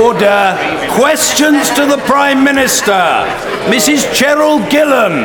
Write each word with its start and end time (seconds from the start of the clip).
Order. 0.00 0.56
Questions 0.92 1.68
to 1.70 1.84
the 1.84 1.98
Prime 2.06 2.42
Minister. 2.42 2.90
Mrs. 3.68 4.02
Cheryl 4.14 4.58
Gillan. 4.70 5.24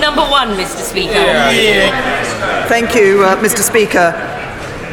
Number 0.00 0.22
one, 0.22 0.50
Mr. 0.50 0.82
Speaker. 0.82 1.14
Thank 2.68 2.94
you, 2.94 3.24
uh, 3.24 3.34
Mr. 3.42 3.58
Speaker. 3.58 4.12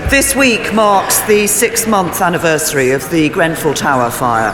This 0.10 0.36
week 0.36 0.74
marks 0.74 1.20
the 1.28 1.46
six 1.46 1.85
month 1.85 2.20
anniversary 2.20 2.92
of 2.92 3.08
the 3.12 3.29
Grenfell 3.29 3.76
Tower 3.76 4.10
fire. 4.10 4.52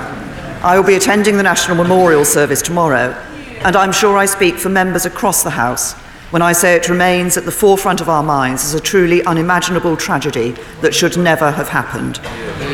I 0.63 0.77
will 0.77 0.85
be 0.85 0.95
attending 0.95 1.37
the 1.37 1.43
National 1.43 1.77
Memorial 1.77 2.25
Service 2.25 2.61
tomorrow, 2.61 3.11
and 3.63 3.77
I'm 3.77 3.93
sure 3.93 4.17
I 4.17 4.25
speak 4.25 4.55
for 4.55 4.67
members 4.67 5.05
across 5.05 5.43
the 5.43 5.51
House 5.51 5.95
when 6.31 6.41
I 6.41 6.51
say 6.51 6.75
it 6.75 6.89
remains 6.89 7.37
at 7.37 7.45
the 7.45 7.51
forefront 7.51 8.01
of 8.01 8.09
our 8.09 8.23
minds 8.23 8.65
as 8.65 8.73
a 8.73 8.81
truly 8.81 9.23
unimaginable 9.23 9.95
tragedy 9.95 10.55
that 10.81 10.93
should 10.93 11.17
never 11.17 11.51
have 11.51 11.69
happened. 11.69 12.19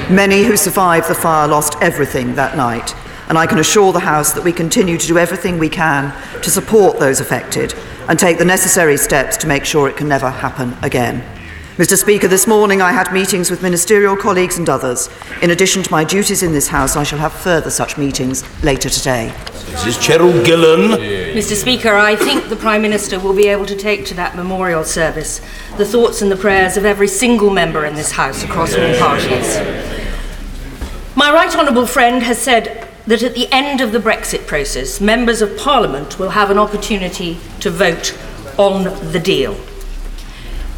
Many 0.10 0.44
who 0.44 0.58
survived 0.58 1.08
the 1.08 1.16
fire 1.16 1.48
lost 1.48 1.76
everything 1.80 2.34
that 2.36 2.58
night, 2.58 2.96
and 3.30 3.38
I 3.38 3.46
can 3.46 3.60
assure 3.60 3.94
the 3.94 4.00
House 4.00 4.34
that 4.34 4.44
we 4.44 4.52
continue 4.52 4.98
to 4.98 5.08
do 5.08 5.20
everything 5.20 5.60
we 5.60 5.70
can 5.70 6.14
to 6.42 6.50
support 6.50 7.00
those 7.00 7.20
affected 7.20 7.76
and 8.10 8.18
take 8.18 8.40
the 8.40 8.46
necessary 8.46 8.98
steps 8.98 9.38
to 9.38 9.48
make 9.48 9.66
sure 9.66 9.88
it 9.88 9.98
can 9.98 10.08
never 10.08 10.30
happen 10.30 10.76
again. 10.82 11.24
Mr. 11.78 11.98
Speaker, 11.98 12.28
this 12.28 12.46
morning 12.46 12.84
I 12.84 12.92
had 12.92 13.12
meetings 13.12 13.50
with 13.50 13.64
ministerial 13.64 14.16
colleagues 14.16 14.60
and 14.60 14.70
others. 14.70 15.10
In 15.42 15.50
addition 15.50 15.82
to 15.82 15.90
my 15.90 16.04
duties 16.04 16.44
in 16.44 16.52
this 16.52 16.68
House, 16.68 16.96
I 16.96 17.02
shall 17.02 17.18
have 17.18 17.34
further 17.34 17.72
such 17.72 17.98
meetings 17.98 18.44
later 18.64 18.90
today. 18.90 19.34
Mrs. 19.34 19.98
Cheryl 19.98 20.46
Gillan. 20.46 21.34
Mr. 21.34 21.56
Speaker, 21.56 21.96
I 21.96 22.16
think 22.16 22.50
the 22.50 22.56
Prime 22.56 22.84
Minister 22.84 23.20
will 23.20 23.34
be 23.34 23.48
able 23.48 23.66
to 23.66 23.76
take 23.76 24.06
to 24.06 24.14
that 24.14 24.36
memorial 24.36 24.84
service 24.84 25.42
the 25.78 25.84
thoughts 25.84 26.22
and 26.22 26.32
the 26.32 26.36
prayers 26.36 26.78
of 26.78 26.86
every 26.86 27.08
single 27.08 27.50
member 27.50 27.86
in 27.86 27.96
this 27.96 28.12
House 28.12 28.44
across 28.44 28.76
all 28.76 28.96
parties. 29.00 29.58
My 31.16 31.34
right 31.34 31.58
honourable 31.58 31.88
friend 31.88 32.22
has 32.22 32.38
said 32.38 32.88
that 33.08 33.24
at 33.24 33.34
the 33.34 33.52
end 33.52 33.82
of 33.82 33.94
the 33.94 34.00
Brexit 34.00 34.46
process, 34.46 35.02
members 35.02 35.42
of 35.42 35.58
Parliament 35.58 36.20
will 36.20 36.30
have 36.30 36.52
an 36.52 36.60
opportunity 36.60 37.40
to 37.62 37.72
vote 37.72 38.16
on 38.60 38.84
the 39.12 39.20
deal. 39.20 39.58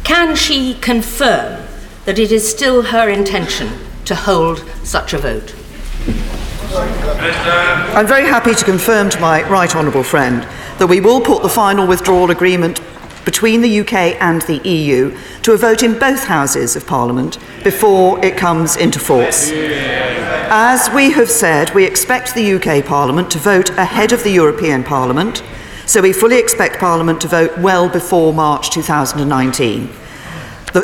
Can 0.06 0.36
she 0.36 0.74
confirm 0.74 1.66
that 2.04 2.16
it 2.16 2.30
is 2.30 2.48
still 2.48 2.82
her 2.82 3.08
intention 3.08 3.72
to 4.04 4.14
hold 4.14 4.60
such 4.84 5.12
a 5.12 5.18
vote? 5.18 5.52
I'm 7.92 8.06
very 8.06 8.24
happy 8.24 8.54
to 8.54 8.64
confirm 8.64 9.10
to 9.10 9.18
my 9.18 9.42
right 9.50 9.74
honourable 9.74 10.04
friend 10.04 10.46
that 10.78 10.86
we 10.86 11.00
will 11.00 11.20
put 11.20 11.42
the 11.42 11.48
final 11.48 11.88
withdrawal 11.88 12.30
agreement 12.30 12.80
between 13.24 13.62
the 13.62 13.80
UK 13.80 14.14
and 14.22 14.42
the 14.42 14.58
EU 14.58 15.18
to 15.42 15.54
a 15.54 15.56
vote 15.56 15.82
in 15.82 15.98
both 15.98 16.26
houses 16.26 16.76
of 16.76 16.86
Parliament 16.86 17.38
before 17.64 18.24
it 18.24 18.36
comes 18.36 18.76
into 18.76 19.00
force. 19.00 19.50
As 19.50 20.88
we 20.90 21.10
have 21.10 21.28
said, 21.28 21.74
we 21.74 21.84
expect 21.84 22.32
the 22.32 22.52
UK 22.52 22.86
Parliament 22.86 23.28
to 23.32 23.38
vote 23.38 23.70
ahead 23.70 24.12
of 24.12 24.22
the 24.22 24.30
European 24.30 24.84
Parliament, 24.84 25.42
so 25.86 26.02
we 26.02 26.12
fully 26.12 26.38
expect 26.38 26.78
Parliament 26.78 27.20
to 27.20 27.28
vote 27.28 27.56
well 27.58 27.88
before 27.88 28.34
March 28.34 28.70
2019. 28.70 29.88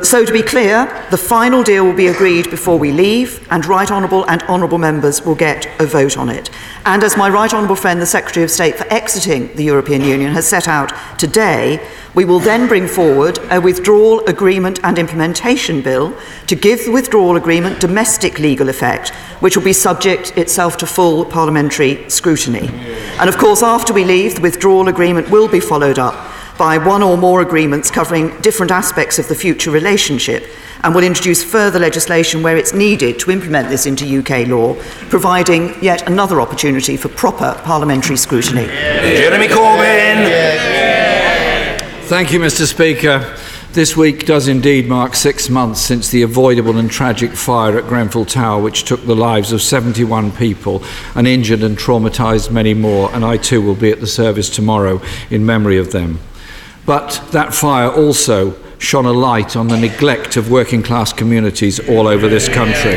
So, 0.03 0.25
to 0.25 0.33
be 0.33 0.43
clear, 0.43 0.87
the 1.11 1.19
final 1.19 1.63
deal 1.63 1.85
will 1.85 1.93
be 1.93 2.07
agreed 2.07 2.51
before 2.51 2.79
we 2.79 2.93
leave, 2.93 3.47
and 3.51 3.67
Right 3.67 3.91
Honourable 3.91 4.25
and 4.25 4.43
Honourable 4.45 4.79
members 4.79 5.23
will 5.23 5.35
get 5.35 5.69
a 5.81 5.85
vote 5.85 6.17
on 6.17 6.31
it. 6.31 6.51
And 6.87 7.03
as 7.03 7.17
my 7.17 7.29
Right 7.29 7.53
Honourable 7.53 7.77
friend, 7.77 8.01
the 8.01 8.07
Secretary 8.07 8.43
of 8.43 8.51
State 8.51 8.77
for 8.77 8.91
exiting 8.91 9.55
the 9.55 9.65
European 9.65 10.01
Union, 10.01 10.33
has 10.33 10.49
set 10.49 10.67
out 10.67 10.93
today, 11.19 11.87
we 12.15 12.25
will 12.25 12.39
then 12.39 12.69
bring 12.69 12.87
forward 12.87 13.39
a 13.51 13.61
withdrawal 13.61 14.25
agreement 14.27 14.81
and 14.83 14.99
implementation 14.99 15.83
bill 15.83 16.17
to 16.47 16.55
give 16.55 16.85
the 16.85 16.93
withdrawal 16.93 17.37
agreement 17.37 17.81
domestic 17.81 18.39
legal 18.39 18.71
effect, 18.71 19.11
which 19.41 19.57
will 19.57 19.65
be 19.65 19.75
subject 19.75 20.37
itself 20.39 20.77
to 20.79 20.87
full 20.87 21.25
parliamentary 21.25 22.09
scrutiny. 22.09 22.69
And 23.19 23.29
of 23.29 23.37
course, 23.37 23.63
after 23.63 23.93
we 23.93 24.05
leave, 24.05 24.37
the 24.37 24.43
withdrawal 24.43 24.89
agreement 24.89 25.29
will 25.29 25.49
be 25.49 25.61
followed 25.61 25.99
up 25.99 26.32
by 26.63 26.79
one 26.79 27.03
or 27.03 27.19
more 27.19 27.43
agreements 27.43 27.91
covering 27.91 28.41
different 28.41 28.71
aspects 28.71 29.19
of 29.19 29.27
the 29.27 29.35
future 29.35 29.73
relationship 29.73 30.49
and 30.85 30.95
will 30.95 31.03
introduce 31.03 31.43
further 31.43 31.81
legislation 31.81 32.41
where 32.41 32.57
it's 32.57 32.73
needed 32.73 33.19
to 33.19 33.33
implement 33.33 33.69
this 33.69 33.85
into 33.85 34.05
UK 34.21 34.47
law, 34.47 34.73
providing 35.11 35.75
yet 35.83 36.07
another 36.07 36.41
opportunity 36.41 36.97
for 36.97 37.09
proper 37.09 37.61
parliamentary 37.65 38.17
scrutiny. 38.17 38.67
Jeremy 38.67 39.49
Corbyn. 39.49 40.29
Thank 42.03 42.33
you, 42.33 42.39
Mr. 42.39 42.65
Speaker. 42.65 43.37
This 43.73 43.97
week 43.97 44.25
does 44.25 44.47
indeed 44.47 44.87
mark 44.87 45.17
six 45.17 45.51
months 45.51 45.81
since 45.81 46.11
the 46.11 46.23
avoidable 46.23 46.79
and 46.79 46.89
tragic 46.89 47.33
fire 47.33 47.77
at 47.77 47.89
Grenfell 47.89 48.25
Tower, 48.25 48.63
which 48.63 48.85
took 48.85 49.05
the 49.05 49.17
lives 49.17 49.51
of 49.51 49.63
71 49.63 50.31
people 50.31 50.85
and 51.17 51.27
injured 51.27 51.65
and 51.65 51.77
traumatised 51.77 52.53
many 52.53 52.73
more, 52.73 53.13
and 53.13 53.25
I 53.25 53.37
too 53.37 53.61
will 53.61 53.75
be 53.75 53.91
at 53.91 53.99
the 53.99 54.07
service 54.07 54.49
tomorrow 54.49 55.03
in 55.29 55.45
memory 55.45 55.77
of 55.77 55.91
them. 55.91 56.21
But 56.85 57.23
that 57.33 57.55
fire 57.55 57.91
also 57.91 58.57
shone 58.79 59.07
a 59.07 59.13
light 59.13 59.55
on 59.57 59.69
the 59.69 59.79
neglect 59.79 60.37
of 60.37 60.51
working 60.51 60.83
class 60.83 61.13
communities 61.13 61.79
all 61.89 62.09
over 62.09 62.29
this 62.29 62.49
country. 62.49 62.97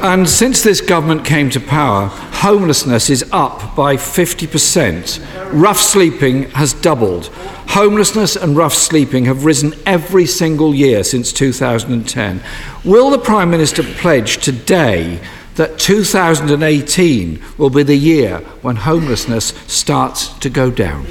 And 0.00 0.28
since 0.28 0.62
this 0.62 0.80
government 0.80 1.24
came 1.24 1.50
to 1.50 1.60
power, 1.60 2.06
homelessness 2.06 3.10
is 3.10 3.28
up 3.32 3.74
by 3.74 3.96
50%. 3.96 5.50
Rough 5.52 5.78
sleeping 5.80 6.44
has 6.50 6.72
doubled. 6.72 7.26
Homelessness 7.70 8.36
and 8.36 8.56
rough 8.56 8.74
sleeping 8.74 9.24
have 9.24 9.44
risen 9.44 9.74
every 9.84 10.24
single 10.24 10.72
year 10.72 11.02
since 11.02 11.32
2010. 11.32 12.40
Will 12.84 13.10
the 13.10 13.18
Prime 13.18 13.50
Minister 13.50 13.82
pledge 13.82 14.36
today 14.36 15.20
that 15.58 15.76
2018 15.76 17.42
will 17.58 17.68
be 17.68 17.82
the 17.82 17.96
year 17.96 18.38
when 18.62 18.76
homelessness 18.76 19.46
starts 19.66 20.28
to 20.38 20.48
go 20.48 20.70
down? 20.70 21.04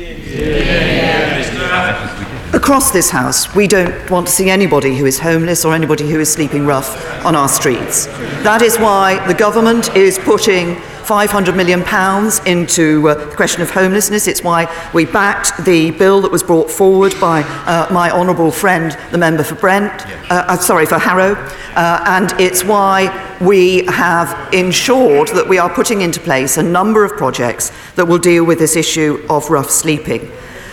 Across 2.54 2.92
this 2.92 3.10
House, 3.10 3.54
we 3.54 3.68
don't 3.68 4.10
want 4.10 4.26
to 4.28 4.32
see 4.32 4.50
anybody 4.50 4.98
who 4.98 5.06
is 5.06 5.20
homeless 5.20 5.66
or 5.66 5.74
anybody 5.74 6.10
who 6.10 6.22
is 6.22 6.32
sleeping 6.32 6.66
rough 6.66 7.26
on 7.26 7.36
our 7.36 7.50
streets. 7.50 8.06
That 8.44 8.62
is 8.62 8.78
why 8.78 9.26
the 9.28 9.34
government 9.34 9.94
is 9.98 10.18
putting 10.18 10.78
500 11.08 11.56
million 11.56 11.84
pounds 11.84 12.40
into 12.46 13.08
uh, 13.08 13.14
the 13.14 13.36
question 13.38 13.62
of 13.62 13.70
homelessness. 13.70 14.28
It's 14.28 14.44
why 14.44 14.68
we 14.94 15.06
backed 15.06 15.64
the 15.64 15.92
bill 15.92 16.20
that 16.20 16.32
was 16.34 16.44
brought 16.44 16.70
forward 16.70 17.16
by 17.22 17.44
uh, 17.44 17.88
my 17.94 18.12
honourable 18.12 18.52
friend, 18.52 18.92
the 19.12 19.18
member 19.18 19.42
for 19.42 19.56
Brent, 19.56 20.06
uh, 20.30 20.44
uh 20.50 20.58
sorry, 20.58 20.86
for 20.86 21.00
Harrow, 21.00 21.36
uh, 21.76 22.04
and 22.08 22.34
it's 22.42 22.66
why 22.66 23.08
we 23.40 23.86
have 23.86 24.54
ensured 24.54 25.30
that 25.30 25.48
we 25.48 25.58
are 25.58 25.70
putting 25.74 26.02
into 26.02 26.20
place 26.20 26.58
a 26.58 26.64
number 26.64 27.06
of 27.06 27.14
projects 27.14 27.72
that 27.96 28.06
will 28.06 28.18
deal 28.18 28.46
with 28.46 28.60
this 28.60 28.76
issue 28.76 29.26
of 29.30 29.50
rough 29.50 29.70
sleeping. 29.70 30.30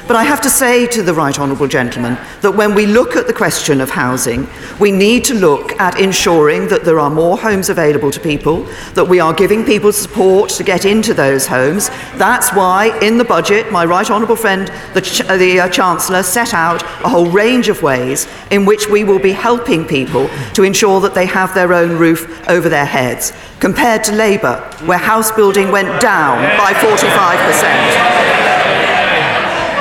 But 0.07 0.17
I 0.17 0.23
have 0.25 0.43
to 0.43 0.51
say 0.51 0.87
to 0.89 1.03
the 1.03 1.15
Right 1.15 1.39
Honourable 1.39 1.67
Gentleman 1.67 2.19
that 2.43 2.55
when 2.55 2.75
we 2.75 2.85
look 2.85 3.17
at 3.17 3.27
the 3.27 3.33
question 3.33 3.81
of 3.81 3.89
housing, 3.89 4.47
we 4.79 4.93
need 4.93 5.25
to 5.25 5.35
look 5.35 5.73
at 5.81 5.99
ensuring 5.99 6.69
that 6.69 6.85
there 6.85 7.01
are 7.01 7.09
more 7.09 7.39
homes 7.39 7.71
available 7.71 8.11
to 8.11 8.21
people, 8.21 8.65
that 8.93 9.09
we 9.09 9.19
are 9.19 9.33
giving 9.33 9.65
people 9.65 9.93
support 9.93 10.51
to 10.51 10.63
get 10.63 10.85
into 10.85 11.15
those 11.15 11.47
homes. 11.47 11.89
That's 12.17 12.53
why, 12.53 12.99
in 13.01 13.17
the 13.17 13.25
budget, 13.25 13.73
my 13.73 13.87
Right 13.87 14.11
Honourable 14.11 14.37
friend, 14.37 14.71
the, 14.93 15.01
Ch- 15.01 15.27
the 15.27 15.61
uh, 15.61 15.69
Chancellor, 15.71 16.23
set 16.23 16.53
out 16.53 16.83
a 16.83 17.09
whole 17.09 17.31
range 17.31 17.71
of 17.71 17.83
ways 17.83 18.29
in 18.51 18.67
which 18.67 18.91
we 18.91 19.05
will 19.05 19.19
be 19.19 19.33
helping 19.33 19.87
people 19.87 20.29
to 20.53 20.65
ensure 20.65 21.01
that 21.01 21.15
they 21.15 21.25
have 21.25 21.55
their 21.55 21.73
own 21.73 21.97
roof 21.97 22.47
over 22.51 22.69
their 22.69 22.85
heads, 22.85 23.33
compared 23.59 24.05
to 24.05 24.13
Labour, 24.13 24.61
where 24.85 24.99
house 24.99 25.33
building 25.33 25.73
went 25.73 25.99
down 26.03 26.43
by 26.59 26.75
45% 26.75 28.54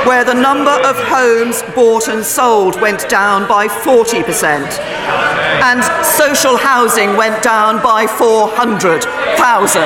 where 0.05 0.23
the 0.23 0.33
number 0.33 0.71
of 0.71 0.95
homes 0.97 1.61
bought 1.75 2.07
and 2.07 2.25
sold 2.25 2.79
went 2.81 3.07
down 3.09 3.47
by 3.47 3.67
40%, 3.67 4.79
and 5.63 5.83
social 6.05 6.57
housing 6.57 7.15
went 7.15 7.43
down 7.43 7.81
by 7.81 8.07
400,000. 8.07 9.79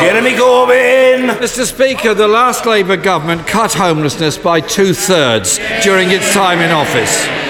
Jeremy 0.00 0.32
Corbyn. 0.32 1.28
Mr. 1.38 1.64
Speaker, 1.64 2.14
the 2.14 2.26
last 2.26 2.66
Labour 2.66 2.96
government 2.96 3.46
cut 3.46 3.74
homelessness 3.74 4.38
by 4.38 4.60
two 4.60 4.94
thirds 4.94 5.58
during 5.82 6.10
its 6.10 6.32
time 6.32 6.60
in 6.60 6.70
office. 6.70 7.43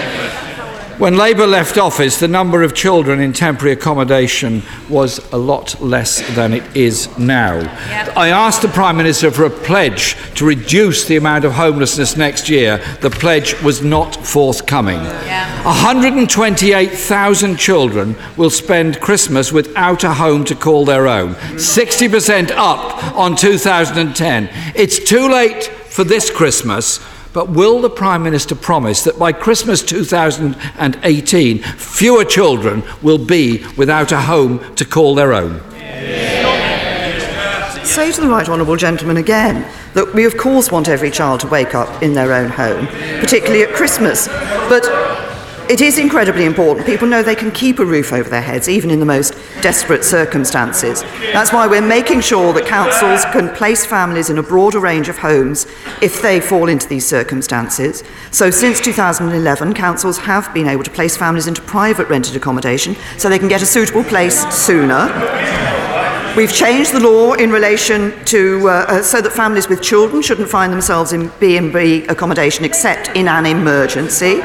When 0.99 1.17
Labour 1.17 1.47
left 1.49 1.77
office, 1.77 2.21
the 2.21 2.29
number 2.29 2.63
of 2.63 2.73
children 2.73 3.19
in 3.19 3.33
temporary 3.33 3.73
accommodation 3.73 4.63
was 4.89 5.19
a 5.33 5.37
lot 5.37 5.81
less 5.81 6.23
than 6.37 6.53
it 6.53 6.77
is 6.77 7.19
now. 7.19 7.57
Yep. 7.57 8.17
I 8.17 8.29
asked 8.29 8.63
the 8.63 8.69
Prime 8.69 8.97
Minister 8.97 9.33
for 9.33 9.45
a 9.45 9.51
pledge 9.51 10.15
to 10.37 10.47
reduce 10.47 11.05
the 11.07 11.17
amount 11.17 11.45
of 11.45 11.53
homelessness 11.53 12.17
next 12.17 12.49
year. 12.49 12.79
The 13.01 13.11
pledge 13.11 13.61
was 13.61 13.83
not 13.83 14.15
forthcoming. 14.25 15.01
Yep. 15.03 15.65
128,000 15.65 17.57
children 17.57 18.15
will 18.37 18.51
spend 18.51 19.01
Christmas 19.01 19.51
without 19.51 20.05
a 20.05 20.15
home 20.15 20.45
to 20.45 20.55
call 20.55 20.85
their 20.85 21.09
own, 21.09 21.35
60% 21.35 22.53
up 22.53 23.17
on 23.17 23.35
2010. 23.35 24.49
It's 24.77 25.03
too 25.03 25.29
late 25.29 25.65
for 25.65 26.05
this 26.05 26.31
Christmas 26.31 27.01
but 27.35 27.51
will 27.51 27.83
the 27.83 27.91
Prime 27.91 28.23
Minister 28.23 28.55
promise 28.55 29.03
that 29.03 29.19
by 29.19 29.33
Christmas 29.33 29.83
2018, 29.83 31.59
fewer 31.59 32.25
children 32.25 32.83
will 33.03 33.19
be 33.19 33.67
without 33.77 34.13
a 34.13 34.21
home 34.21 34.75
to 34.77 34.85
call 34.85 35.17
their 35.17 35.35
own? 35.35 35.61
Say 37.85 38.11
to 38.13 38.21
the 38.21 38.29
right 38.29 38.49
honourable 38.49 38.77
gentleman 38.77 39.19
again 39.19 39.71
that 39.95 40.15
we, 40.15 40.25
of 40.25 40.37
course, 40.37 40.71
want 40.73 40.89
every 40.89 41.11
child 41.11 41.41
to 41.41 41.49
wake 41.49 41.75
up 41.75 42.03
in 42.03 42.15
their 42.15 42.33
own 42.33 42.51
home, 42.51 42.87
particularly 43.21 43.63
at 43.63 43.75
Christmas. 43.75 44.29
But 44.69 44.85
it 45.69 45.81
is 45.81 45.99
incredibly 45.99 46.45
important. 46.45 46.87
People 46.87 47.09
know 47.09 47.23
they 47.23 47.35
can 47.35 47.51
keep 47.51 47.79
a 47.79 47.85
roof 47.85 48.13
over 48.13 48.29
their 48.29 48.43
heads, 48.43 48.69
even 48.69 48.91
in 48.91 49.01
the 49.01 49.07
most 49.07 49.35
desperate 49.63 50.05
circumstances. 50.05 51.03
That's 51.33 51.53
why 51.53 51.67
we're 51.67 51.81
making 51.81 52.21
sure 52.21 52.53
that 52.53 52.67
councils 52.67 53.25
can 53.27 53.49
place 53.55 53.87
families 53.87 54.29
in 54.29 54.39
a 54.39 54.43
broader 54.43 54.79
range 54.79 55.09
of 55.09 55.19
homes 55.19 55.67
if 56.03 56.21
they 56.21 56.41
fall 56.41 56.69
into 56.69 56.87
these 56.87 57.07
circumstances. 57.07 58.05
So, 58.31 58.51
since 58.51 58.81
2011, 58.81 59.73
councils 59.75 60.19
have 60.19 60.53
been 60.53 60.69
able 60.69 60.85
to 60.85 60.91
place 60.91 61.17
families 61.17 61.47
into 61.47 61.63
private 61.63 62.09
rented 62.09 62.37
accommodation 62.37 62.95
so 63.17 63.29
they 63.29 63.39
can 63.39 63.49
get 63.49 63.63
a 63.63 63.67
suitable 63.67 64.05
place 64.05 64.47
sooner. 64.55 65.09
We've 66.37 66.53
changed 66.53 66.93
the 66.93 66.99
law 66.99 67.35
in 67.35 67.51
relation 67.51 68.13
to 68.25 68.69
uh, 68.69 68.87
uh, 68.89 69.03
so 69.03 69.21
that 69.21 69.33
families 69.33 69.69
with 69.69 69.81
children 69.81 70.21
shouldn't 70.21 70.49
find 70.49 70.73
themselves 70.73 71.13
in 71.13 71.31
B&B 71.39 72.07
accommodation 72.09 72.65
except 72.65 73.09
in 73.17 73.29
an 73.29 73.47
emergency. 73.47 74.41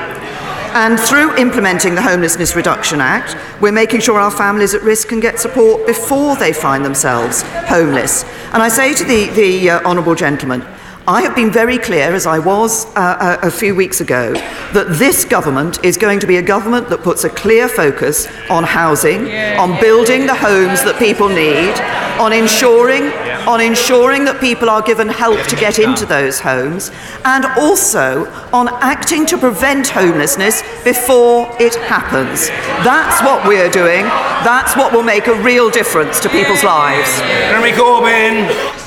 And 0.72 1.00
through 1.00 1.36
implementing 1.36 1.96
the 1.96 2.02
Homelessness 2.02 2.56
Reduction 2.56 3.02
Act, 3.02 3.36
we're 3.60 3.72
making 3.72 4.02
sure 4.02 4.20
our 4.20 4.30
families 4.30 4.76
at 4.76 4.84
risk 4.84 5.08
can 5.08 5.20
get 5.20 5.40
support 5.40 5.88
before 5.88 6.36
they 6.36 6.54
find 6.54 6.86
themselves 6.86 7.42
homeless. 7.68 8.24
And 8.54 8.62
I 8.62 8.70
say 8.70 8.94
to 8.94 9.04
the, 9.04 9.30
the 9.32 9.70
uh, 9.72 9.82
Honourable 9.82 10.14
Gentleman, 10.14 10.62
I 11.10 11.24
have 11.24 11.36
been 11.36 11.52
very 11.52 11.80
clear, 11.80 12.14
as 12.14 12.28
I 12.28 12.38
was 12.38 12.86
uh, 12.96 13.40
a, 13.42 13.48
a 13.48 13.50
few 13.50 13.74
weeks 13.74 14.00
ago, 14.00 14.34
that 14.74 15.00
this 15.00 15.26
government 15.26 15.84
is 15.84 15.98
going 15.98 16.20
to 16.20 16.28
be 16.28 16.38
a 16.38 16.42
government 16.44 16.88
that 16.90 17.02
puts 17.02 17.24
a 17.24 17.32
clear 17.32 17.68
focus 17.68 18.28
on 18.48 18.64
housing, 18.64 19.22
on 19.58 19.82
building 19.82 20.28
the 20.28 20.36
homes 20.36 20.84
that 20.84 21.00
people 21.00 21.28
need, 21.28 21.74
on 22.22 22.32
ensuring, 22.32 23.06
on 23.48 23.60
ensuring 23.60 24.24
that 24.26 24.40
people 24.40 24.70
are 24.70 24.84
given 24.84 25.08
help 25.08 25.42
to 25.48 25.56
get 25.56 25.80
into 25.80 26.06
those 26.06 26.40
homes, 26.40 26.92
and 27.26 27.46
also 27.58 28.30
on 28.54 28.68
acting 28.84 29.26
to 29.26 29.36
prevent 29.36 29.88
homelessness 29.88 30.62
before 30.84 31.50
it 31.60 31.74
happens. 31.90 32.50
That's 32.86 33.20
what 33.24 33.48
we're 33.48 33.72
doing. 33.72 34.04
That's 34.46 34.78
what 34.78 34.94
will 34.94 35.02
make 35.02 35.26
a 35.26 35.42
real 35.42 35.72
difference 35.72 36.20
to 36.20 36.30
people's 36.30 36.64
lives. 36.64 37.10
Jeremy 37.50 37.72
Corbyn. 37.72 38.79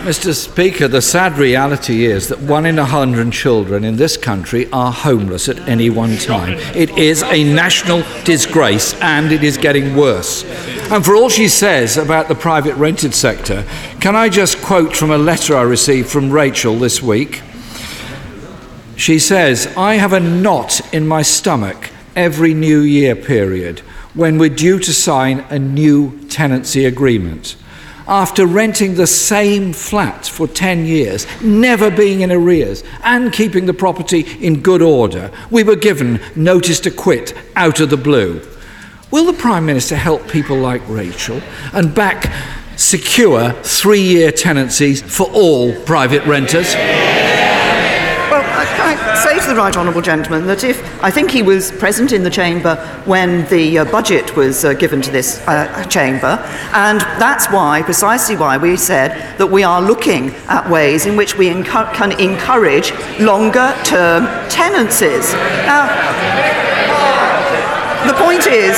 Mr. 0.00 0.34
Speaker, 0.34 0.88
the 0.88 1.02
sad 1.02 1.36
reality 1.36 2.06
is 2.06 2.28
that 2.28 2.40
one 2.40 2.64
in 2.64 2.78
a 2.78 2.84
hundred 2.86 3.30
children 3.34 3.84
in 3.84 3.96
this 3.96 4.16
country 4.16 4.66
are 4.72 4.90
homeless 4.90 5.46
at 5.46 5.58
any 5.68 5.90
one 5.90 6.16
time. 6.16 6.54
It 6.74 6.88
is 6.96 7.22
a 7.22 7.44
national 7.44 8.02
disgrace 8.24 8.94
and 9.02 9.30
it 9.30 9.44
is 9.44 9.58
getting 9.58 9.94
worse. 9.94 10.42
And 10.90 11.04
for 11.04 11.14
all 11.14 11.28
she 11.28 11.48
says 11.48 11.98
about 11.98 12.28
the 12.28 12.34
private 12.34 12.76
rented 12.76 13.12
sector, 13.12 13.62
can 14.00 14.16
I 14.16 14.30
just 14.30 14.62
quote 14.62 14.96
from 14.96 15.10
a 15.10 15.18
letter 15.18 15.54
I 15.54 15.62
received 15.62 16.08
from 16.08 16.30
Rachel 16.30 16.78
this 16.78 17.02
week? 17.02 17.42
She 18.96 19.18
says, 19.18 19.66
I 19.76 19.96
have 19.96 20.14
a 20.14 20.20
knot 20.20 20.80
in 20.94 21.06
my 21.06 21.20
stomach 21.20 21.90
every 22.16 22.54
New 22.54 22.80
Year 22.80 23.14
period 23.14 23.80
when 24.14 24.38
we're 24.38 24.48
due 24.48 24.78
to 24.78 24.94
sign 24.94 25.40
a 25.50 25.58
new 25.58 26.26
tenancy 26.28 26.86
agreement 26.86 27.56
after 28.06 28.46
renting 28.46 28.94
the 28.94 29.06
same 29.06 29.72
flat 29.72 30.26
for 30.26 30.46
10 30.46 30.86
years, 30.86 31.26
never 31.42 31.90
being 31.90 32.20
in 32.20 32.32
arrears, 32.32 32.82
and 33.02 33.32
keeping 33.32 33.66
the 33.66 33.74
property 33.74 34.20
in 34.40 34.60
good 34.60 34.82
order, 34.82 35.30
we 35.50 35.62
were 35.62 35.76
given 35.76 36.20
notice 36.36 36.80
to 36.80 36.90
quit 36.90 37.34
out 37.56 37.80
of 37.80 37.90
the 37.90 37.96
blue. 37.96 38.40
Will 39.10 39.24
the 39.24 39.32
Prime 39.32 39.66
Minister 39.66 39.96
help 39.96 40.28
people 40.28 40.56
like 40.56 40.82
Rachel 40.88 41.40
and 41.72 41.94
back 41.94 42.32
secure 42.76 43.52
three 43.62 44.02
year 44.02 44.30
tenancies 44.30 45.02
for 45.02 45.26
all 45.32 45.74
private 45.84 46.24
renters? 46.26 46.74
Say 49.20 49.38
to 49.38 49.48
the 49.48 49.54
right 49.54 49.76
honourable 49.76 50.00
gentleman 50.00 50.46
that 50.46 50.64
if 50.64 50.80
I 51.04 51.10
think 51.10 51.30
he 51.30 51.42
was 51.42 51.70
present 51.72 52.12
in 52.12 52.22
the 52.22 52.30
chamber 52.30 52.76
when 53.04 53.46
the 53.50 53.80
uh, 53.80 53.84
budget 53.84 54.34
was 54.34 54.64
uh, 54.64 54.72
given 54.72 55.02
to 55.02 55.10
this 55.10 55.46
uh, 55.46 55.84
chamber, 55.84 56.38
and 56.72 57.00
that's 57.20 57.46
why, 57.48 57.82
precisely 57.82 58.36
why, 58.36 58.56
we 58.56 58.78
said 58.78 59.36
that 59.36 59.46
we 59.46 59.62
are 59.62 59.82
looking 59.82 60.30
at 60.48 60.68
ways 60.70 61.04
in 61.04 61.16
which 61.16 61.36
we 61.36 61.48
can 61.50 62.12
encourage 62.18 62.92
longer 63.20 63.74
term 63.84 64.24
tenancies. 64.48 65.34
Now, 65.68 65.84
the 68.06 68.14
point 68.14 68.46
is, 68.46 68.76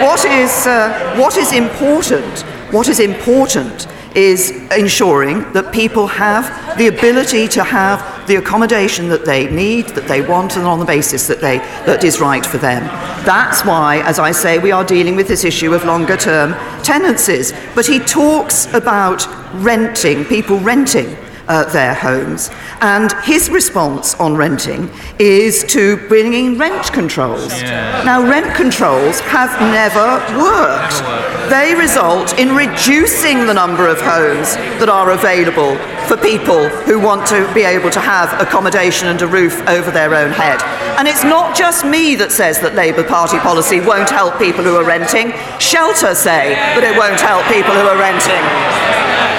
what 0.00 0.24
is, 0.24 0.66
uh, 0.66 1.14
what 1.18 1.36
is 1.36 1.52
important? 1.52 2.40
What 2.72 2.88
is 2.88 2.98
important 2.98 3.86
is 4.14 4.50
ensuring 4.72 5.40
that 5.52 5.72
people 5.72 6.06
have 6.06 6.78
the 6.78 6.88
ability 6.88 7.48
to 7.48 7.64
have 7.64 8.26
the 8.26 8.36
accommodation 8.36 9.08
that 9.08 9.24
they 9.24 9.50
need, 9.50 9.86
that 9.88 10.06
they 10.06 10.20
want, 10.20 10.56
and 10.56 10.66
on 10.66 10.78
the 10.78 10.84
basis 10.84 11.26
that, 11.26 11.40
they, 11.40 11.58
that 11.86 12.04
is 12.04 12.20
right 12.20 12.44
for 12.44 12.58
them. 12.58 12.82
That's 13.24 13.64
why, 13.64 14.02
as 14.04 14.18
I 14.18 14.32
say, 14.32 14.58
we 14.58 14.72
are 14.72 14.84
dealing 14.84 15.16
with 15.16 15.28
this 15.28 15.44
issue 15.44 15.74
of 15.74 15.84
longer 15.84 16.16
term 16.16 16.52
tenancies. 16.82 17.52
But 17.74 17.86
he 17.86 17.98
talks 17.98 18.66
about 18.74 19.26
renting, 19.54 20.24
people 20.24 20.58
renting 20.58 21.16
uh, 21.48 21.64
their 21.72 21.94
homes. 21.94 22.50
And 22.80 23.12
his 23.24 23.50
response 23.50 24.14
on 24.16 24.36
renting 24.36 24.90
is 25.18 25.64
to 25.64 25.96
bringing 26.08 26.58
rent 26.58 26.92
controls. 26.92 27.60
Yeah. 27.60 28.02
Now, 28.04 28.22
rent 28.22 28.54
controls 28.54 29.20
have 29.20 29.50
never 29.60 30.18
worked. 30.38 31.02
They 31.50 31.74
result 31.74 32.38
in 32.38 32.54
reducing 32.54 33.46
the 33.46 33.54
number 33.54 33.88
of 33.88 34.00
homes 34.00 34.54
that 34.78 34.88
are 34.88 35.10
available 35.10 35.76
for 36.06 36.16
people 36.16 36.68
who 36.88 37.00
want 37.00 37.26
to 37.28 37.50
be 37.54 37.62
able 37.62 37.90
to 37.90 38.00
have 38.00 38.40
accommodation 38.40 39.08
and 39.08 39.20
a 39.22 39.26
roof 39.26 39.60
over 39.68 39.90
their 39.90 40.14
own 40.14 40.30
head. 40.30 40.62
And 40.98 41.08
it's 41.08 41.24
not 41.24 41.56
just 41.56 41.84
me 41.84 42.16
that 42.16 42.32
says 42.32 42.60
that 42.60 42.74
Labour 42.74 43.04
Party 43.04 43.38
policy 43.38 43.80
won't 43.80 44.10
help 44.10 44.38
people 44.38 44.64
who 44.64 44.76
are 44.76 44.84
renting. 44.84 45.32
Shelter 45.58 46.14
say 46.14 46.54
that 46.54 46.84
it 46.84 46.96
won't 46.96 47.20
help 47.20 47.44
people 47.52 47.72
who 47.72 47.86
are 47.88 47.98
renting. 47.98 49.37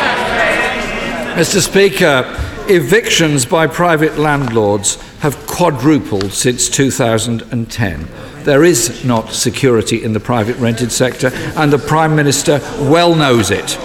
Mr. 1.40 1.62
Speaker, 1.62 2.26
evictions 2.68 3.46
by 3.46 3.66
private 3.66 4.18
landlords 4.18 4.96
have 5.20 5.38
quadrupled 5.48 6.34
since 6.34 6.68
2010. 6.68 8.08
There 8.44 8.66
is 8.66 9.06
not 9.06 9.32
security 9.32 10.04
in 10.04 10.12
the 10.12 10.20
private 10.20 10.58
rented 10.58 10.92
sector, 10.92 11.32
and 11.56 11.72
the 11.72 11.78
Prime 11.78 12.14
Minister 12.14 12.60
well 12.92 13.16
knows 13.16 13.52
it. 13.52 13.80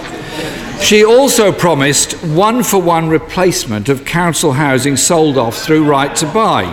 She 0.83 1.05
also 1.05 1.53
promised 1.53 2.21
one 2.25 2.61
for 2.61 2.81
one 2.81 3.07
replacement 3.07 3.87
of 3.87 4.03
council 4.03 4.51
housing 4.51 4.97
sold 4.97 5.37
off 5.37 5.57
through 5.57 5.87
Right 5.87 6.13
to 6.17 6.25
Buy. 6.25 6.65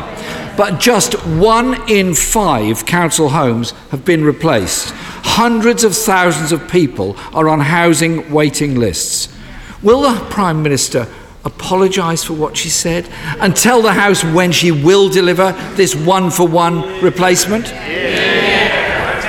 But 0.56 0.80
just 0.80 1.14
one 1.24 1.88
in 1.88 2.12
five 2.12 2.86
council 2.86 3.28
homes 3.28 3.70
have 3.92 4.04
been 4.04 4.24
replaced. 4.24 4.90
Hundreds 5.22 5.84
of 5.84 5.96
thousands 5.96 6.50
of 6.50 6.68
people 6.68 7.16
are 7.32 7.48
on 7.48 7.60
housing 7.60 8.32
waiting 8.32 8.74
lists. 8.74 9.31
Will 9.82 10.02
the 10.02 10.18
Prime 10.30 10.62
Minister 10.62 11.08
apologise 11.44 12.22
for 12.22 12.34
what 12.34 12.56
she 12.56 12.68
said 12.68 13.08
and 13.40 13.56
tell 13.56 13.82
the 13.82 13.92
House 13.92 14.22
when 14.24 14.52
she 14.52 14.70
will 14.70 15.08
deliver 15.08 15.52
this 15.74 15.94
one 15.94 16.30
for 16.30 16.46
one 16.46 17.02
replacement? 17.02 17.66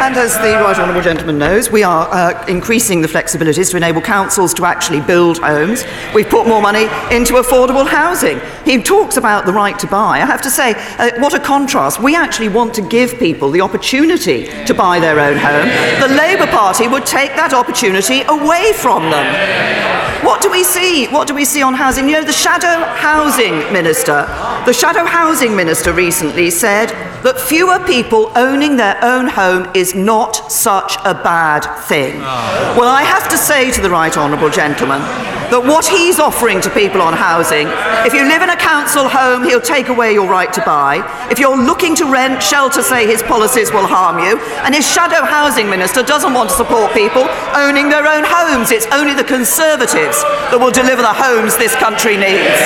And 0.03 0.17
as 0.17 0.36
the 0.36 0.60
Right 0.62 0.77
Honourable 0.77 1.01
Gentleman 1.01 1.38
knows, 1.38 1.72
we 1.72 1.81
are 1.81 2.10
uh, 2.12 2.45
increasing 2.48 3.00
the 3.00 3.07
flexibilities 3.07 3.72
to 3.72 3.77
enable 3.77 4.01
councils 4.01 4.53
to 4.55 4.65
actually 4.65 5.00
build 5.00 5.38
homes. 5.38 5.86
We've 6.13 6.27
put 6.27 6.45
more 6.45 6.62
money 6.62 6.89
into 7.10 7.36
affordable 7.36 7.88
housing. 7.88 8.41
He 8.65 8.83
talks 8.83 9.15
about 9.15 9.45
the 9.45 9.53
right 9.53 9.79
to 9.79 9.88
buy. 9.88 10.19
I 10.19 10.25
have 10.25 10.41
to 10.41 10.50
say, 10.50 10.74
uh, 10.98 11.12
what 11.19 11.33
a 11.33 11.39
contrast. 11.39 12.01
We 12.03 12.17
actually 12.17 12.50
want 12.50 12.74
to 12.74 12.81
give 12.81 13.17
people 13.17 13.50
the 13.50 13.62
opportunity 13.62 14.48
to 14.65 14.74
buy 14.74 15.00
their 15.00 15.22
own 15.22 15.38
home. 15.38 15.69
The 16.01 16.13
Labour 16.13 16.48
Party 16.48 16.89
would 16.89 17.05
take 17.05 17.38
that 17.38 17.53
opportunity 17.53 18.24
away 18.24 18.74
from 18.74 19.03
them. 19.10 20.03
What 20.25 20.41
do 20.41 20.51
we 20.51 20.63
see? 20.65 21.07
What 21.07 21.29
do 21.29 21.33
we 21.33 21.45
see 21.45 21.62
on 21.62 21.74
housing? 21.74 22.10
You 22.10 22.15
know, 22.15 22.24
the 22.25 22.33
shadow 22.33 22.86
housing 22.95 23.55
minister, 23.72 24.25
the 24.65 24.74
shadow 24.74 25.05
housing 25.05 25.55
minister 25.55 25.91
recently 25.91 26.50
said 26.50 26.89
that 27.24 27.39
fewer 27.39 27.79
people 27.86 28.31
owning 28.36 28.77
their 28.77 28.98
own 29.03 29.27
home 29.27 29.69
is 29.74 29.92
not 29.95 30.51
such 30.51 30.95
a 31.05 31.13
bad 31.13 31.62
thing. 31.85 32.15
Oh. 32.17 32.75
Well, 32.77 32.89
I 32.89 33.03
have 33.03 33.29
to 33.29 33.38
say 33.38 33.71
to 33.71 33.81
the 33.81 33.89
right 33.89 34.15
honourable 34.15 34.50
gentleman 34.50 35.01
that 35.51 35.62
what 35.62 35.85
he's 35.85 36.19
offering 36.19 36.62
to 36.62 36.69
people 36.69 37.01
on 37.01 37.13
housing, 37.13 37.67
if 38.05 38.13
you 38.13 38.25
live 38.25 38.41
in 38.41 38.50
a 38.50 38.57
council 38.57 39.07
home, 39.07 39.43
he'll 39.43 39.62
take 39.62 39.89
away 39.89 40.13
your 40.13 40.27
right 40.27 40.51
to 40.53 40.62
buy. 40.65 41.05
If 41.29 41.39
you're 41.39 41.57
looking 41.57 41.95
to 41.97 42.05
rent, 42.05 42.41
Shelter 42.41 42.81
say 42.81 43.05
his 43.05 43.21
policies 43.21 43.71
will 43.71 43.85
harm 43.85 44.19
you. 44.19 44.39
And 44.65 44.73
his 44.73 44.89
shadow 44.89 45.23
housing 45.25 45.69
minister 45.69 46.01
doesn't 46.01 46.33
want 46.33 46.50
to 46.50 46.55
support 46.55 46.93
people 46.93 47.27
owning 47.53 47.89
their 47.89 48.07
own 48.07 48.23
homes. 48.25 48.71
It's 48.71 48.88
only 48.91 49.13
the 49.13 49.23
Conservatives 49.23 50.21
that 50.51 50.57
will 50.59 50.71
deliver 50.71 51.01
the 51.01 51.13
homes 51.13 51.57
this 51.57 51.75
country 51.75 52.17
needs. 52.17 52.62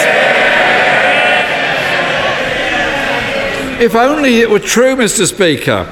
if 3.79 3.95
only 3.95 4.41
it 4.41 4.49
were 4.49 4.59
true, 4.59 4.95
Mr. 4.95 5.27
Speaker. 5.27 5.85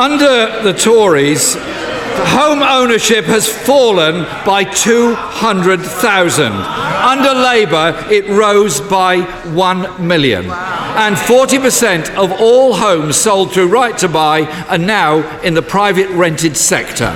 Under 0.00 0.62
the 0.62 0.72
Tories, 0.72 1.56
home 1.56 2.62
ownership 2.62 3.26
has 3.26 3.46
fallen 3.46 4.22
by 4.46 4.64
200,000. 4.64 6.52
Under 6.52 7.34
Labour, 7.34 8.06
it 8.10 8.26
rose 8.30 8.80
by 8.80 9.20
1 9.50 10.06
million. 10.08 10.46
And 10.46 11.16
40% 11.16 12.14
of 12.16 12.32
all 12.40 12.72
homes 12.72 13.16
sold 13.16 13.52
through 13.52 13.68
Right 13.68 13.98
to 13.98 14.08
Buy 14.08 14.44
are 14.70 14.78
now 14.78 15.38
in 15.42 15.52
the 15.52 15.60
private 15.60 16.08
rented 16.12 16.56
sector. 16.56 17.14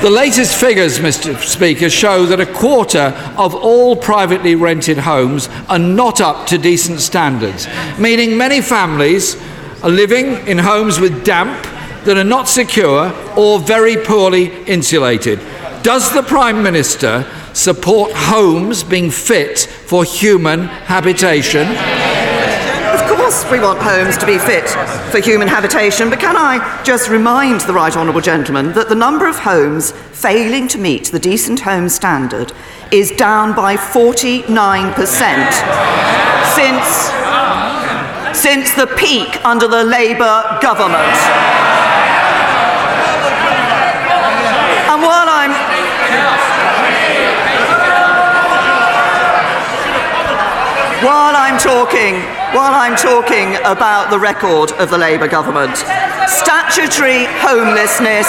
The 0.00 0.08
latest 0.08 0.54
figures, 0.54 1.00
Mr. 1.00 1.36
Speaker, 1.36 1.90
show 1.90 2.26
that 2.26 2.38
a 2.38 2.46
quarter 2.46 3.12
of 3.36 3.56
all 3.56 3.96
privately 3.96 4.54
rented 4.54 4.98
homes 4.98 5.48
are 5.68 5.80
not 5.80 6.20
up 6.20 6.46
to 6.46 6.58
decent 6.58 7.00
standards, 7.00 7.66
meaning 7.98 8.36
many 8.36 8.60
families 8.60 9.36
are 9.82 9.90
living 9.90 10.46
in 10.46 10.58
homes 10.58 11.00
with 11.00 11.24
damp 11.24 11.66
that 12.08 12.16
are 12.16 12.24
not 12.24 12.48
secure 12.48 13.12
or 13.36 13.58
very 13.60 13.94
poorly 13.94 14.46
insulated. 14.64 15.38
Does 15.82 16.10
the 16.14 16.22
Prime 16.22 16.62
Minister 16.62 17.30
support 17.52 18.12
homes 18.14 18.82
being 18.82 19.10
fit 19.10 19.58
for 19.58 20.04
human 20.04 20.60
habitation? 20.64 21.68
Of 22.94 23.02
course, 23.14 23.44
we 23.50 23.60
want 23.60 23.80
homes 23.82 24.16
to 24.16 24.24
be 24.24 24.38
fit 24.38 24.70
for 25.12 25.20
human 25.20 25.48
habitation, 25.48 26.08
but 26.08 26.18
can 26.18 26.34
I 26.34 26.82
just 26.82 27.10
remind 27.10 27.60
the 27.60 27.74
Right 27.74 27.94
Honourable 27.94 28.22
Gentleman 28.22 28.72
that 28.72 28.88
the 28.88 28.94
number 28.94 29.28
of 29.28 29.38
homes 29.40 29.92
failing 29.92 30.66
to 30.68 30.78
meet 30.78 31.08
the 31.12 31.18
decent 31.18 31.60
home 31.60 31.90
standard 31.90 32.54
is 32.90 33.10
down 33.10 33.54
by 33.54 33.76
49% 33.76 34.96
since, 36.56 36.88
since 38.40 38.72
the 38.72 38.86
peak 38.96 39.44
under 39.44 39.68
the 39.68 39.84
Labour 39.84 40.58
government. 40.62 41.68
And 44.88 45.02
while 45.06 45.28
I'm 45.28 45.52
while 51.04 51.36
I'm 51.36 51.58
talking, 51.58 52.18
while 52.50 52.74
I'm 52.74 52.96
talking 52.96 53.54
about 53.62 54.10
the 54.10 54.18
record 54.18 54.72
of 54.82 54.90
the 54.90 54.98
Labour 54.98 55.28
government, 55.28 55.76
statutory 56.26 57.30
homelessness, 57.38 58.26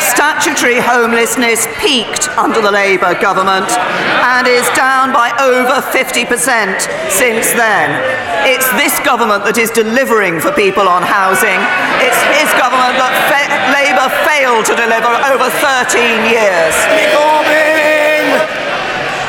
statutory 0.00 0.80
homelessness 0.80 1.68
peaked 1.78 2.28
under 2.40 2.60
the 2.62 2.72
Labour 2.72 3.12
government 3.20 3.68
and 4.24 4.46
is 4.48 4.64
down 4.72 5.12
by 5.12 5.30
over 5.36 5.84
50% 5.92 6.24
since 7.12 7.52
then. 7.52 7.88
It's 8.48 8.66
this 8.80 8.96
government 9.04 9.44
that 9.44 9.58
is 9.60 9.70
delivering 9.70 10.40
for 10.40 10.50
people 10.56 10.88
on 10.88 11.04
housing. 11.04 11.60
It's 12.00 12.20
his 12.40 12.48
government 12.56 12.96
that 12.98 13.12
fa- 13.28 13.52
Labour 13.70 14.08
failed 14.24 14.64
to 14.66 14.74
deliver 14.74 15.12
over 15.28 15.46
13 15.60 16.24
years. 16.24 16.74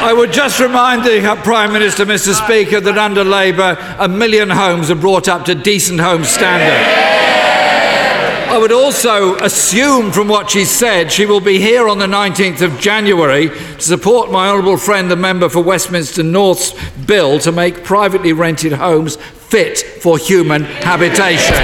I 0.04 0.12
would 0.12 0.34
just 0.34 0.60
remind 0.60 1.06
the 1.06 1.26
uh, 1.26 1.42
Prime 1.44 1.72
Minister, 1.72 2.06
Mr. 2.06 2.34
Speaker, 2.34 2.82
that 2.82 2.98
under 2.98 3.24
Labour, 3.24 3.78
a 3.98 4.10
million 4.10 4.50
homes 4.50 4.92
are 4.92 4.96
brought 4.96 5.30
up 5.30 5.46
to 5.46 5.56
decent 5.56 6.02
home 6.02 6.26
standard. 6.26 6.76
I 8.52 8.58
would 8.58 8.74
also 8.74 9.38
assume 9.38 10.12
from 10.12 10.28
what 10.28 10.50
she 10.50 10.66
said 10.66 11.10
she 11.10 11.26
will 11.26 11.40
be 11.40 11.58
here 11.58 11.88
on 11.88 12.00
the 12.00 12.06
19th 12.06 12.62
of 12.62 12.82
January 12.82 13.48
to 13.48 13.82
support 13.82 14.30
my 14.30 14.50
honourable 14.50 14.76
friend, 14.76 15.10
the 15.10 15.16
member 15.16 15.48
for 15.48 15.64
Westminster 15.64 16.22
North's 16.22 16.74
bill 17.06 17.40
to 17.40 17.54
make 17.54 17.86
privately 17.86 18.34
rented 18.34 18.74
homes 18.74 19.16
fit 19.16 19.80
for 19.80 20.18
human 20.18 20.64
habitation. 20.64 21.56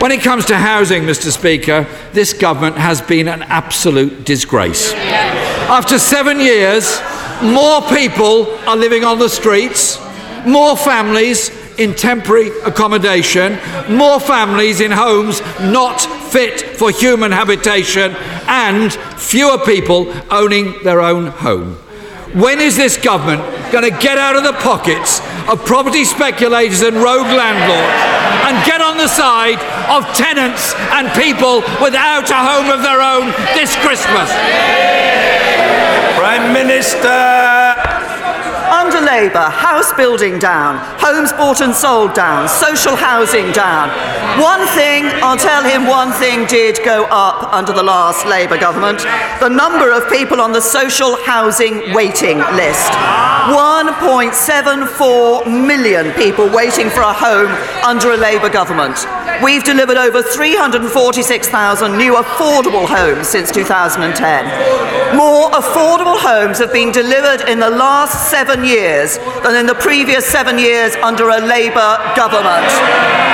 When 0.00 0.12
it 0.12 0.22
comes 0.22 0.46
to 0.46 0.56
housing, 0.56 1.02
Mr. 1.02 1.30
Speaker, 1.30 1.86
this 2.14 2.32
government 2.32 2.78
has 2.78 3.02
been 3.02 3.28
an 3.28 3.42
absolute 3.42 4.24
disgrace. 4.24 4.94
After 5.70 6.00
seven 6.00 6.40
years, 6.40 7.00
more 7.44 7.80
people 7.82 8.52
are 8.68 8.76
living 8.76 9.04
on 9.04 9.20
the 9.20 9.28
streets, 9.28 10.00
more 10.44 10.76
families 10.76 11.52
in 11.78 11.94
temporary 11.94 12.48
accommodation, 12.62 13.56
more 13.88 14.18
families 14.18 14.80
in 14.80 14.90
homes 14.90 15.40
not 15.60 16.00
fit 16.32 16.60
for 16.60 16.90
human 16.90 17.30
habitation, 17.30 18.16
and 18.48 18.92
fewer 18.92 19.58
people 19.58 20.12
owning 20.28 20.74
their 20.82 21.00
own 21.00 21.26
home. 21.26 21.74
When 22.34 22.58
is 22.58 22.76
this 22.76 22.96
government 22.96 23.42
going 23.70 23.84
to 23.84 23.96
get 23.96 24.18
out 24.18 24.34
of 24.34 24.42
the 24.42 24.54
pockets 24.54 25.20
of 25.48 25.64
property 25.64 26.04
speculators 26.04 26.82
and 26.82 26.96
rogue 26.96 27.30
landlords 27.30 27.94
and 28.50 28.66
get 28.66 28.80
on 28.80 28.96
the 28.96 29.06
side 29.06 29.60
of 29.86 30.04
tenants 30.16 30.74
and 30.90 31.08
people 31.12 31.60
without 31.80 32.28
a 32.28 32.34
home 32.34 32.70
of 32.70 32.82
their 32.82 33.00
own 33.00 33.30
this 33.54 33.76
Christmas? 33.76 35.39
Prime 36.30 36.52
Minister. 36.52 37.59
Labour, 39.10 39.50
house 39.50 39.92
building 39.94 40.38
down, 40.38 40.78
homes 41.00 41.32
bought 41.32 41.60
and 41.62 41.74
sold 41.74 42.14
down, 42.14 42.48
social 42.48 42.94
housing 42.94 43.50
down. 43.50 43.90
One 44.40 44.64
thing, 44.68 45.04
I'll 45.20 45.36
tell 45.36 45.64
him 45.64 45.88
one 45.88 46.12
thing 46.12 46.46
did 46.46 46.78
go 46.84 47.08
up 47.10 47.52
under 47.52 47.72
the 47.72 47.82
last 47.82 48.24
Labour 48.24 48.56
government 48.56 49.00
the 49.40 49.48
number 49.48 49.90
of 49.90 50.08
people 50.10 50.40
on 50.40 50.52
the 50.52 50.60
social 50.60 51.16
housing 51.24 51.94
waiting 51.94 52.38
list. 52.54 52.92
1.74 53.50 55.46
million 55.66 56.12
people 56.12 56.46
waiting 56.48 56.90
for 56.90 57.00
a 57.00 57.12
home 57.12 57.50
under 57.82 58.12
a 58.12 58.16
Labour 58.16 58.50
government. 58.50 59.06
We've 59.42 59.64
delivered 59.64 59.96
over 59.96 60.22
346,000 60.22 61.96
new 61.96 62.16
affordable 62.16 62.86
homes 62.86 63.28
since 63.28 63.50
2010. 63.50 65.16
More 65.16 65.50
affordable 65.52 66.20
homes 66.20 66.58
have 66.58 66.72
been 66.74 66.92
delivered 66.92 67.48
in 67.48 67.58
the 67.58 67.70
last 67.70 68.30
seven 68.30 68.62
years 68.62 68.99
than 69.42 69.56
in 69.56 69.66
the 69.66 69.74
previous 69.74 70.26
seven 70.26 70.58
years 70.58 70.94
under 70.96 71.30
a 71.30 71.40
Labour 71.40 71.96
government. 72.14 73.29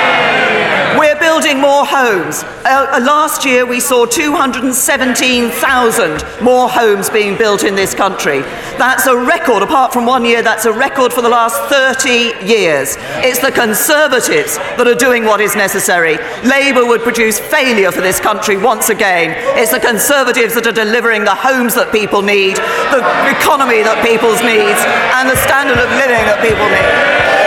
We're 0.97 1.19
building 1.19 1.59
more 1.61 1.85
homes. 1.85 2.41
Uh, 2.65 2.89
uh, 2.89 2.99
last 3.05 3.45
year 3.45 3.67
we 3.67 3.79
saw 3.79 4.07
217,000 4.07 6.43
more 6.43 6.67
homes 6.67 7.11
being 7.11 7.37
built 7.37 7.63
in 7.63 7.75
this 7.75 7.93
country. 7.93 8.39
That's 8.81 9.05
a 9.05 9.15
record, 9.15 9.61
apart 9.61 9.93
from 9.93 10.07
one 10.07 10.25
year, 10.25 10.41
that's 10.41 10.65
a 10.65 10.73
record 10.73 11.13
for 11.13 11.21
the 11.21 11.29
last 11.29 11.55
30 11.69 12.43
years. 12.43 12.95
It's 13.21 13.37
the 13.37 13.51
Conservatives 13.51 14.57
that 14.57 14.87
are 14.87 14.95
doing 14.95 15.23
what 15.23 15.39
is 15.39 15.55
necessary. 15.55 16.17
Labour 16.43 16.87
would 16.87 17.01
produce 17.01 17.37
failure 17.37 17.91
for 17.91 18.01
this 18.01 18.19
country 18.19 18.57
once 18.57 18.89
again. 18.89 19.35
It's 19.55 19.69
the 19.69 19.79
Conservatives 19.79 20.55
that 20.55 20.65
are 20.65 20.71
delivering 20.71 21.25
the 21.25 21.35
homes 21.35 21.75
that 21.75 21.91
people 21.91 22.23
need, 22.23 22.55
the 22.89 23.05
economy 23.29 23.83
that 23.85 24.01
people 24.01 24.33
need, 24.41 24.73
and 25.13 25.29
the 25.29 25.37
standard 25.45 25.77
of 25.77 25.91
living 25.93 26.25
that 26.25 26.41
people 26.41 26.65
need. 26.73 27.37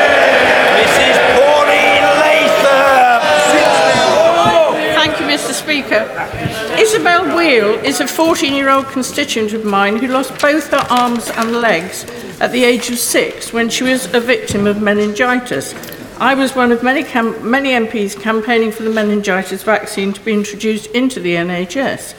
Speaker. 5.81 6.05
Isabel 6.79 7.25
Weall 7.35 7.83
is 7.83 8.01
a 8.01 8.07
14 8.07 8.53
year 8.53 8.69
old 8.69 8.87
constituent 8.89 9.55
of 9.55 9.65
mine 9.65 9.97
who 9.97 10.09
lost 10.09 10.39
both 10.39 10.71
her 10.71 10.87
arms 10.91 11.31
and 11.31 11.53
legs 11.53 12.05
at 12.39 12.53
the 12.53 12.65
age 12.65 12.91
of 12.91 12.99
six 12.99 13.55
when 13.55 13.71
she 13.71 13.85
was 13.85 14.13
a 14.13 14.21
victim 14.21 14.67
of 14.67 14.83
meningitis. 14.83 15.75
I 16.19 16.35
was 16.35 16.55
one 16.55 16.71
of 16.71 16.83
many, 16.83 17.03
cam- 17.03 17.51
many 17.51 17.71
MPs 17.71 18.21
campaigning 18.21 18.73
for 18.73 18.83
the 18.83 18.91
meningitis 18.91 19.63
vaccine 19.63 20.13
to 20.13 20.21
be 20.21 20.35
introduced 20.35 20.89
into 20.89 21.19
the 21.19 21.37
NHS. 21.37 22.15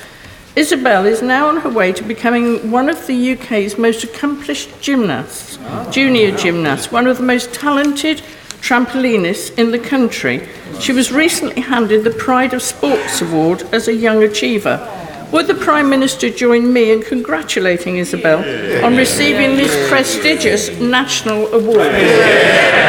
Isabel 0.56 1.06
is 1.06 1.22
now 1.22 1.48
on 1.48 1.58
her 1.58 1.70
way 1.70 1.94
to 1.94 2.04
becoming 2.04 2.72
one 2.72 2.90
of 2.90 3.06
the 3.06 3.34
UK's 3.34 3.78
most 3.78 4.04
accomplished 4.04 4.82
gymnasts, 4.82 5.60
junior 5.92 6.36
gymnasts, 6.36 6.92
one 6.92 7.06
of 7.06 7.18
the 7.18 7.24
most 7.24 7.54
talented 7.54 8.24
trampolinists 8.62 9.58
in 9.58 9.72
the 9.72 9.80
country. 9.80 10.48
She 10.80 10.94
was 10.94 11.12
recently 11.12 11.62
handed 11.62 12.04
the 12.04 12.12
Pride 12.12 12.54
of 12.54 12.62
Sports 12.62 13.22
Award 13.22 13.64
as 13.74 13.88
a 13.88 13.94
young 13.94 14.24
achiever. 14.24 14.88
Would 15.32 15.48
the 15.48 15.56
Prime 15.56 15.90
Minister 15.90 16.30
join 16.30 16.72
me 16.72 16.92
in 16.92 17.02
congratulating 17.02 17.98
Isabel 17.98 18.40
on 18.86 18.98
receiving 18.98 19.56
this 19.56 19.90
prestigious 19.90 20.70
national 20.80 21.48
award? 21.54 22.81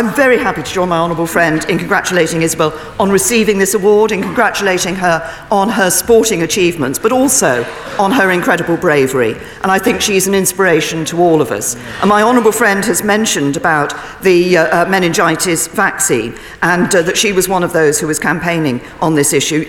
I'm 0.00 0.14
very 0.14 0.38
happy 0.38 0.62
to 0.62 0.72
join 0.72 0.88
my 0.88 0.96
honourable 0.96 1.26
friend 1.26 1.62
in 1.68 1.76
congratulating 1.76 2.40
Isabel 2.40 2.72
on 2.98 3.10
receiving 3.10 3.58
this 3.58 3.74
award, 3.74 4.12
in 4.12 4.22
congratulating 4.22 4.94
her 4.94 5.46
on 5.50 5.68
her 5.68 5.90
sporting 5.90 6.40
achievements, 6.42 6.98
but 6.98 7.12
also 7.12 7.64
on 7.98 8.10
her 8.10 8.30
incredible 8.30 8.78
bravery. 8.78 9.34
And 9.62 9.70
I 9.70 9.78
think 9.78 10.00
she's 10.00 10.26
an 10.26 10.34
inspiration 10.34 11.04
to 11.04 11.18
all 11.18 11.42
of 11.42 11.50
us. 11.50 11.76
And 12.00 12.08
my 12.08 12.22
honourable 12.22 12.50
friend 12.50 12.82
has 12.86 13.02
mentioned 13.02 13.58
about 13.58 13.92
the 14.22 14.56
uh, 14.56 14.86
uh, 14.86 14.88
meningitis 14.88 15.66
vaccine 15.66 16.34
and 16.62 16.94
uh, 16.94 17.02
that 17.02 17.18
she 17.18 17.32
was 17.32 17.46
one 17.46 17.62
of 17.62 17.74
those 17.74 18.00
who 18.00 18.06
was 18.06 18.18
campaigning 18.18 18.80
on 19.02 19.16
this 19.16 19.34
issue. 19.34 19.68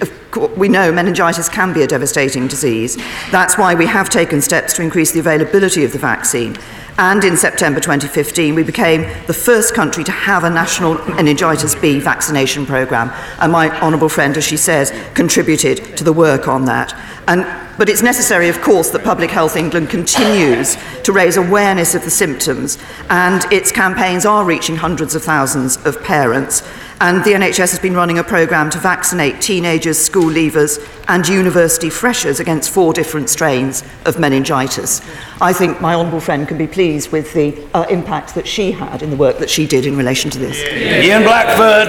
We 0.56 0.70
know 0.70 0.94
meningitis 0.94 1.50
can 1.50 1.74
be 1.74 1.82
a 1.82 1.88
devastating 1.88 2.48
disease. 2.48 2.96
That's 3.32 3.58
why 3.58 3.76
we 3.76 3.86
have 3.88 4.08
taken 4.08 4.40
steps 4.40 4.72
to 4.76 4.82
increase 4.82 5.12
the 5.12 5.20
availability 5.20 5.84
of 5.84 5.92
the 5.92 6.00
vaccine. 6.00 6.56
And 6.98 7.24
in 7.24 7.38
September 7.38 7.80
2015, 7.80 8.54
we 8.54 8.64
became 8.64 9.02
the 9.26 9.34
first 9.34 9.74
country 9.74 10.04
to 10.04 10.12
have 10.12 10.44
a 10.44 10.50
national 10.50 10.96
meningitis 11.16 11.76
B 11.76 12.00
vaccination 12.00 12.66
programme. 12.66 13.12
And 13.40 13.52
my 13.52 13.70
honourable 13.80 14.10
friend, 14.10 14.38
as 14.38 14.44
she 14.44 14.58
says, 14.58 14.92
contributed 15.14 15.98
to 15.98 16.04
the 16.04 16.14
work 16.14 16.48
on 16.48 16.66
that. 16.66 16.94
And, 17.28 17.46
but 17.78 17.90
it's 17.90 18.02
necessary, 18.02 18.50
of 18.50 18.62
course, 18.62 18.90
that 18.92 19.04
Public 19.04 19.32
Health 19.32 19.56
England 19.56 19.90
continues 19.90 20.78
to 21.04 21.12
raise 21.12 21.38
awareness 21.38 21.96
of 21.96 22.04
the 22.04 22.12
symptoms, 22.12 22.78
and 23.10 23.44
its 23.52 23.72
campaigns 23.72 24.26
are 24.26 24.44
reaching 24.46 24.76
hundreds 24.76 25.16
of 25.16 25.24
thousands 25.24 25.78
of 25.86 26.04
parents. 26.04 26.62
And 27.02 27.24
the 27.24 27.32
NHS 27.32 27.72
has 27.72 27.80
been 27.80 27.96
running 27.96 28.20
a 28.20 28.24
programme 28.24 28.70
to 28.70 28.78
vaccinate 28.78 29.42
teenagers, 29.42 29.98
school 29.98 30.30
leavers, 30.30 30.78
and 31.08 31.28
university 31.28 31.90
freshers 31.90 32.40
against 32.40 32.70
four 32.70 32.94
different 32.94 33.28
strains 33.28 33.84
of 34.06 34.20
meningitis. 34.20 35.02
I 35.42 35.52
think 35.52 35.82
my 35.82 35.96
honourable 35.96 36.20
friend 36.20 36.48
can 36.48 36.60
be 36.60 36.68
pleased 36.68 37.12
with 37.12 37.34
the 37.34 37.68
uh, 37.74 37.88
impact 37.90 38.36
that 38.36 38.48
she 38.48 38.72
had 38.72 39.02
in 39.02 39.10
the 39.10 39.16
work 39.16 39.40
that 39.40 39.50
she 39.50 39.66
did 39.66 39.88
in 39.88 39.98
relation 39.98 40.30
to 40.30 40.38
this. 40.38 40.62
Ian 40.62 41.24
Blackford. 41.24 41.88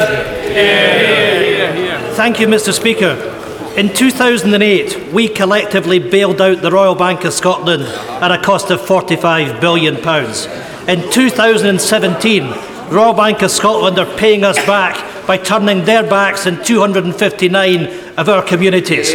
Thank 2.17 2.41
you, 2.41 2.47
Mr. 2.47 2.73
Speaker. 2.73 3.29
In 3.77 3.93
2008, 3.93 5.13
we 5.13 5.29
collectively 5.29 5.99
bailed 5.99 6.41
out 6.41 6.63
the 6.63 6.71
Royal 6.71 6.95
Bank 6.95 7.25
of 7.25 7.35
Scotland 7.35 7.83
at 7.83 8.33
a 8.33 8.43
cost 8.43 8.71
of 8.71 8.81
£45 8.81 9.61
billion. 9.61 9.97
In 10.89 11.13
2017, 11.13 12.45
the 12.45 12.72
Royal 12.93 13.15
Bank 13.15 13.41
of 13.41 13.51
Scotland 13.51 13.99
are 13.99 14.19
paying 14.19 14.45
us 14.45 14.57
back 14.67 15.27
by 15.27 15.39
turning 15.39 15.87
their 15.87 16.03
backs 16.03 16.45
in 16.45 16.63
259 16.63 17.87
of 18.19 18.29
our 18.29 18.43
communities. 18.43 19.13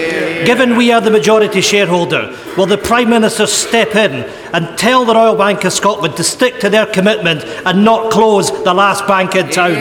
Given 0.48 0.76
we 0.76 0.92
are 0.92 1.00
the 1.00 1.12
majority 1.12 1.62
shareholder, 1.62 2.36
will 2.58 2.66
the 2.66 2.80
Prime 2.80 3.12
Minister 3.12 3.46
step 3.46 3.96
in 3.96 4.24
and 4.52 4.76
tell 4.80 5.06
the 5.06 5.14
Royal 5.14 5.36
Bank 5.36 5.64
of 5.64 5.74
Scotland 5.74 6.18
to 6.18 6.24
stick 6.24 6.60
to 6.62 6.70
their 6.70 6.88
commitment 6.88 7.44
and 7.44 7.86
not 7.86 8.12
close 8.12 8.50
the 8.64 8.74
last 8.74 9.06
bank 9.08 9.36
in 9.36 9.48
town? 9.50 9.76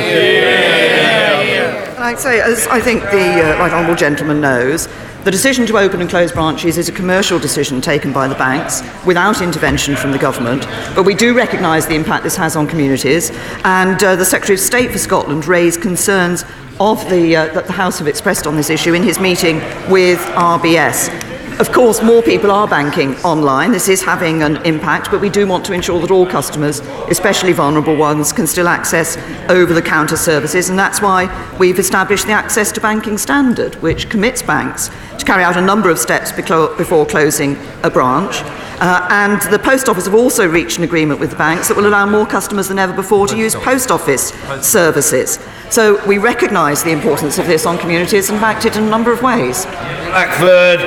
I'd 1.99 2.19
say, 2.19 2.41
as 2.41 2.67
I 2.67 2.81
think 2.81 3.03
the 3.05 3.55
uh, 3.55 3.59
right 3.59 3.73
honourable 3.73 3.97
gentleman 3.97 4.43
knows, 4.43 4.88
the 5.26 5.33
decision 5.33 5.66
to 5.66 5.76
open 5.76 6.00
and 6.00 6.09
close 6.09 6.30
branches 6.30 6.78
is 6.78 6.88
a 6.88 6.92
commercial 6.92 7.37
decision 7.37 7.80
taken 7.80 8.12
by 8.12 8.28
the 8.28 8.35
banks 8.37 8.80
without 9.04 9.42
intervention 9.42 9.97
from 9.97 10.12
the 10.12 10.18
government. 10.18 10.62
But 10.95 11.02
we 11.02 11.14
do 11.14 11.37
recognise 11.37 11.85
the 11.85 11.97
impact 11.97 12.23
this 12.23 12.37
has 12.37 12.54
on 12.54 12.68
communities, 12.68 13.33
and 13.64 14.00
uh, 14.04 14.14
the 14.14 14.25
Secretary 14.25 14.54
of 14.54 14.61
State 14.61 14.92
for 14.92 14.99
Scotland 14.99 15.49
raised 15.49 15.83
concerns 15.83 16.45
of 16.78 17.02
the, 17.11 17.35
uh, 17.35 17.47
that 17.54 17.66
the 17.66 17.73
House 17.73 17.99
have 17.99 18.06
expressed 18.06 18.47
on 18.47 18.54
this 18.54 18.71
issue 18.71 18.95
in 18.95 19.02
his 19.02 19.18
meeting 19.18 19.56
with 19.90 20.21
RBS. 20.37 21.25
Of 21.58 21.72
course, 21.72 22.02
more 22.02 22.20
people 22.20 22.50
are 22.50 22.68
banking 22.68 23.16
online. 23.25 23.72
This 23.72 23.88
is 23.88 24.02
having 24.02 24.42
an 24.42 24.58
impact, 24.66 25.10
but 25.10 25.22
we 25.22 25.30
do 25.30 25.46
want 25.46 25.64
to 25.64 25.72
ensure 25.72 25.98
that 26.00 26.10
all 26.10 26.26
customers, 26.26 26.80
especially 27.08 27.54
vulnerable 27.54 27.96
ones, 27.96 28.30
can 28.30 28.46
still 28.46 28.68
access 28.68 29.16
over 29.48 29.72
the 29.72 29.80
counter 29.80 30.18
services. 30.18 30.68
And 30.68 30.78
that's 30.78 31.00
why 31.00 31.25
we've 31.58 31.78
established 31.78 32.26
the 32.26 32.32
Access 32.32 32.72
to 32.72 32.80
Banking 32.82 33.16
Standard, 33.16 33.76
which 33.76 34.10
commits 34.10 34.42
banks 34.42 34.90
to 35.18 35.25
carry 35.25 35.42
out 35.42 35.56
a 35.56 35.62
number 35.62 35.88
of 35.88 35.98
steps 35.98 36.30
before 36.30 37.06
closing 37.06 37.56
a 37.82 37.88
branch. 37.88 38.42
Uh, 38.78 39.08
and 39.10 39.40
the 39.50 39.58
Post 39.58 39.88
Office 39.88 40.04
have 40.04 40.14
also 40.14 40.46
reached 40.46 40.76
an 40.76 40.84
agreement 40.84 41.18
with 41.18 41.30
the 41.30 41.36
banks 41.36 41.68
that 41.68 41.76
will 41.78 41.86
allow 41.86 42.04
more 42.04 42.26
customers 42.26 42.68
than 42.68 42.78
ever 42.78 42.92
before 42.92 43.26
to 43.26 43.34
use 43.34 43.54
post 43.54 43.90
office 43.90 44.34
services. 44.60 45.38
So 45.70 46.04
we 46.06 46.18
recognise 46.18 46.84
the 46.84 46.90
importance 46.90 47.38
of 47.38 47.46
this 47.46 47.64
on 47.64 47.78
communities 47.78 48.28
and 48.28 48.38
backed 48.38 48.66
it 48.66 48.76
in 48.76 48.84
a 48.84 48.90
number 48.90 49.10
of 49.10 49.22
ways. 49.22 49.64
Blackford. 49.64 50.80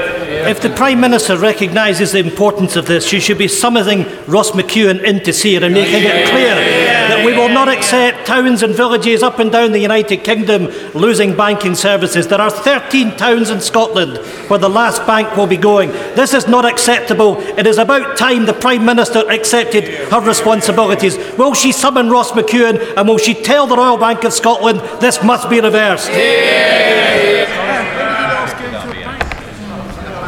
If 0.47 0.58
the 0.61 0.69
Prime 0.69 0.99
Minister 0.99 1.37
recognises 1.37 2.11
the 2.11 2.19
importance 2.19 2.75
of 2.75 2.85
this, 2.85 3.07
she 3.07 3.19
should 3.19 3.37
be 3.37 3.47
summoning 3.47 4.05
Ross 4.25 4.51
McEwen 4.51 5.03
into 5.03 5.31
here 5.31 5.63
and 5.63 5.73
making 5.73 6.03
it 6.03 6.27
clear 6.27 6.55
that 6.55 7.25
we 7.25 7.33
will 7.33 7.49
not 7.49 7.67
accept 7.67 8.27
towns 8.27 8.63
and 8.63 8.75
villages 8.75 9.23
up 9.23 9.39
and 9.39 9.51
down 9.51 9.71
the 9.71 9.79
United 9.79 10.23
Kingdom 10.23 10.65
losing 10.93 11.35
banking 11.35 11.75
services. 11.75 12.27
There 12.27 12.41
are 12.41 12.49
13 12.49 13.15
towns 13.15 13.49
in 13.49 13.61
Scotland 13.61 14.17
where 14.49 14.59
the 14.59 14.69
last 14.69 15.05
bank 15.05 15.35
will 15.37 15.47
be 15.47 15.57
going. 15.57 15.91
This 16.15 16.33
is 16.33 16.47
not 16.47 16.65
acceptable. 16.65 17.37
It 17.57 17.67
is 17.67 17.77
about 17.77 18.17
time 18.17 18.45
the 18.45 18.53
Prime 18.53 18.85
Minister 18.85 19.29
accepted 19.29 19.85
her 20.11 20.21
responsibilities. 20.21 21.17
Will 21.37 21.53
she 21.53 21.71
summon 21.71 22.09
Ross 22.09 22.31
McEwen 22.31 22.97
and 22.97 23.07
will 23.07 23.17
she 23.17 23.33
tell 23.33 23.67
the 23.67 23.77
Royal 23.77 23.97
Bank 23.97 24.23
of 24.23 24.33
Scotland 24.33 24.79
this 25.01 25.23
must 25.23 25.49
be 25.49 25.61
reversed? 25.61 26.09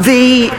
The 0.02 0.50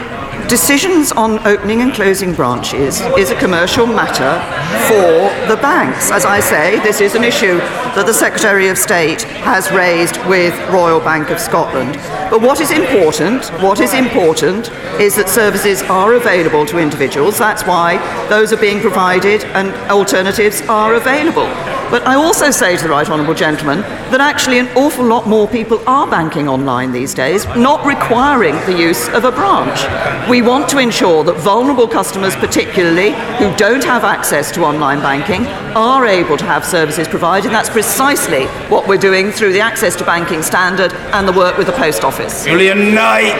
decisions 0.47 1.11
on 1.11 1.45
opening 1.45 1.81
and 1.81 1.93
closing 1.93 2.33
branches 2.33 3.01
is 3.17 3.29
a 3.29 3.37
commercial 3.37 3.85
matter 3.85 4.39
for 4.87 5.49
the 5.53 5.61
banks. 5.61 6.11
As 6.11 6.23
I 6.23 6.39
say, 6.39 6.79
this 6.79 7.01
is 7.01 7.13
an 7.13 7.25
issue 7.25 7.57
that 7.57 8.05
the 8.05 8.13
Secretary 8.13 8.69
of 8.69 8.77
State 8.77 9.23
has 9.43 9.69
raised 9.71 10.15
with 10.27 10.57
Royal 10.69 11.01
Bank 11.01 11.29
of 11.29 11.41
Scotland. 11.41 11.95
But 12.29 12.41
what 12.41 12.61
is 12.61 12.71
important, 12.71 13.47
what 13.61 13.81
is 13.81 13.93
important 13.93 14.71
is 14.97 15.17
that 15.17 15.27
services 15.27 15.81
are 15.83 16.13
available 16.13 16.65
to 16.67 16.77
individuals. 16.77 17.37
That's 17.37 17.63
why 17.63 17.97
those 18.29 18.53
are 18.53 18.61
being 18.61 18.79
provided 18.79 19.43
and 19.43 19.73
alternatives 19.91 20.61
are 20.69 20.95
available. 20.95 21.49
But 21.93 22.07
I 22.07 22.15
also 22.15 22.49
say 22.49 22.75
to 22.75 22.81
the 22.81 22.89
Right 22.89 23.07
Honourable 23.07 23.35
Gentleman 23.35 23.81
that 24.09 24.19
actually 24.19 24.57
an 24.57 24.67
awful 24.75 25.05
lot 25.05 25.27
more 25.27 25.47
people 25.47 25.79
are 25.85 26.07
banking 26.09 26.49
online 26.49 26.91
these 26.91 27.13
days, 27.13 27.45
not 27.55 27.85
requiring 27.85 28.55
the 28.65 28.75
use 28.75 29.09
of 29.09 29.25
a 29.25 29.31
branch. 29.31 29.79
We 30.27 30.41
want 30.41 30.67
to 30.69 30.79
ensure 30.79 31.23
that 31.23 31.35
vulnerable 31.35 31.87
customers, 31.87 32.35
particularly 32.35 33.11
who 33.37 33.55
don't 33.57 33.83
have 33.83 34.05
access 34.05 34.51
to 34.53 34.63
online 34.63 35.01
banking, 35.01 35.45
are 35.75 36.07
able 36.07 36.35
to 36.35 36.45
have 36.45 36.65
services 36.65 37.07
provided. 37.07 37.45
And 37.45 37.55
that's 37.55 37.69
precisely 37.69 38.47
what 38.73 38.87
we're 38.87 38.97
doing 38.97 39.29
through 39.29 39.53
the 39.53 39.61
Access 39.61 39.95
to 39.97 40.03
Banking 40.03 40.41
Standard 40.41 40.93
and 41.13 41.27
the 41.27 41.31
work 41.31 41.59
with 41.59 41.67
the 41.67 41.73
Post 41.73 42.03
Office. 42.03 42.45
Julian 42.45 42.95
Knight. 42.95 43.39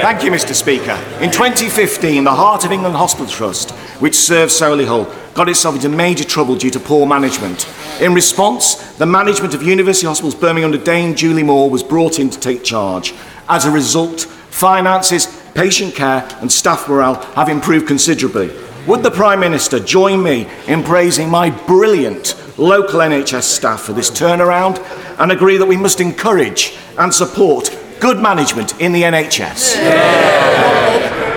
Thank 0.00 0.24
you, 0.24 0.30
Mr. 0.30 0.54
Speaker. 0.54 0.98
In 1.20 1.30
2015, 1.30 2.24
the 2.24 2.34
Heart 2.34 2.64
of 2.64 2.72
England 2.72 2.96
Hospital 2.96 3.26
Trust, 3.30 3.72
which 4.00 4.14
serves 4.14 4.58
Solihull, 4.58 5.21
got 5.34 5.48
itself 5.48 5.74
into 5.76 5.88
major 5.88 6.24
trouble 6.24 6.56
due 6.56 6.70
to 6.70 6.80
poor 6.80 7.06
management. 7.06 7.66
In 8.00 8.14
response, 8.14 8.96
the 8.96 9.06
management 9.06 9.54
of 9.54 9.62
University 9.62 10.06
Hospitals 10.06 10.34
Birmingham 10.34 10.72
under 10.72 10.84
Dame 10.84 11.14
Julie 11.14 11.42
Moore 11.42 11.70
was 11.70 11.82
brought 11.82 12.18
in 12.18 12.30
to 12.30 12.38
take 12.38 12.64
charge. 12.64 13.14
As 13.48 13.64
a 13.64 13.70
result, 13.70 14.20
finances, 14.22 15.26
patient 15.54 15.94
care, 15.94 16.26
and 16.40 16.50
staff 16.50 16.88
morale 16.88 17.22
have 17.34 17.48
improved 17.48 17.86
considerably. 17.86 18.50
Would 18.86 19.02
the 19.02 19.10
Prime 19.10 19.40
Minister 19.40 19.78
join 19.78 20.22
me 20.22 20.48
in 20.66 20.82
praising 20.82 21.30
my 21.30 21.50
brilliant 21.50 22.34
local 22.58 23.00
NHS 23.00 23.44
staff 23.44 23.82
for 23.82 23.92
this 23.92 24.10
turnaround 24.10 24.78
and 25.18 25.30
agree 25.30 25.56
that 25.56 25.66
we 25.66 25.76
must 25.76 26.00
encourage 26.00 26.76
and 26.98 27.14
support 27.14 27.78
good 28.00 28.18
management 28.18 28.80
in 28.80 28.92
the 28.92 29.02
NHS? 29.02 29.76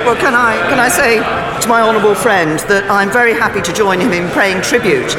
Well, 0.06 0.16
can 0.16 0.34
I, 0.34 0.58
can 0.70 0.80
I 0.80 0.90
say 0.90 1.20
to 1.66 1.70
my 1.70 1.82
honourable 1.82 2.14
friend 2.14 2.60
that 2.70 2.88
I'm 2.92 3.12
very 3.12 3.34
happy 3.34 3.60
to 3.60 3.74
join 3.74 4.00
him 4.00 4.12
in 4.12 4.30
paying 4.34 4.62
tribute 4.62 5.10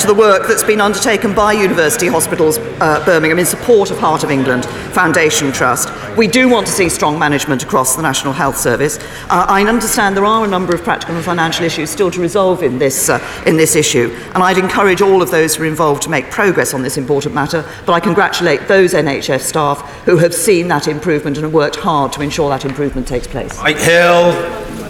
to 0.00 0.06
the 0.06 0.14
work 0.14 0.48
that's 0.48 0.64
been 0.64 0.80
undertaken 0.80 1.34
by 1.34 1.52
University 1.52 2.06
Hospitals 2.06 2.56
uh, 2.56 3.04
Birmingham 3.04 3.38
in 3.38 3.44
support 3.44 3.90
of 3.90 3.98
Heart 3.98 4.24
of 4.24 4.30
England 4.30 4.64
Foundation 4.94 5.52
Trust. 5.52 5.90
We 6.16 6.26
do 6.26 6.48
want 6.48 6.66
to 6.68 6.72
see 6.72 6.88
strong 6.88 7.18
management 7.18 7.62
across 7.62 7.96
the 7.96 8.02
National 8.02 8.32
Health 8.32 8.56
Service. 8.56 8.96
Uh, 9.28 9.44
I 9.46 9.62
understand 9.68 10.16
there 10.16 10.24
are 10.24 10.42
a 10.42 10.48
number 10.48 10.74
of 10.74 10.82
practical 10.82 11.16
and 11.16 11.24
financial 11.24 11.66
issues 11.66 11.90
still 11.90 12.10
to 12.12 12.20
resolve 12.20 12.62
in 12.62 12.78
this, 12.78 13.10
uh, 13.10 13.20
in 13.44 13.58
this 13.58 13.76
issue, 13.76 14.08
and 14.34 14.42
I'd 14.42 14.56
encourage 14.56 15.02
all 15.02 15.20
of 15.20 15.30
those 15.30 15.54
who 15.54 15.64
are 15.64 15.66
involved 15.66 16.02
to 16.04 16.08
make 16.08 16.30
progress 16.30 16.72
on 16.72 16.80
this 16.80 16.96
important 16.96 17.34
matter, 17.34 17.62
but 17.84 17.92
I 17.92 18.00
congratulate 18.00 18.68
those 18.68 18.94
NHS 18.94 19.40
staff 19.40 19.82
who 20.06 20.16
have 20.16 20.32
seen 20.32 20.68
that 20.68 20.88
improvement 20.88 21.36
and 21.36 21.44
have 21.44 21.52
worked 21.52 21.76
hard 21.76 22.10
to 22.14 22.22
ensure 22.22 22.48
that 22.48 22.64
improvement 22.64 23.06
takes 23.06 23.26
place. 23.26 23.58
Mike 23.58 23.76
Hill. 23.76 24.32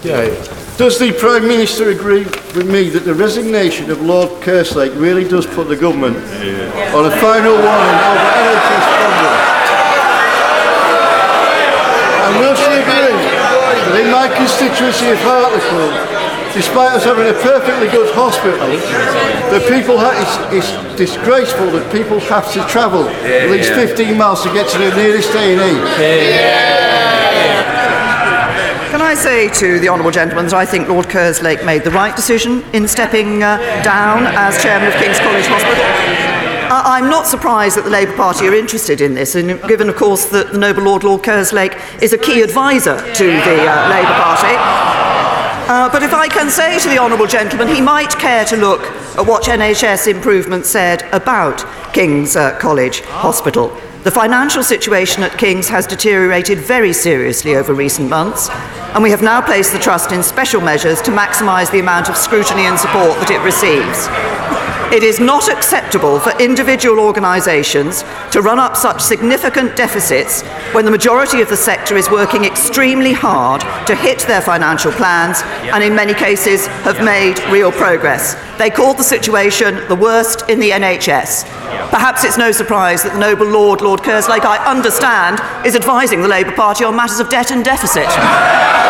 Yeah. 0.03 0.60
Does 0.81 0.97
the 0.97 1.13
Prime 1.13 1.47
Minister 1.47 1.91
agree 1.91 2.23
with 2.25 2.65
me 2.65 2.89
that 2.89 3.05
the 3.05 3.13
resignation 3.13 3.91
of 3.91 4.01
Lord 4.01 4.41
Kerslake 4.41 4.99
really 4.99 5.23
does 5.23 5.45
put 5.45 5.69
the 5.69 5.77
government 5.77 6.17
yeah. 6.41 6.97
on 6.97 7.05
a 7.05 7.13
final 7.21 7.53
warning 7.53 7.99
over 8.01 8.29
NHS 8.41 8.85
funding? 8.97 9.37
And 12.25 12.33
will 12.41 12.57
she 12.57 12.73
agree 12.81 13.13
that 13.13 13.93
in 14.01 14.09
my 14.09 14.25
constituency 14.33 15.05
of 15.13 15.21
Hartlepool, 15.21 15.93
despite 16.57 16.97
us 16.97 17.05
having 17.05 17.29
a 17.29 17.37
perfectly 17.45 17.85
good 17.85 18.09
hospital, 18.17 18.65
the 19.53 19.61
people 19.69 20.01
ha- 20.01 20.17
it's, 20.17 20.65
it's 20.65 20.97
disgraceful 20.97 21.69
that 21.77 21.85
people 21.93 22.17
have 22.21 22.51
to 22.57 22.65
travel 22.65 23.05
at 23.05 23.51
least 23.51 23.69
yeah. 23.69 23.85
15 23.85 24.17
miles 24.17 24.41
to 24.41 24.49
get 24.49 24.67
to 24.73 24.79
the 24.79 24.89
nearest 24.97 25.29
A&E. 25.37 26.90
Yeah. 28.99 29.11
I 29.11 29.13
say 29.13 29.49
to 29.55 29.79
the 29.79 29.89
honourable 29.89 30.11
gentleman 30.11 30.45
that 30.45 30.53
I 30.53 30.65
think 30.65 30.87
Lord 30.87 31.05
Kerslake 31.07 31.65
made 31.65 31.83
the 31.83 31.91
right 31.91 32.15
decision 32.15 32.63
in 32.73 32.87
stepping 32.87 33.43
uh, 33.43 33.57
down 33.83 34.25
as 34.25 34.61
chairman 34.63 34.87
of 34.87 34.93
King's 34.95 35.19
College 35.19 35.45
Hospital. 35.47 35.83
Uh, 36.71 36.81
I'm 36.85 37.09
not 37.09 37.27
surprised 37.27 37.75
that 37.75 37.83
the 37.83 37.89
Labour 37.89 38.15
Party 38.15 38.47
are 38.47 38.55
interested 38.55 39.01
in 39.01 39.13
this, 39.13 39.35
and 39.35 39.61
given, 39.67 39.89
of 39.89 39.97
course, 39.97 40.25
that 40.27 40.53
the 40.53 40.57
noble 40.57 40.83
Lord 40.83 41.03
Lord 41.03 41.23
Kerslake 41.23 41.75
is 42.01 42.13
a 42.13 42.17
key 42.17 42.41
advisor 42.41 42.95
to 42.95 43.25
the 43.25 43.57
uh, 43.67 43.89
Labour 43.89 44.15
Party. 44.15 44.55
Uh, 45.67 45.89
but 45.91 46.03
if 46.03 46.13
I 46.13 46.29
can 46.29 46.49
say 46.49 46.79
to 46.79 46.87
the 46.87 46.97
Honourable 46.97 47.27
Gentleman, 47.27 47.67
he 47.67 47.81
might 47.81 48.11
care 48.17 48.45
to 48.45 48.55
look 48.55 48.81
at 49.17 49.25
what 49.25 49.43
NHS 49.43 50.07
Improvement 50.07 50.65
said 50.65 51.03
about 51.11 51.65
King's 51.93 52.37
uh, 52.37 52.57
College 52.59 53.01
Hospital. 53.01 53.75
The 54.03 54.09
financial 54.09 54.63
situation 54.63 55.21
at 55.21 55.37
King's 55.37 55.69
has 55.69 55.85
deteriorated 55.85 56.57
very 56.57 56.91
seriously 56.91 57.55
over 57.55 57.75
recent 57.75 58.09
months, 58.09 58.49
and 58.49 59.03
we 59.03 59.11
have 59.11 59.21
now 59.21 59.41
placed 59.41 59.73
the 59.73 59.77
Trust 59.79 60.11
in 60.11 60.23
special 60.23 60.59
measures 60.59 61.03
to 61.03 61.11
maximise 61.11 61.71
the 61.71 61.81
amount 61.81 62.09
of 62.09 62.17
scrutiny 62.17 62.63
and 62.63 62.79
support 62.79 63.13
that 63.19 63.29
it 63.29 63.37
receives. 63.45 64.09
It 64.91 65.03
is 65.03 65.21
not 65.21 65.47
acceptable 65.47 66.19
for 66.19 66.37
individual 66.37 66.99
organisations 66.99 68.03
to 68.31 68.41
run 68.41 68.59
up 68.59 68.75
such 68.75 68.99
significant 68.99 69.77
deficits 69.77 70.41
when 70.73 70.83
the 70.83 70.91
majority 70.91 71.39
of 71.39 71.47
the 71.47 71.55
sector 71.55 71.95
is 71.95 72.09
working 72.09 72.43
extremely 72.43 73.13
hard 73.13 73.61
to 73.87 73.95
hit 73.95 74.19
their 74.27 74.41
financial 74.41 74.91
plans 74.91 75.43
and, 75.71 75.81
in 75.81 75.95
many 75.95 76.13
cases, 76.13 76.67
have 76.83 77.01
made 77.05 77.39
real 77.49 77.71
progress. 77.71 78.35
They 78.57 78.69
called 78.69 78.97
the 78.97 79.03
situation 79.03 79.75
the 79.87 79.95
worst 79.95 80.49
in 80.49 80.59
the 80.59 80.71
NHS. 80.71 81.45
Perhaps 81.89 82.25
it's 82.25 82.37
no 82.37 82.51
surprise 82.51 83.01
that 83.03 83.13
the 83.13 83.19
noble 83.19 83.47
Lord, 83.47 83.79
Lord 83.79 84.01
Kerslake, 84.01 84.43
I 84.43 84.57
understand, 84.69 85.39
is 85.65 85.73
advising 85.73 86.21
the 86.21 86.27
Labour 86.27 86.51
Party 86.51 86.83
on 86.83 86.97
matters 86.97 87.21
of 87.21 87.29
debt 87.29 87.51
and 87.51 87.63
deficit. 87.63 88.07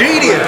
Genius. 0.00 0.40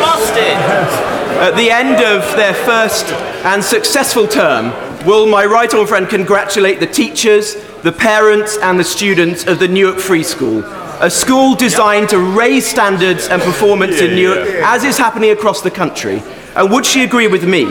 At 1.40 1.56
the 1.56 1.70
end 1.70 2.04
of 2.04 2.36
their 2.36 2.54
first 2.54 3.06
and 3.44 3.62
successful 3.62 4.28
term, 4.28 4.72
will 5.06 5.26
my 5.26 5.44
right 5.44 5.68
honourable 5.68 5.88
friend 5.88 6.08
congratulate 6.08 6.80
the 6.80 6.86
teachers, 6.86 7.56
the 7.82 7.92
parents, 7.92 8.56
and 8.58 8.78
the 8.78 8.84
students 8.84 9.46
of 9.46 9.58
the 9.58 9.68
Newark 9.68 9.98
Free 9.98 10.22
School, 10.22 10.62
a 11.00 11.10
school 11.10 11.56
designed 11.56 12.08
to 12.10 12.18
raise 12.18 12.64
standards 12.64 13.26
and 13.26 13.42
performance 13.42 14.00
in 14.00 14.14
Newark, 14.14 14.46
as 14.62 14.84
is 14.84 14.96
happening 14.98 15.30
across 15.30 15.60
the 15.60 15.70
country. 15.70 16.22
And 16.54 16.70
would 16.70 16.86
she 16.86 17.02
agree 17.02 17.26
with 17.26 17.44
me 17.44 17.64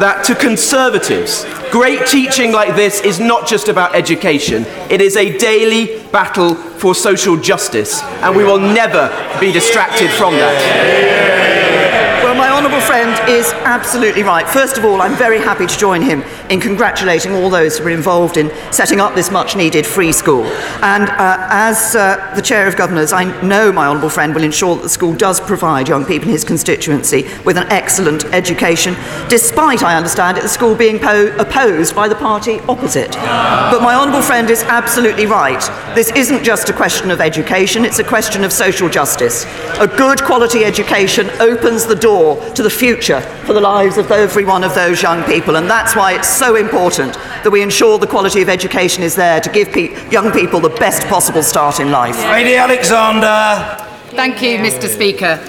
that 0.00 0.24
to 0.24 0.34
conservatives, 0.34 1.44
great 1.70 2.04
teaching 2.08 2.50
like 2.50 2.74
this 2.74 3.00
is 3.02 3.20
not 3.20 3.46
just 3.46 3.68
about 3.68 3.94
education, 3.94 4.64
it 4.90 5.00
is 5.00 5.16
a 5.16 5.38
daily 5.38 6.02
battle 6.10 6.56
for 6.56 6.96
social 6.96 7.36
justice, 7.36 8.02
and 8.02 8.34
we 8.34 8.42
will 8.42 8.58
never 8.58 9.08
be 9.38 9.52
distracted 9.52 10.10
from 10.10 10.34
that. 10.34 12.24
Well, 12.24 12.34
my 12.34 12.48
honourable 12.48 12.80
friend 12.80 13.13
is 13.28 13.52
absolutely 13.64 14.22
right. 14.22 14.46
First 14.48 14.78
of 14.78 14.84
all, 14.84 15.00
I'm 15.00 15.16
very 15.16 15.38
happy 15.38 15.66
to 15.66 15.78
join 15.78 16.02
him 16.02 16.22
in 16.50 16.60
congratulating 16.60 17.32
all 17.32 17.48
those 17.48 17.78
who 17.78 17.84
were 17.84 17.90
involved 17.90 18.36
in 18.36 18.50
setting 18.72 19.00
up 19.00 19.14
this 19.14 19.30
much 19.30 19.56
needed 19.56 19.86
free 19.86 20.12
school. 20.12 20.44
And 20.82 21.08
uh, 21.08 21.46
as 21.50 21.96
uh, 21.96 22.32
the 22.34 22.42
Chair 22.42 22.68
of 22.68 22.76
Governors, 22.76 23.12
I 23.12 23.24
know 23.42 23.72
my 23.72 23.86
honourable 23.86 24.10
friend 24.10 24.34
will 24.34 24.44
ensure 24.44 24.76
that 24.76 24.82
the 24.82 24.88
school 24.88 25.14
does 25.14 25.40
provide 25.40 25.88
young 25.88 26.04
people 26.04 26.28
in 26.28 26.32
his 26.32 26.44
constituency 26.44 27.28
with 27.44 27.56
an 27.56 27.66
excellent 27.70 28.24
education, 28.26 28.94
despite, 29.28 29.82
I 29.82 29.96
understand 29.96 30.38
it, 30.38 30.42
the 30.42 30.48
school 30.48 30.74
being 30.74 30.98
po- 30.98 31.34
opposed 31.38 31.94
by 31.94 32.08
the 32.08 32.14
party 32.14 32.60
opposite. 32.68 33.12
But 33.12 33.80
my 33.80 33.94
honourable 33.94 34.22
friend 34.22 34.50
is 34.50 34.62
absolutely 34.64 35.26
right. 35.26 35.62
This 35.94 36.10
isn't 36.12 36.44
just 36.44 36.68
a 36.68 36.72
question 36.72 37.10
of 37.10 37.20
education, 37.20 37.84
it's 37.84 37.98
a 37.98 38.04
question 38.04 38.44
of 38.44 38.52
social 38.52 38.88
justice. 38.88 39.44
A 39.78 39.86
good 39.86 40.22
quality 40.22 40.64
education 40.64 41.30
opens 41.40 41.86
the 41.86 41.96
door 41.96 42.36
to 42.50 42.62
the 42.62 42.70
future 42.70 43.13
for 43.46 43.52
the 43.52 43.60
lives 43.60 43.98
of 43.98 44.10
every 44.10 44.44
one 44.44 44.64
of 44.64 44.74
those 44.74 45.02
young 45.02 45.22
people, 45.24 45.56
and 45.56 45.68
that's 45.68 45.94
why 45.96 46.12
it's 46.12 46.28
so 46.28 46.56
important 46.56 47.14
that 47.14 47.50
we 47.50 47.62
ensure 47.62 47.98
the 47.98 48.06
quality 48.06 48.42
of 48.42 48.48
education 48.48 49.02
is 49.02 49.14
there 49.14 49.40
to 49.40 49.50
give 49.50 49.70
pe- 49.72 50.10
young 50.10 50.32
people 50.32 50.60
the 50.60 50.68
best 50.68 51.06
possible 51.08 51.42
start 51.42 51.80
in 51.80 51.90
life. 51.90 52.16
Heidi 52.16 52.56
Alexander. 52.56 53.76
Thank 54.16 54.42
you, 54.42 54.58
Mr. 54.58 54.88
Speaker. 54.88 55.40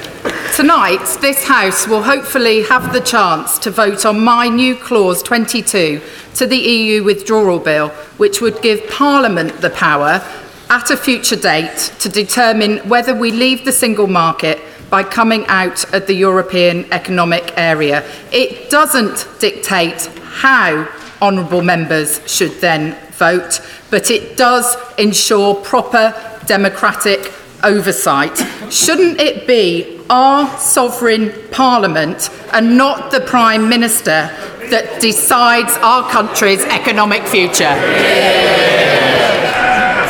Tonight, 0.55 1.05
this 1.21 1.43
House 1.45 1.87
will 1.87 2.01
hopefully 2.01 2.63
have 2.63 2.93
the 2.93 3.01
chance 3.01 3.59
to 3.59 3.69
vote 3.69 4.05
on 4.05 4.19
my 4.19 4.47
new 4.47 4.75
Clause 4.75 5.21
22 5.21 6.01
to 6.35 6.47
the 6.47 6.57
EU 6.57 7.03
withdrawal 7.03 7.59
bill, 7.59 7.89
which 8.17 8.41
would 8.41 8.61
give 8.61 8.89
Parliament 8.89 9.61
the 9.61 9.69
power 9.69 10.23
at 10.69 10.89
a 10.89 10.97
future 10.97 11.35
date 11.35 11.93
to 11.99 12.09
determine 12.09 12.77
whether 12.89 13.13
we 13.13 13.31
leave 13.31 13.65
the 13.65 13.71
single 13.71 14.07
market 14.07 14.59
by 14.89 15.03
coming 15.03 15.45
out 15.47 15.93
of 15.93 16.07
the 16.07 16.13
European 16.13 16.91
Economic 16.91 17.53
Area. 17.57 18.03
It 18.31 18.69
doesn't 18.69 19.27
dictate 19.39 20.05
how 20.23 20.87
honourable 21.21 21.61
members 21.61 22.21
should 22.31 22.51
then 22.61 22.95
vote, 23.11 23.61
but 23.89 24.11
it 24.11 24.37
does 24.37 24.75
ensure 24.97 25.55
proper 25.55 26.13
democratic 26.45 27.33
oversight. 27.63 28.37
Shouldn't 28.71 29.19
it 29.19 29.47
be 29.47 30.01
our 30.09 30.47
sovereign 30.59 31.33
parliament 31.51 32.29
and 32.53 32.77
not 32.77 33.11
the 33.11 33.21
Prime 33.21 33.67
Minister 33.67 34.29
that 34.69 34.99
decides 35.01 35.75
our 35.77 36.09
country's 36.09 36.63
economic 36.65 37.23
future? 37.23 38.74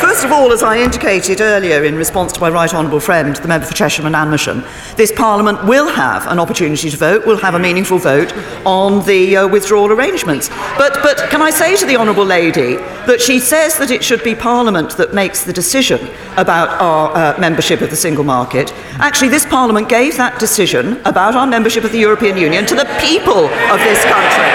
First 0.00 0.24
of 0.24 0.32
all, 0.32 0.52
as 0.52 0.62
I 0.62 0.78
indicated 0.78 1.40
earlier 1.40 1.84
in 1.84 1.94
response 1.94 2.32
to 2.32 2.40
my 2.40 2.48
right 2.50 2.72
honourable 2.72 3.00
friend, 3.00 3.34
the 3.36 3.48
member 3.48 3.66
for 3.66 3.74
Chesham 3.74 4.06
and 4.06 4.14
Amersham, 4.14 4.62
this 4.96 5.10
Parliament 5.10 5.64
will 5.64 5.88
have 5.88 6.26
an 6.26 6.38
opportunity 6.38 6.90
to 6.90 6.96
vote, 6.96 7.26
will 7.26 7.38
have 7.38 7.54
a 7.54 7.58
meaningful 7.58 7.98
vote 7.98 8.32
on 8.66 9.04
the 9.06 9.36
uh, 9.36 9.48
withdrawal 9.48 9.92
arrangements. 9.92 10.48
But, 10.78 10.98
but 11.02 11.30
can 11.30 11.42
I 11.42 11.50
say 11.50 11.76
to 11.76 11.86
the 11.86 11.96
honourable 11.96 12.24
lady 12.24 12.76
that 13.06 13.20
she 13.20 13.38
says 13.38 13.78
that 13.78 13.90
it 13.90 14.02
should 14.02 14.22
be 14.24 14.34
Parliament 14.34 14.96
that 14.96 15.14
makes 15.14 15.44
the 15.44 15.52
decision 15.52 16.00
about 16.36 16.68
our 16.80 17.16
uh, 17.16 17.38
membership 17.38 17.80
of 17.80 17.90
the 17.90 17.96
single 17.96 18.24
market? 18.24 18.72
Actually, 18.98 19.28
this 19.28 19.46
Parliament 19.46 19.88
gave 19.88 20.16
that 20.16 20.38
decision 20.40 21.00
about 21.04 21.34
our 21.34 21.46
membership 21.46 21.84
of 21.84 21.92
the 21.92 21.98
European 21.98 22.36
Union 22.36 22.66
to 22.66 22.74
the 22.74 22.84
people 23.00 23.44
of 23.44 23.78
this 23.80 24.02
country 24.04 24.48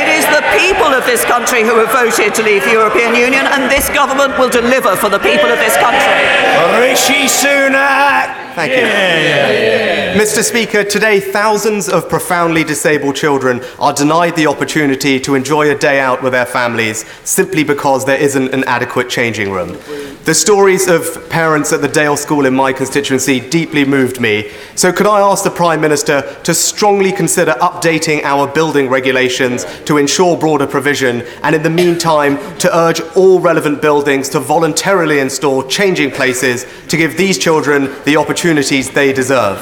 It 0.00 0.08
is 0.08 0.24
the 0.26 0.42
people 0.58 0.93
of 1.04 1.10
this 1.10 1.24
country 1.24 1.62
who 1.62 1.76
have 1.76 1.92
voted 1.92 2.34
to 2.34 2.42
leave 2.42 2.64
the 2.64 2.72
European 2.72 3.14
Union, 3.14 3.44
and 3.46 3.70
this 3.70 3.88
government 3.90 4.38
will 4.38 4.48
deliver 4.48 4.96
for 4.96 5.10
the 5.10 5.18
people 5.18 5.50
of 5.50 5.58
this 5.58 5.76
country. 5.76 6.24
Rishi 6.80 7.28
Sunak. 7.28 8.44
Thank 8.54 8.72
you. 8.72 8.84
Mr. 10.14 10.42
Speaker, 10.44 10.84
today 10.84 11.18
thousands 11.18 11.88
of 11.88 12.08
profoundly 12.08 12.62
disabled 12.62 13.16
children 13.16 13.60
are 13.80 13.92
denied 13.92 14.36
the 14.36 14.46
opportunity 14.46 15.18
to 15.20 15.34
enjoy 15.34 15.70
a 15.70 15.74
day 15.74 15.98
out 15.98 16.22
with 16.22 16.32
their 16.32 16.46
families 16.46 17.04
simply 17.24 17.64
because 17.64 18.04
there 18.04 18.20
isn't 18.20 18.54
an 18.54 18.62
adequate 18.64 19.10
changing 19.10 19.50
room. 19.50 19.76
The 20.24 20.34
stories 20.34 20.86
of 20.88 21.28
parents 21.28 21.72
at 21.72 21.82
the 21.82 21.88
Dale 21.88 22.16
School 22.16 22.46
in 22.46 22.54
my 22.54 22.72
constituency 22.72 23.40
deeply 23.40 23.84
moved 23.84 24.20
me. 24.20 24.50
So, 24.74 24.90
could 24.92 25.06
I 25.06 25.20
ask 25.20 25.44
the 25.44 25.50
Prime 25.50 25.80
Minister 25.80 26.22
to 26.44 26.54
strongly 26.54 27.12
consider 27.12 27.52
updating 27.60 28.22
our 28.22 28.46
building 28.46 28.88
regulations 28.88 29.66
to 29.84 29.98
ensure 29.98 30.38
broader 30.38 30.66
provision, 30.66 30.93
and 31.02 31.54
in 31.54 31.62
the 31.62 31.70
meantime, 31.70 32.38
to 32.58 32.76
urge 32.76 33.00
all 33.16 33.40
relevant 33.40 33.82
buildings 33.82 34.28
to 34.30 34.40
voluntarily 34.40 35.18
install 35.18 35.62
changing 35.68 36.10
places 36.10 36.66
to 36.88 36.96
give 36.96 37.16
these 37.16 37.38
children 37.38 37.90
the 38.04 38.16
opportunities 38.16 38.90
they 38.90 39.12
deserve? 39.12 39.58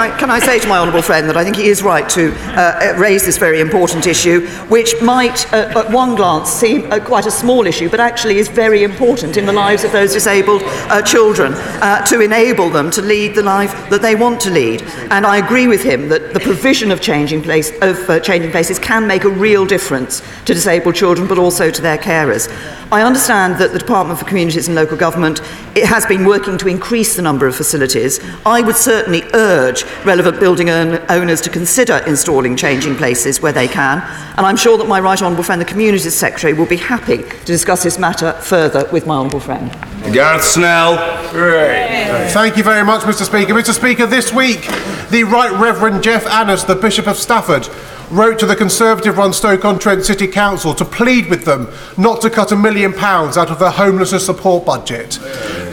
I- 0.00 0.16
Can 0.18 0.30
I 0.30 0.38
say 0.38 0.58
to 0.58 0.66
my 0.66 0.78
honourable 0.78 1.02
friend 1.02 1.28
that 1.28 1.36
I 1.36 1.44
think 1.44 1.56
he 1.56 1.68
is 1.68 1.82
right 1.82 2.08
to 2.10 2.32
uh, 2.58 2.94
raise 2.96 3.26
this 3.26 3.36
very 3.36 3.60
important 3.60 4.06
issue, 4.06 4.46
which 4.68 4.94
might, 5.02 5.44
uh, 5.52 5.72
at 5.76 5.90
one 5.90 6.14
glance, 6.14 6.48
seem 6.48 6.90
uh, 6.90 7.00
quite 7.00 7.26
a 7.26 7.30
small 7.30 7.66
issue, 7.66 7.90
but 7.90 8.00
actually 8.00 8.38
is 8.38 8.48
very 8.48 8.82
important 8.82 9.36
in 9.36 9.44
the 9.44 9.52
lives 9.52 9.84
of 9.84 9.92
those 9.92 10.14
disabled 10.14 10.62
uh, 10.64 11.02
children 11.02 11.52
uh, 11.82 12.02
to 12.06 12.20
enable 12.20 12.70
them 12.70 12.90
to 12.92 13.02
lead 13.02 13.34
the 13.34 13.42
life 13.42 13.72
that 13.90 14.00
they 14.00 14.14
want 14.14 14.40
to 14.40 14.50
lead. 14.50 14.80
And 15.10 15.26
I 15.26 15.36
agree 15.36 15.66
with 15.66 15.82
him 15.82 16.08
that 16.08 16.32
the 16.32 16.40
provision 16.40 16.90
of 16.90 17.02
changing 17.02 17.42
place 17.42 17.70
of 17.82 17.98
uh, 18.08 18.20
changing 18.20 18.52
places 18.52 18.78
can 18.78 19.06
make 19.06 19.24
a 19.24 19.28
real 19.28 19.66
difference 19.66 20.22
to 20.46 20.54
disabled 20.54 20.94
children, 20.94 21.28
but 21.28 21.38
also 21.38 21.70
to 21.70 21.82
their 21.82 21.98
carers. 21.98 22.48
I 22.90 23.02
understand 23.02 23.58
that 23.58 23.72
the 23.72 23.78
Department 23.78 24.18
for 24.18 24.24
Communities 24.24 24.66
and 24.66 24.74
Local 24.74 24.96
Government 24.96 25.42
it 25.76 25.84
has 25.84 26.04
been 26.06 26.24
working 26.24 26.58
to 26.58 26.68
increase 26.68 27.14
the 27.14 27.22
number 27.22 27.46
of 27.46 27.54
facilities. 27.54 28.18
I 28.44 28.60
would 28.60 28.74
certainly 28.76 29.22
urge 29.34 29.84
relevant 30.04 30.40
building 30.40 30.70
own- 30.70 31.00
owners 31.08 31.40
to 31.42 31.50
consider 31.50 31.98
installing 32.06 32.56
changing 32.56 32.96
places 32.96 33.40
where 33.40 33.52
they 33.52 33.68
can, 33.68 34.02
and 34.36 34.46
I'm 34.46 34.56
sure 34.56 34.78
that 34.78 34.88
my 34.88 35.00
right 35.00 35.20
honourable 35.20 35.44
friend, 35.44 35.60
the 35.60 35.64
Communities 35.66 36.14
Secretary, 36.14 36.52
will 36.52 36.66
be 36.66 36.76
happy 36.76 37.18
to 37.18 37.44
discuss 37.46 37.82
this 37.82 37.98
matter 37.98 38.32
further 38.32 38.88
with 38.92 39.06
my 39.06 39.16
honourable 39.16 39.40
friend. 39.40 39.70
Gareth 40.12 40.44
Snell. 40.44 40.96
Thank 42.30 42.56
you 42.56 42.62
very 42.62 42.84
much, 42.84 43.02
Mr. 43.02 43.24
Speaker. 43.24 43.54
Mr. 43.54 43.72
Speaker, 43.72 44.06
this 44.06 44.32
week, 44.32 44.62
the 45.10 45.24
Right 45.24 45.52
Reverend 45.52 46.02
Geoff 46.02 46.26
Annas, 46.26 46.64
the 46.64 46.74
Bishop 46.74 47.06
of 47.06 47.16
Stafford, 47.16 47.68
wrote 48.10 48.38
to 48.40 48.46
the 48.46 48.56
Conservative 48.56 49.18
run 49.18 49.32
Stoke 49.32 49.64
on 49.64 49.78
Trent 49.78 50.04
City 50.04 50.26
Council 50.26 50.74
to 50.74 50.84
plead 50.84 51.30
with 51.30 51.44
them 51.44 51.68
not 51.96 52.20
to 52.22 52.30
cut 52.30 52.50
a 52.50 52.56
million 52.56 52.92
pounds 52.92 53.36
out 53.36 53.50
of 53.50 53.58
their 53.60 53.70
homelessness 53.70 54.26
support 54.26 54.64
budget. 54.64 55.18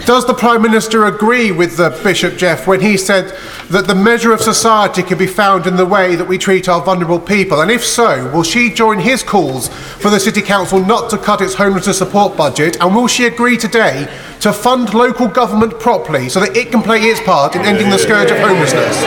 Does 0.08 0.26
the 0.26 0.34
Prime 0.34 0.62
Minister 0.62 1.04
agree 1.04 1.52
with 1.52 1.78
uh, 1.82 1.90
Bishop 2.02 2.38
Geoff 2.38 2.66
when 2.66 2.80
he 2.80 2.96
said 2.96 3.38
that 3.70 3.88
the 3.88 3.94
measure 3.94 4.32
of 4.32 4.40
society 4.40 5.04
can 5.04 5.18
be 5.18 5.28
found 5.28 5.68
in 5.68 5.76
the 5.76 5.86
way 5.86 6.16
that 6.16 6.26
we 6.26 6.38
treat 6.38 6.70
our 6.70 6.82
vulnerable 6.82 7.20
people? 7.20 7.60
And 7.60 7.70
if 7.70 7.84
so, 7.84 8.32
will 8.32 8.44
she 8.44 8.74
join 8.74 9.00
his 9.00 9.22
calls 9.22 9.68
for 9.68 10.10
the 10.10 10.18
City 10.18 10.42
Council 10.42 10.80
not 10.80 11.10
to 11.10 11.18
cut 11.18 11.42
its 11.42 11.56
homelessness 11.56 11.98
support 11.98 12.38
budget? 12.38 12.78
And 12.80 12.96
will 12.96 13.08
she 13.08 13.26
agree 13.26 13.58
today 13.58 14.08
to 14.40 14.54
fund 14.54 14.94
local 14.94 15.28
government 15.28 15.78
properly 15.78 16.30
so 16.30 16.40
that 16.40 16.56
it 16.56 16.72
can 16.72 16.82
play 16.82 17.02
its 17.02 17.20
part 17.20 17.58
in 17.58 17.64
ending 17.64 17.90
the 17.90 17.98
scourge 17.98 18.32
of 18.32 18.38
homelessness? 18.38 19.04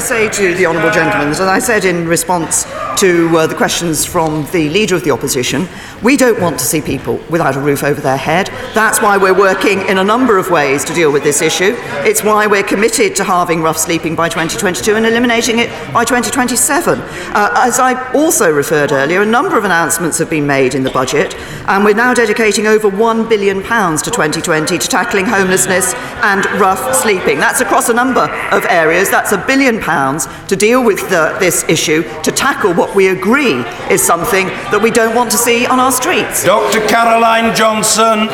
say 0.00 0.30
to 0.30 0.54
the 0.54 0.64
honourable 0.64 0.92
gentleman 0.92 1.28
as 1.28 1.40
I 1.42 1.58
said 1.58 1.84
in 1.84 2.08
response 2.08 2.64
to 2.98 3.36
uh, 3.36 3.46
the 3.46 3.54
questions 3.54 4.04
from 4.04 4.44
the 4.52 4.68
leader 4.70 4.94
of 4.94 5.04
the 5.04 5.10
opposition, 5.10 5.68
we 6.02 6.16
don't 6.16 6.40
want 6.40 6.58
to 6.58 6.64
see 6.64 6.80
people 6.80 7.16
without 7.30 7.56
a 7.56 7.60
roof 7.60 7.82
over 7.82 8.00
their 8.00 8.16
head. 8.16 8.48
That's 8.74 9.00
why 9.00 9.16
we're 9.16 9.38
working 9.38 9.80
in 9.88 9.98
a 9.98 10.04
number 10.04 10.38
of 10.38 10.50
ways 10.50 10.84
to 10.86 10.94
deal 10.94 11.12
with 11.12 11.22
this 11.22 11.42
issue. 11.42 11.74
It's 12.04 12.24
why 12.24 12.46
we're 12.46 12.62
committed 12.62 13.14
to 13.16 13.24
halving 13.24 13.62
rough 13.62 13.78
sleeping 13.78 14.16
by 14.16 14.28
2022 14.28 14.96
and 14.96 15.06
eliminating 15.06 15.58
it 15.58 15.68
by 15.92 16.04
2027. 16.04 16.98
Uh, 17.00 17.50
as 17.56 17.78
I 17.78 18.12
also 18.12 18.50
referred 18.52 18.92
earlier, 18.92 19.22
a 19.22 19.26
number 19.26 19.56
of 19.58 19.64
announcements 19.64 20.18
have 20.18 20.30
been 20.30 20.46
made 20.46 20.74
in 20.74 20.82
the 20.82 20.90
budget, 20.90 21.34
and 21.68 21.84
we're 21.84 21.94
now 21.94 22.14
dedicating 22.14 22.66
over 22.66 22.90
£1 22.90 23.28
billion 23.28 23.58
to 23.58 24.10
2020 24.10 24.78
to 24.78 24.88
tackling 24.88 25.26
homelessness 25.26 25.94
and 26.22 26.46
rough 26.60 26.94
sleeping. 26.94 27.38
That's 27.38 27.60
across 27.60 27.88
a 27.88 27.94
number 27.94 28.24
of 28.50 28.64
areas. 28.66 29.10
That's 29.10 29.32
a 29.32 29.44
billion 29.46 29.80
pounds 29.80 30.26
to 30.48 30.56
deal 30.56 30.84
with 30.84 31.00
the, 31.10 31.36
this 31.40 31.64
issue, 31.68 32.02
to 32.22 32.32
tackle 32.32 32.74
what 32.80 32.96
we 32.96 33.08
agree 33.08 33.62
is 33.90 34.00
something 34.02 34.46
that 34.72 34.80
we 34.82 34.90
don't 34.90 35.14
want 35.14 35.30
to 35.30 35.36
see 35.36 35.66
on 35.66 35.78
our 35.78 35.92
streets. 35.92 36.44
Dr. 36.44 36.80
Caroline 36.88 37.54
Johnson. 37.54 38.26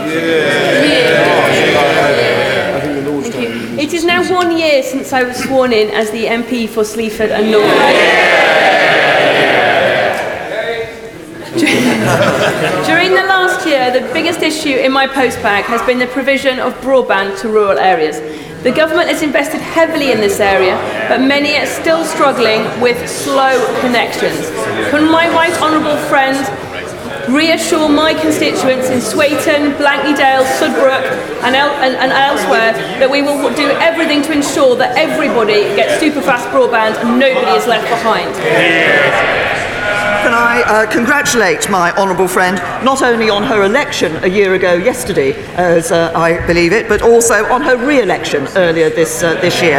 It 3.76 3.92
is 3.92 4.04
now 4.04 4.22
one 4.32 4.56
year 4.56 4.84
since 4.84 5.12
I 5.12 5.24
was 5.24 5.36
sworn 5.36 5.72
in 5.72 5.90
as 5.90 6.12
the 6.12 6.26
MP 6.26 6.68
for 6.68 6.84
Sleaford 6.84 7.32
and 7.32 7.50
North. 7.50 7.66
During 12.86 13.14
the 13.14 13.25
year, 13.86 14.00
the 14.00 14.12
biggest 14.12 14.40
issue 14.40 14.76
in 14.76 14.92
my 14.92 15.06
postbag 15.06 15.62
has 15.64 15.82
been 15.86 15.98
the 15.98 16.06
provision 16.06 16.58
of 16.58 16.74
broadband 16.80 17.40
to 17.40 17.48
rural 17.48 17.78
areas. 17.78 18.18
The 18.62 18.72
government 18.72 19.08
has 19.08 19.22
invested 19.22 19.60
heavily 19.60 20.10
in 20.12 20.20
this 20.20 20.40
area, 20.40 20.74
but 21.08 21.20
many 21.20 21.56
are 21.56 21.66
still 21.66 22.04
struggling 22.04 22.62
with 22.80 22.98
slow 23.08 23.54
connections. 23.80 24.50
Can 24.90 25.10
my 25.10 25.28
right 25.28 25.54
honourable 25.62 25.96
friend 26.08 26.36
reassure 27.28 27.88
my 27.88 28.14
constituents 28.14 28.88
in 28.88 28.98
Swaton, 29.00 29.76
Blankney 29.78 30.14
Sudbrook 30.14 31.02
and, 31.42 31.56
el- 31.56 31.74
and, 31.82 31.96
and 31.96 32.12
elsewhere 32.12 32.72
that 32.98 33.10
we 33.10 33.22
will 33.22 33.52
do 33.54 33.68
everything 33.82 34.22
to 34.22 34.32
ensure 34.32 34.76
that 34.76 34.96
everybody 34.96 35.62
gets 35.74 36.00
super 36.00 36.20
fast 36.20 36.46
broadband 36.48 36.94
and 37.02 37.18
nobody 37.18 37.50
is 37.58 37.66
left 37.66 37.88
behind. 37.90 39.45
Can 40.26 40.34
I 40.34 40.62
uh, 40.62 40.90
congratulate 40.90 41.70
my 41.70 41.92
honourable 41.92 42.26
friend 42.26 42.56
not 42.84 43.00
only 43.00 43.30
on 43.30 43.44
her 43.44 43.62
election 43.62 44.16
a 44.24 44.26
year 44.26 44.54
ago 44.54 44.74
yesterday, 44.74 45.34
as 45.54 45.92
uh, 45.92 46.10
I 46.16 46.44
believe 46.48 46.72
it, 46.72 46.88
but 46.88 47.00
also 47.00 47.44
on 47.44 47.62
her 47.62 47.76
re-election 47.76 48.48
earlier 48.56 48.90
this 48.90 49.22
uh, 49.22 49.34
this 49.40 49.62
year, 49.62 49.78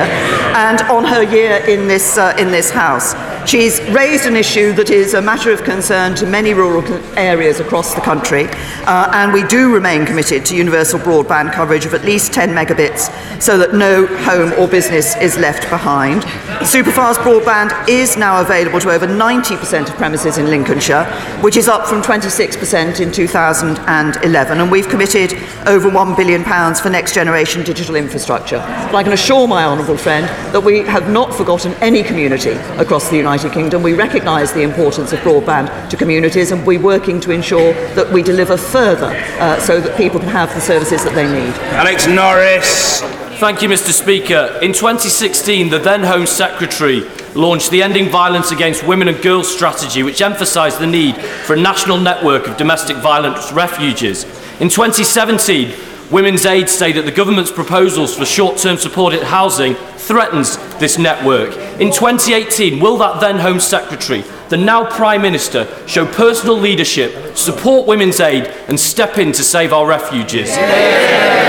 and 0.56 0.80
on 0.84 1.04
her 1.04 1.22
year 1.22 1.58
in 1.68 1.90
this 1.90 2.18
uh, 2.18 2.34
in 2.40 2.50
this 2.50 2.70
House. 2.70 3.14
She's 3.48 3.80
raised 3.92 4.26
an 4.26 4.36
issue 4.36 4.74
that 4.74 4.90
is 4.90 5.14
a 5.14 5.22
matter 5.22 5.54
of 5.54 5.64
concern 5.64 6.16
to 6.16 6.26
many 6.26 6.54
rural 6.54 6.84
areas 7.18 7.62
across 7.62 7.96
the 7.96 8.02
country, 8.02 8.44
uh, 8.86 9.10
and 9.14 9.32
we 9.32 9.44
do 9.44 9.74
remain 9.74 10.06
committed 10.06 10.46
to 10.48 10.56
universal 10.58 11.00
broadband 11.00 11.54
coverage 11.54 11.86
of 11.86 11.94
at 11.94 12.04
least 12.04 12.34
10 12.34 12.50
megabits 12.50 13.10
so 13.42 13.58
that 13.58 13.74
no 13.74 14.06
home 14.06 14.52
or 14.60 14.68
business 14.68 15.16
is 15.22 15.38
left 15.38 15.70
behind. 15.70 16.24
Superfast 16.68 17.16
broadband 17.24 17.88
is 17.88 18.18
now 18.18 18.42
available 18.42 18.82
to 18.82 18.90
over 18.90 19.08
90% 19.08 19.90
of 19.90 19.96
premises 19.96 20.38
in 20.38 20.50
Lincolnshire, 20.50 21.06
which 21.40 21.56
is 21.56 21.70
up 21.70 21.88
from 21.88 22.02
26% 22.02 23.00
in 23.00 23.14
2011, 23.14 24.60
and 24.60 24.70
we've 24.70 24.90
committed 24.90 25.32
over 25.68 25.90
£1 25.90 26.18
billion 26.18 26.44
for 26.76 26.90
next 26.90 27.14
generation 27.14 27.64
digital 27.64 27.96
infrastructure. 27.96 28.58
But 28.92 28.96
I 28.96 29.04
can 29.04 29.14
assure 29.14 29.48
my 29.48 29.64
honourable 29.64 29.96
friend 29.96 30.26
that 30.54 30.60
we 30.60 30.80
have 30.80 31.10
not 31.10 31.34
forgotten 31.34 31.74
any 31.76 32.04
community 32.04 32.52
across 32.78 33.10
the 33.10 33.16
United 33.16 33.37
Kingdom. 33.46 33.84
We 33.84 33.94
recognise 33.94 34.52
the 34.52 34.64
importance 34.64 35.14
of 35.14 35.20
broadband 35.20 35.90
to 35.90 35.98
communities, 35.98 36.52
and 36.52 36.66
we're 36.66 36.82
working 36.82 37.20
to 37.22 37.32
ensure 37.32 37.74
that 37.94 38.12
we 38.12 38.24
deliver 38.24 38.58
further 38.58 39.12
uh, 39.40 39.60
so 39.60 39.80
that 39.80 39.96
people 39.98 40.20
can 40.20 40.30
have 40.30 40.54
the 40.54 40.62
services 40.62 41.04
that 41.04 41.14
they 41.14 41.28
need. 41.28 41.54
Alex 41.74 42.08
Norris. 42.08 43.02
Thank 43.40 43.62
you, 43.62 43.70
Mr. 43.70 43.92
Speaker. 43.92 44.58
In 44.64 44.74
2016, 44.74 45.70
the 45.70 45.78
then 45.78 46.04
Home 46.04 46.26
Secretary 46.26 47.02
launched 47.36 47.70
the 47.70 47.84
Ending 47.84 48.10
Violence 48.10 48.52
Against 48.52 48.86
Women 48.88 49.08
and 49.10 49.22
Girls 49.22 49.54
strategy, 49.54 50.02
which 50.02 50.22
emphasised 50.22 50.80
the 50.80 50.88
need 50.88 51.16
for 51.18 51.54
a 51.54 51.60
national 51.60 52.00
network 52.00 52.48
of 52.48 52.58
domestic 52.58 52.98
violence 52.98 53.52
refuges. 53.52 54.24
In 54.60 54.70
2017, 54.70 55.72
Women's 56.12 56.46
Aid 56.46 56.70
say 56.70 56.94
that 56.94 57.06
the 57.06 57.12
government's 57.12 57.52
proposals 57.52 58.16
for 58.16 58.26
short-term 58.26 58.78
supported 58.78 59.24
housing 59.24 59.76
threatens 59.76 60.56
this 60.80 60.98
network. 60.98 61.52
In 61.82 61.92
2018, 61.92 62.80
will 62.80 62.98
that 63.00 63.20
then 63.20 63.38
Home 63.40 63.60
Secretary, 63.60 64.24
the 64.48 64.56
now 64.56 64.90
Prime 64.90 65.22
Minister, 65.22 65.68
show 65.86 66.06
personal 66.06 66.56
leadership, 66.56 67.36
support 67.36 67.88
Women's 67.88 68.22
Aid 68.22 68.46
and 68.70 68.80
step 68.80 69.18
in 69.18 69.34
to 69.34 69.44
save 69.44 69.74
our 69.74 69.86
refugees? 69.86 70.50
I 70.52 71.47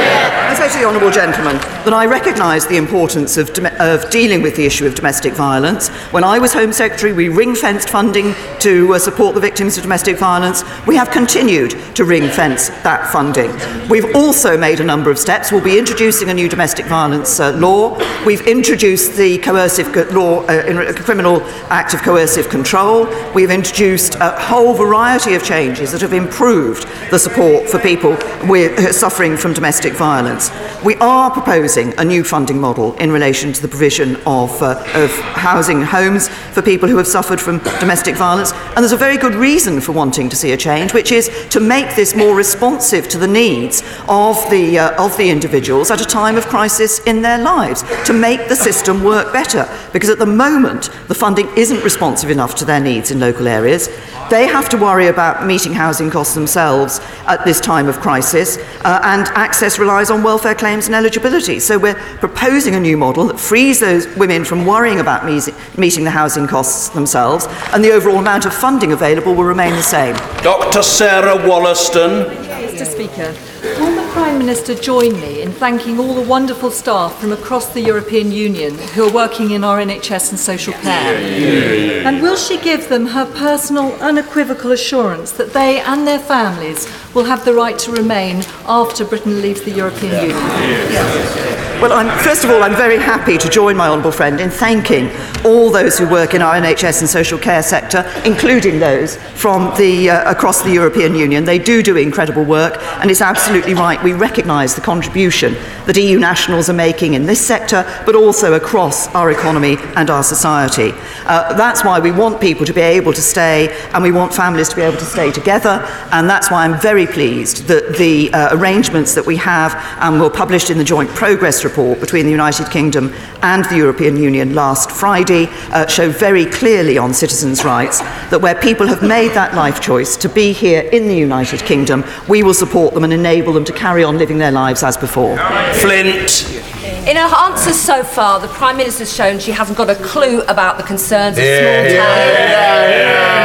say 0.58 0.68
to 0.72 0.78
the 0.78 0.84
honourable 0.84 1.12
gentleman 1.12 1.54
that 1.84 1.92
I 1.92 2.04
recognise 2.04 2.66
the 2.66 2.78
importance 2.78 3.36
of, 3.36 3.52
dom- 3.52 3.72
of 3.78 4.10
dealing 4.10 4.42
with 4.42 4.56
the 4.56 4.66
issue 4.66 4.86
of 4.86 4.96
domestic 4.96 5.32
violence. 5.32 5.88
When 6.10 6.24
I 6.24 6.40
was 6.40 6.52
Home 6.52 6.72
Secretary, 6.72 7.12
we 7.12 7.28
ring 7.28 7.54
fenced 7.54 7.88
funding 7.88 8.34
to 8.58 8.92
uh, 8.92 8.98
support 8.98 9.36
the 9.36 9.40
victims 9.40 9.76
of 9.76 9.84
domestic 9.84 10.18
violence. 10.18 10.64
We 10.84 10.96
have 10.96 11.12
continued 11.12 11.76
to 11.94 12.04
ring 12.04 12.28
fence 12.28 12.70
that 12.82 13.12
funding. 13.12 13.52
We've 13.88 14.16
also 14.16 14.58
made 14.58 14.80
a 14.80 14.84
number 14.84 15.12
of 15.12 15.18
steps. 15.20 15.52
We'll 15.52 15.62
be 15.62 15.78
introducing 15.78 16.28
a 16.28 16.34
new 16.34 16.48
domestic 16.48 16.86
violence 16.86 17.38
uh, 17.38 17.52
law. 17.52 17.96
We've 18.26 18.44
introduced 18.44 19.16
the 19.16 19.38
coercive 19.38 19.92
co- 19.92 20.08
law, 20.10 20.44
uh, 20.48 20.64
in, 20.66 20.92
criminal 20.96 21.40
act 21.70 21.94
of 21.94 22.02
coercive 22.02 22.48
control. 22.48 23.06
We've 23.32 23.52
introduced 23.52 24.16
a 24.16 24.36
whole 24.36 24.74
variety 24.74 25.34
of 25.34 25.44
changes 25.44 25.92
that 25.92 26.00
have 26.00 26.12
improved 26.12 26.88
the 27.12 27.18
support 27.20 27.68
for 27.68 27.78
people 27.78 28.18
with, 28.48 28.92
suffering 28.92 29.36
from 29.36 29.52
domestic 29.52 29.92
violence. 29.92 30.47
We 30.84 30.94
are 30.96 31.30
proposing 31.30 31.92
a 31.98 32.04
new 32.04 32.22
funding 32.24 32.60
model 32.60 32.94
in 32.94 33.10
relation 33.10 33.52
to 33.52 33.60
the 33.60 33.68
provision 33.68 34.16
of, 34.26 34.62
uh, 34.62 34.82
of 34.94 35.10
housing 35.34 35.82
homes 35.82 36.28
for 36.28 36.62
people 36.62 36.88
who 36.88 36.96
have 36.96 37.06
suffered 37.06 37.40
from 37.40 37.58
domestic 37.80 38.16
violence. 38.16 38.52
And 38.52 38.78
there's 38.78 38.92
a 38.92 38.96
very 38.96 39.16
good 39.16 39.34
reason 39.34 39.80
for 39.80 39.92
wanting 39.92 40.28
to 40.28 40.36
see 40.36 40.52
a 40.52 40.56
change, 40.56 40.94
which 40.94 41.12
is 41.12 41.30
to 41.50 41.60
make 41.60 41.94
this 41.96 42.14
more 42.14 42.34
responsive 42.34 43.08
to 43.08 43.18
the 43.18 43.26
needs 43.26 43.82
of 44.08 44.36
the, 44.50 44.78
uh, 44.78 45.04
of 45.04 45.16
the 45.16 45.30
individuals 45.30 45.90
at 45.90 46.00
a 46.00 46.04
time 46.04 46.36
of 46.36 46.46
crisis 46.46 47.00
in 47.00 47.22
their 47.22 47.38
lives, 47.38 47.82
to 48.06 48.12
make 48.12 48.48
the 48.48 48.56
system 48.56 49.02
work 49.02 49.32
better. 49.32 49.68
Because 49.92 50.10
at 50.10 50.18
the 50.18 50.26
moment, 50.26 50.90
the 51.08 51.14
funding 51.14 51.48
isn't 51.56 51.82
responsive 51.82 52.30
enough 52.30 52.54
to 52.54 52.64
their 52.64 52.80
needs 52.80 53.10
in 53.10 53.20
local 53.20 53.48
areas. 53.48 53.88
They 54.30 54.46
have 54.46 54.68
to 54.70 54.76
worry 54.76 55.06
about 55.06 55.46
meeting 55.46 55.72
housing 55.72 56.10
costs 56.10 56.34
themselves 56.34 57.00
at 57.26 57.44
this 57.44 57.60
time 57.60 57.88
of 57.88 57.98
crisis, 58.00 58.58
uh, 58.84 59.00
and 59.02 59.26
access 59.28 59.78
relies 59.78 60.10
on 60.10 60.22
welfare 60.22 60.37
claims 60.38 60.86
and 60.86 60.94
eligibility. 60.94 61.60
So 61.60 61.78
we're 61.78 61.94
proposing 62.18 62.74
a 62.74 62.80
new 62.80 62.96
model 62.96 63.26
that 63.26 63.38
frees 63.38 63.80
those 63.80 64.06
women 64.16 64.44
from 64.44 64.66
worrying 64.66 65.00
about 65.00 65.24
meeting 65.24 66.04
the 66.04 66.10
housing 66.10 66.46
costs 66.46 66.88
themselves, 66.90 67.46
and 67.72 67.84
the 67.84 67.92
overall 67.92 68.18
amount 68.18 68.46
of 68.46 68.54
funding 68.54 68.92
available 68.92 69.34
will 69.34 69.44
remain 69.44 69.72
the 69.72 69.82
same. 69.82 70.14
Dr. 70.42 70.82
Sarah 70.82 71.36
Wollaston. 71.46 72.47
Mr. 72.78 72.92
Speaker, 72.92 73.34
will 73.80 73.96
the 73.96 74.08
Prime 74.12 74.38
Minister 74.38 74.72
join 74.72 75.12
me 75.20 75.42
in 75.42 75.50
thanking 75.50 75.98
all 75.98 76.14
the 76.14 76.22
wonderful 76.22 76.70
staff 76.70 77.18
from 77.20 77.32
across 77.32 77.72
the 77.74 77.80
European 77.80 78.30
Union 78.30 78.78
who 78.94 79.08
are 79.08 79.12
working 79.12 79.50
in 79.50 79.64
our 79.64 79.78
NHS 79.78 80.30
and 80.30 80.38
social 80.38 80.74
care? 80.74 82.06
And 82.06 82.22
will 82.22 82.36
she 82.36 82.56
give 82.60 82.88
them 82.88 83.06
her 83.06 83.26
personal, 83.34 83.94
unequivocal 83.94 84.70
assurance 84.70 85.32
that 85.32 85.52
they 85.52 85.80
and 85.80 86.06
their 86.06 86.20
families 86.20 86.86
will 87.14 87.24
have 87.24 87.44
the 87.44 87.52
right 87.52 87.76
to 87.80 87.90
remain 87.90 88.44
after 88.66 89.04
Britain 89.04 89.42
leaves 89.42 89.62
the 89.62 89.72
European 89.72 90.30
Union? 90.30 91.57
Well, 91.80 91.92
I'm, 91.92 92.08
first 92.24 92.42
of 92.42 92.50
all, 92.50 92.64
I'm 92.64 92.74
very 92.74 92.98
happy 92.98 93.38
to 93.38 93.48
join 93.48 93.76
my 93.76 93.86
honourable 93.86 94.10
friend 94.10 94.40
in 94.40 94.50
thanking 94.50 95.12
all 95.44 95.70
those 95.70 95.96
who 95.96 96.10
work 96.10 96.34
in 96.34 96.42
our 96.42 96.54
NHS 96.54 97.02
and 97.02 97.08
social 97.08 97.38
care 97.38 97.62
sector, 97.62 98.00
including 98.24 98.80
those 98.80 99.14
from 99.36 99.72
the, 99.76 100.10
uh, 100.10 100.28
across 100.28 100.62
the 100.62 100.72
European 100.72 101.14
Union. 101.14 101.44
They 101.44 101.60
do 101.60 101.80
do 101.80 101.96
incredible 101.96 102.44
work, 102.44 102.82
and 103.00 103.12
it's 103.12 103.20
absolutely 103.20 103.74
right. 103.74 104.02
We 104.02 104.12
recognise 104.12 104.74
the 104.74 104.80
contribution 104.80 105.54
that 105.86 105.96
EU 105.96 106.18
nationals 106.18 106.68
are 106.68 106.74
making 106.74 107.14
in 107.14 107.26
this 107.26 107.46
sector, 107.46 107.84
but 108.04 108.16
also 108.16 108.54
across 108.54 109.06
our 109.14 109.30
economy 109.30 109.76
and 109.94 110.10
our 110.10 110.24
society. 110.24 110.92
Uh, 111.26 111.52
that's 111.54 111.84
why 111.84 112.00
we 112.00 112.10
want 112.10 112.40
people 112.40 112.66
to 112.66 112.74
be 112.74 112.80
able 112.80 113.12
to 113.12 113.22
stay, 113.22 113.68
and 113.94 114.02
we 114.02 114.10
want 114.10 114.34
families 114.34 114.68
to 114.70 114.74
be 114.74 114.82
able 114.82 114.98
to 114.98 115.04
stay 115.04 115.30
together, 115.30 115.86
and 116.10 116.28
that's 116.28 116.50
why 116.50 116.64
I'm 116.64 116.80
very 116.80 117.06
pleased 117.06 117.68
that 117.68 117.96
the 117.96 118.32
uh, 118.32 118.56
arrangements 118.56 119.14
that 119.14 119.24
we 119.24 119.36
have 119.36 119.76
and 120.00 120.20
were 120.20 120.28
published 120.28 120.70
in 120.70 120.78
the 120.78 120.84
joint 120.84 121.08
progress 121.10 121.64
report 121.68 122.00
between 122.00 122.24
the 122.24 122.30
United 122.30 122.70
Kingdom 122.70 123.12
and 123.42 123.64
the 123.66 123.76
European 123.76 124.16
Union 124.16 124.54
last 124.54 124.90
Friday 124.90 125.46
uh, 125.70 125.86
show 125.86 126.10
very 126.10 126.46
clearly 126.46 126.96
on 126.98 127.12
citizens' 127.12 127.64
rights 127.64 128.00
that 128.30 128.40
where 128.40 128.54
people 128.54 128.86
have 128.86 129.02
made 129.02 129.32
that 129.32 129.54
life 129.54 129.80
choice 129.80 130.16
to 130.16 130.28
be 130.28 130.52
here 130.52 130.82
in 130.92 131.06
the 131.08 131.16
United 131.16 131.60
Kingdom, 131.60 132.04
we 132.28 132.42
will 132.42 132.54
support 132.54 132.94
them 132.94 133.04
and 133.04 133.12
enable 133.12 133.52
them 133.52 133.64
to 133.64 133.72
carry 133.72 134.02
on 134.02 134.18
living 134.18 134.38
their 134.38 134.52
lives 134.52 134.82
as 134.82 134.96
before. 134.96 135.36
Flint. 135.74 136.64
In 137.06 137.16
her 137.16 137.34
answers 137.46 137.78
so 137.78 138.02
far, 138.02 138.40
the 138.40 138.48
Prime 138.48 138.76
Minister's 138.76 139.14
shown 139.14 139.38
she 139.38 139.52
hasn't 139.52 139.78
got 139.78 139.90
a 139.90 139.94
clue 139.94 140.42
about 140.42 140.76
the 140.78 140.84
concerns 140.84 141.38
of 141.38 141.44
small 141.44 141.84
towns. 141.84 143.37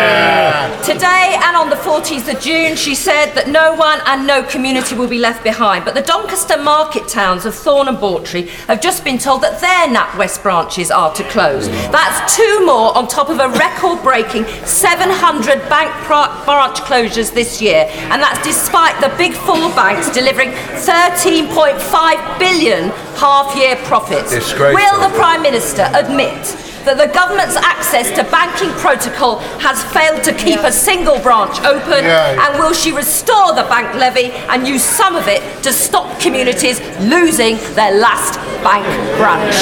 Today 0.84 1.40
and 1.42 1.56
on 1.56 1.70
the 1.70 1.78
14th 1.78 2.36
of 2.36 2.42
June, 2.42 2.76
she 2.76 2.94
said 2.94 3.34
that 3.36 3.48
no 3.48 3.74
one 3.74 4.02
and 4.06 4.28
no 4.28 4.44
community 4.44 4.96
will 4.96 5.08
be 5.08 5.18
left 5.18 5.42
behind. 5.42 5.86
But 5.86 5.96
the 5.96 6.02
Doncaster 6.02 6.62
market 6.62 7.08
towns 7.08 7.46
of 7.46 7.56
Thorne 7.56 7.88
and 7.88 7.98
Bawtry 7.98 8.48
have 8.68 8.82
just 8.82 9.06
been 9.06 9.18
told 9.18 9.44
that 9.44 9.62
their 9.62 9.88
NatWest 9.88 10.44
branches 10.44 10.92
are 10.92 11.14
to 11.16 11.24
close. 11.30 11.70
That's 11.70 12.36
two 12.36 12.66
more 12.66 12.94
on 12.98 13.08
top 13.08 13.30
of 13.30 13.40
a 13.40 13.48
record 13.58 14.04
breaking 14.04 14.44
700 14.66 15.70
bank 15.70 15.90
branch 16.06 16.80
closures 16.82 17.34
this 17.34 17.62
year. 17.62 17.88
And 18.12 18.22
that's 18.22 18.44
despite 18.44 19.00
the 19.00 19.16
big 19.18 19.32
four 19.32 19.70
banks 19.80 20.14
delivering 20.14 20.50
13.5 20.84 22.40
billion 22.40 22.90
half 23.16 23.56
year 23.56 23.78
profits. 23.88 24.34
Will 24.34 25.00
the 25.00 25.16
Prime 25.16 25.42
Minister 25.42 25.90
admit 25.94 26.73
that 26.86 26.98
the 26.98 27.12
government's 27.14 27.56
access 27.56 28.10
to 28.12 28.24
banking 28.32 28.70
protocol 28.80 29.40
has 29.60 29.84
failed 29.94 30.24
to 30.24 30.34
keep 30.34 30.60
a 30.60 30.72
single 30.72 31.20
branch 31.20 31.60
open? 31.62 32.04
Yeah. 32.04 32.48
And 32.48 32.60
will 32.60 32.74
she 32.74 32.92
restore 32.92 33.54
the 33.56 33.64
bank 33.64 33.96
levy 33.96 34.32
and 34.52 34.68
use 34.68 34.84
some 34.84 35.16
of 35.16 35.28
it 35.28 35.42
to 35.64 35.72
stop 35.72 36.20
communities 36.20 36.80
losing 37.00 37.58
their 37.76 37.98
last 38.00 38.38
bank 38.64 38.86
branch? 39.18 39.56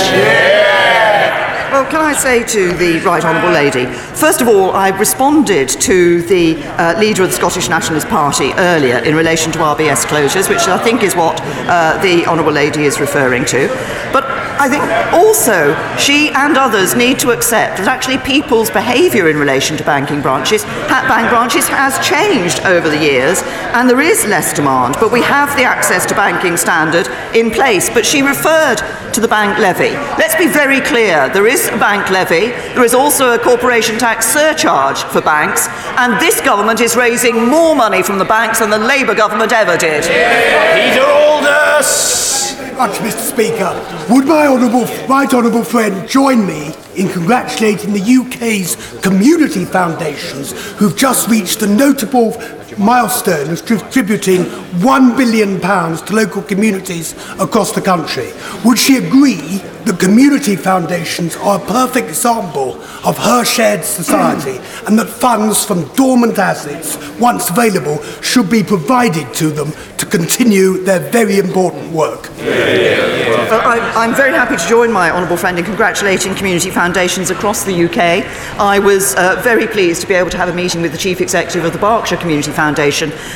Well, 1.71 1.89
can 1.89 2.01
I 2.01 2.11
say 2.11 2.43
to 2.43 2.73
the 2.73 2.99
Right 2.99 3.23
Honourable 3.23 3.53
Lady, 3.53 3.85
first 3.85 4.41
of 4.41 4.49
all, 4.49 4.71
I 4.71 4.89
responded 4.89 5.69
to 5.69 6.21
the 6.23 6.61
uh, 6.61 6.99
leader 6.99 7.23
of 7.23 7.29
the 7.29 7.35
Scottish 7.35 7.69
Nationalist 7.69 8.09
Party 8.09 8.51
earlier 8.57 8.97
in 8.97 9.15
relation 9.15 9.53
to 9.53 9.59
RBS 9.59 10.05
closures, 10.05 10.49
which 10.49 10.67
I 10.67 10.77
think 10.77 11.01
is 11.01 11.15
what 11.15 11.39
uh, 11.41 11.97
the 12.01 12.25
Honourable 12.25 12.51
Lady 12.51 12.83
is 12.83 12.99
referring 12.99 13.45
to. 13.45 13.69
But 14.11 14.40
I 14.61 14.69
think 14.69 14.83
also 15.11 15.73
she 15.97 16.29
and 16.29 16.55
others 16.55 16.95
need 16.95 17.17
to 17.21 17.31
accept 17.31 17.79
that 17.79 17.87
actually 17.87 18.19
people's 18.19 18.69
behaviour 18.69 19.27
in 19.27 19.37
relation 19.37 19.75
to 19.77 19.83
banking 19.83 20.21
branches, 20.21 20.63
bank 20.85 21.31
branches, 21.31 21.67
has 21.67 21.97
changed 22.05 22.61
over 22.61 22.87
the 22.87 23.01
years, 23.01 23.41
and 23.73 23.89
there 23.89 23.99
is 23.99 24.23
less 24.27 24.53
demand. 24.53 24.97
But 24.99 25.11
we 25.11 25.23
have 25.23 25.49
the 25.57 25.63
access 25.63 26.05
to 26.05 26.13
banking 26.13 26.57
standard 26.57 27.09
in 27.33 27.49
place. 27.49 27.89
But 27.89 28.05
she 28.05 28.21
referred 28.21 28.77
to 29.13 29.19
the 29.19 29.27
bank 29.27 29.57
levy. 29.57 29.97
Let's 30.21 30.35
be 30.35 30.47
very 30.47 30.79
clear: 30.79 31.27
there 31.33 31.47
is 31.47 31.67
a 31.69 31.77
bank 31.77 32.11
levy. 32.11 32.53
There 32.75 32.85
is 32.85 32.93
also 32.93 33.33
a 33.33 33.39
corporation 33.39 33.97
tax 33.97 34.27
surcharge 34.27 35.01
for 35.05 35.21
banks, 35.21 35.67
and 35.97 36.21
this 36.21 36.39
government 36.39 36.81
is 36.81 36.95
raising 36.95 37.49
more 37.49 37.75
money 37.75 38.03
from 38.03 38.19
the 38.19 38.25
banks 38.25 38.59
than 38.59 38.69
the 38.69 38.77
Labour 38.77 39.15
government 39.15 39.53
ever 39.53 39.75
did. 39.75 40.03
Peter 40.05 41.01
Aldous! 41.01 42.40
Much, 42.77 42.97
Mr 42.99 43.19
Speaker. 43.19 44.13
Would 44.13 44.27
my 44.27 44.47
honourable, 44.47 44.85
right 45.07 45.31
honourable 45.33 45.63
friend 45.63 46.07
join 46.07 46.45
me 46.45 46.73
in 46.95 47.09
congratulating 47.09 47.93
the 47.93 48.01
UK's 48.01 48.75
community 49.01 49.65
foundations 49.65 50.51
who've 50.77 50.95
just 50.95 51.27
reached 51.27 51.59
the 51.59 51.67
notable 51.67 52.31
milestone 52.77 53.49
of 53.49 53.65
distributing 53.65 54.43
£1 54.81 55.17
billion 55.17 55.59
to 55.59 56.15
local 56.15 56.41
communities 56.41 57.13
across 57.39 57.71
the 57.71 57.81
country? 57.81 58.31
Would 58.65 58.77
she 58.77 58.97
agree 58.97 59.61
that 59.85 59.99
community 59.99 60.55
foundations 60.55 61.35
are 61.37 61.59
a 61.59 61.65
perfect 61.65 62.07
example 62.07 62.81
of 63.03 63.17
her 63.17 63.43
shared 63.43 63.83
society 63.83 64.59
and 64.87 64.97
that 64.99 65.07
funds 65.07 65.65
from 65.65 65.87
dormant 65.95 66.37
assets, 66.37 66.97
once 67.19 67.49
available, 67.49 68.01
should 68.21 68.49
be 68.49 68.63
provided 68.63 69.33
to 69.33 69.49
them 69.49 69.71
to 69.97 70.05
continue 70.05 70.83
their 70.83 70.99
very 71.11 71.39
important 71.39 71.91
work? 71.91 72.29
Well, 72.37 73.61
I'm, 73.67 74.11
I'm 74.11 74.15
very 74.15 74.31
happy 74.31 74.55
to 74.55 74.67
join 74.67 74.91
my 74.91 75.09
honourable 75.09 75.35
friend 75.35 75.59
in 75.59 75.65
congratulating 75.65 76.35
community 76.35 76.69
foundations 76.69 77.31
across 77.31 77.63
the 77.63 77.85
UK. 77.85 78.25
I 78.59 78.79
was 78.79 79.15
uh, 79.15 79.41
very 79.43 79.67
pleased 79.67 80.01
to 80.01 80.07
be 80.07 80.13
able 80.13 80.29
to 80.29 80.37
have 80.37 80.47
a 80.47 80.53
meeting 80.53 80.81
with 80.81 80.91
the 80.91 80.97
Chief 80.97 81.19
Executive 81.19 81.65
of 81.65 81.73
the 81.73 81.79
Berkshire 81.79 82.17
Community 82.17 82.51
Foundation 82.51 82.60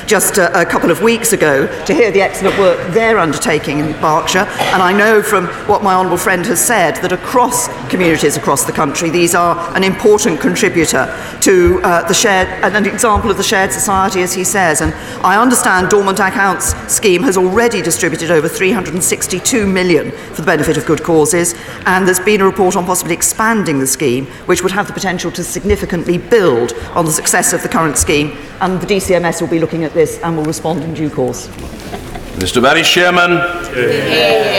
just 0.08 0.38
uh, 0.38 0.52
a 0.54 0.66
couple 0.66 0.92
of 0.92 1.02
weeks 1.02 1.34
ago 1.34 1.68
to 1.86 1.94
hear 1.94 2.12
the 2.12 2.22
excellent 2.22 2.58
work 2.60 2.78
they're 2.94 3.18
undertaking 3.18 3.80
in 3.80 3.92
Berkshire. 4.00 4.48
And 4.74 4.82
I 4.82 4.92
know 4.96 5.22
from 5.22 5.48
what 5.68 5.84
my 5.84 5.94
honourable 5.94 6.18
friend 6.18 6.46
has 6.46 6.64
said 6.64 6.96
that 6.98 7.12
across 7.12 7.68
communities 7.90 8.38
across 8.38 8.66
the 8.66 8.72
country, 8.72 9.10
these 9.10 9.34
are 9.34 9.56
an 9.76 9.84
important 9.84 10.40
contributor 10.40 11.06
to 11.42 11.80
uh, 11.84 12.08
the 12.08 12.14
shared, 12.14 12.48
an 12.64 12.86
example 12.86 13.32
of 13.32 13.38
the 13.38 13.44
shared 13.44 13.72
society, 13.72 14.22
as 14.22 14.34
he 14.34 14.44
says. 14.44 14.82
And 14.82 14.94
I 15.26 15.42
understand 15.42 15.90
Dormant 15.90 16.20
Accounts 16.20 16.76
Scheme 16.92 17.24
has 17.24 17.38
already 17.38 17.82
distributed 17.82 18.32
over 18.32 18.48
362 18.48 19.66
million 19.66 20.12
for 20.12 20.42
the 20.42 20.46
benefit 20.46 20.78
of 20.78 20.86
good 20.86 21.04
causes, 21.04 21.56
and 21.86 22.06
there's 22.06 22.20
been 22.20 22.42
a 22.42 22.46
report 22.46 22.76
on 22.76 22.86
possibly 22.86 23.14
expanding 23.14 23.80
the 23.80 23.88
scheme, 23.88 24.26
which 24.46 24.62
would 24.62 24.72
have 24.72 24.88
the 24.88 24.94
potential 24.94 25.32
to 25.32 25.44
significantly 25.44 26.18
build 26.18 26.74
on 26.94 27.06
the 27.06 27.12
success 27.12 27.54
of 27.54 27.62
the 27.64 27.70
current 27.70 27.98
scheme. 27.98 28.38
And 28.62 28.80
the 28.80 28.88
DCMS 29.16 29.42
will 29.42 29.48
be 29.48 29.60
looking 29.60 29.84
at 29.86 29.94
this 29.94 30.20
and 30.20 30.36
will 30.36 30.44
respond 30.44 30.84
in 30.84 30.94
due 30.94 31.10
course. 31.10 31.48
Mr. 32.36 32.62
Barry 32.62 32.82
Sheerman. 32.82 33.40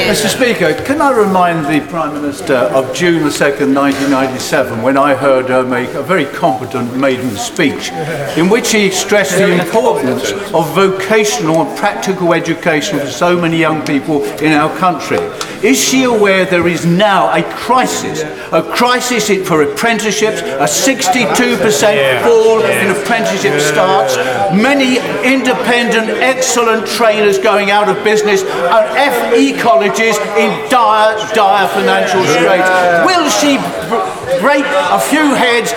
Mr. 0.09 0.29
Speaker, 0.29 0.73
can 0.85 1.03
I 1.03 1.11
remind 1.13 1.67
the 1.67 1.87
Prime 1.89 2.15
Minister 2.15 2.55
of 2.55 2.95
June 2.95 3.23
the 3.23 3.29
2nd, 3.29 3.75
1997, 3.75 4.81
when 4.81 4.97
I 4.97 5.15
heard 5.15 5.51
her 5.51 5.63
make 5.63 5.91
a 5.91 6.03
very 6.03 6.25
competent 6.25 6.97
maiden 6.97 7.31
speech 7.37 7.93
in 8.39 8.49
which 8.49 8.69
she 8.69 8.91
stressed 8.91 9.37
the 9.37 9.53
importance 9.61 10.33
of 10.55 10.75
vocational 10.75 11.67
and 11.67 11.79
practical 11.79 12.33
education 12.33 12.99
for 12.99 13.09
so 13.09 13.39
many 13.39 13.59
young 13.59 13.85
people 13.85 14.25
in 14.41 14.53
our 14.53 14.75
country. 14.79 15.19
Is 15.67 15.83
she 15.83 16.05
aware 16.05 16.45
there 16.45 16.69
is 16.69 16.87
now 16.87 17.29
a 17.35 17.43
crisis, 17.43 18.23
a 18.53 18.63
crisis 18.63 19.27
for 19.49 19.63
apprenticeships, 19.63 20.41
a 20.41 20.69
62% 20.69 22.23
fall 22.23 22.61
in 22.63 22.91
apprenticeship 22.95 23.61
starts, 23.61 24.17
many 24.55 24.99
independent, 25.27 26.23
excellent 26.23 26.87
trainers 26.87 27.41
going 27.41 27.73
out 27.73 27.89
of 27.89 28.05
business, 28.05 28.45
and 28.45 28.85
FE 29.13 29.59
colleges 29.61 30.17
in 30.39 30.71
dire, 30.71 31.19
dire 31.35 31.67
financial 31.75 32.23
straits. 32.27 32.71
Will 33.05 33.29
she 33.29 33.59
br- 33.91 34.39
break 34.41 34.65
a 34.65 35.01
few 35.01 35.35
heads, 35.35 35.73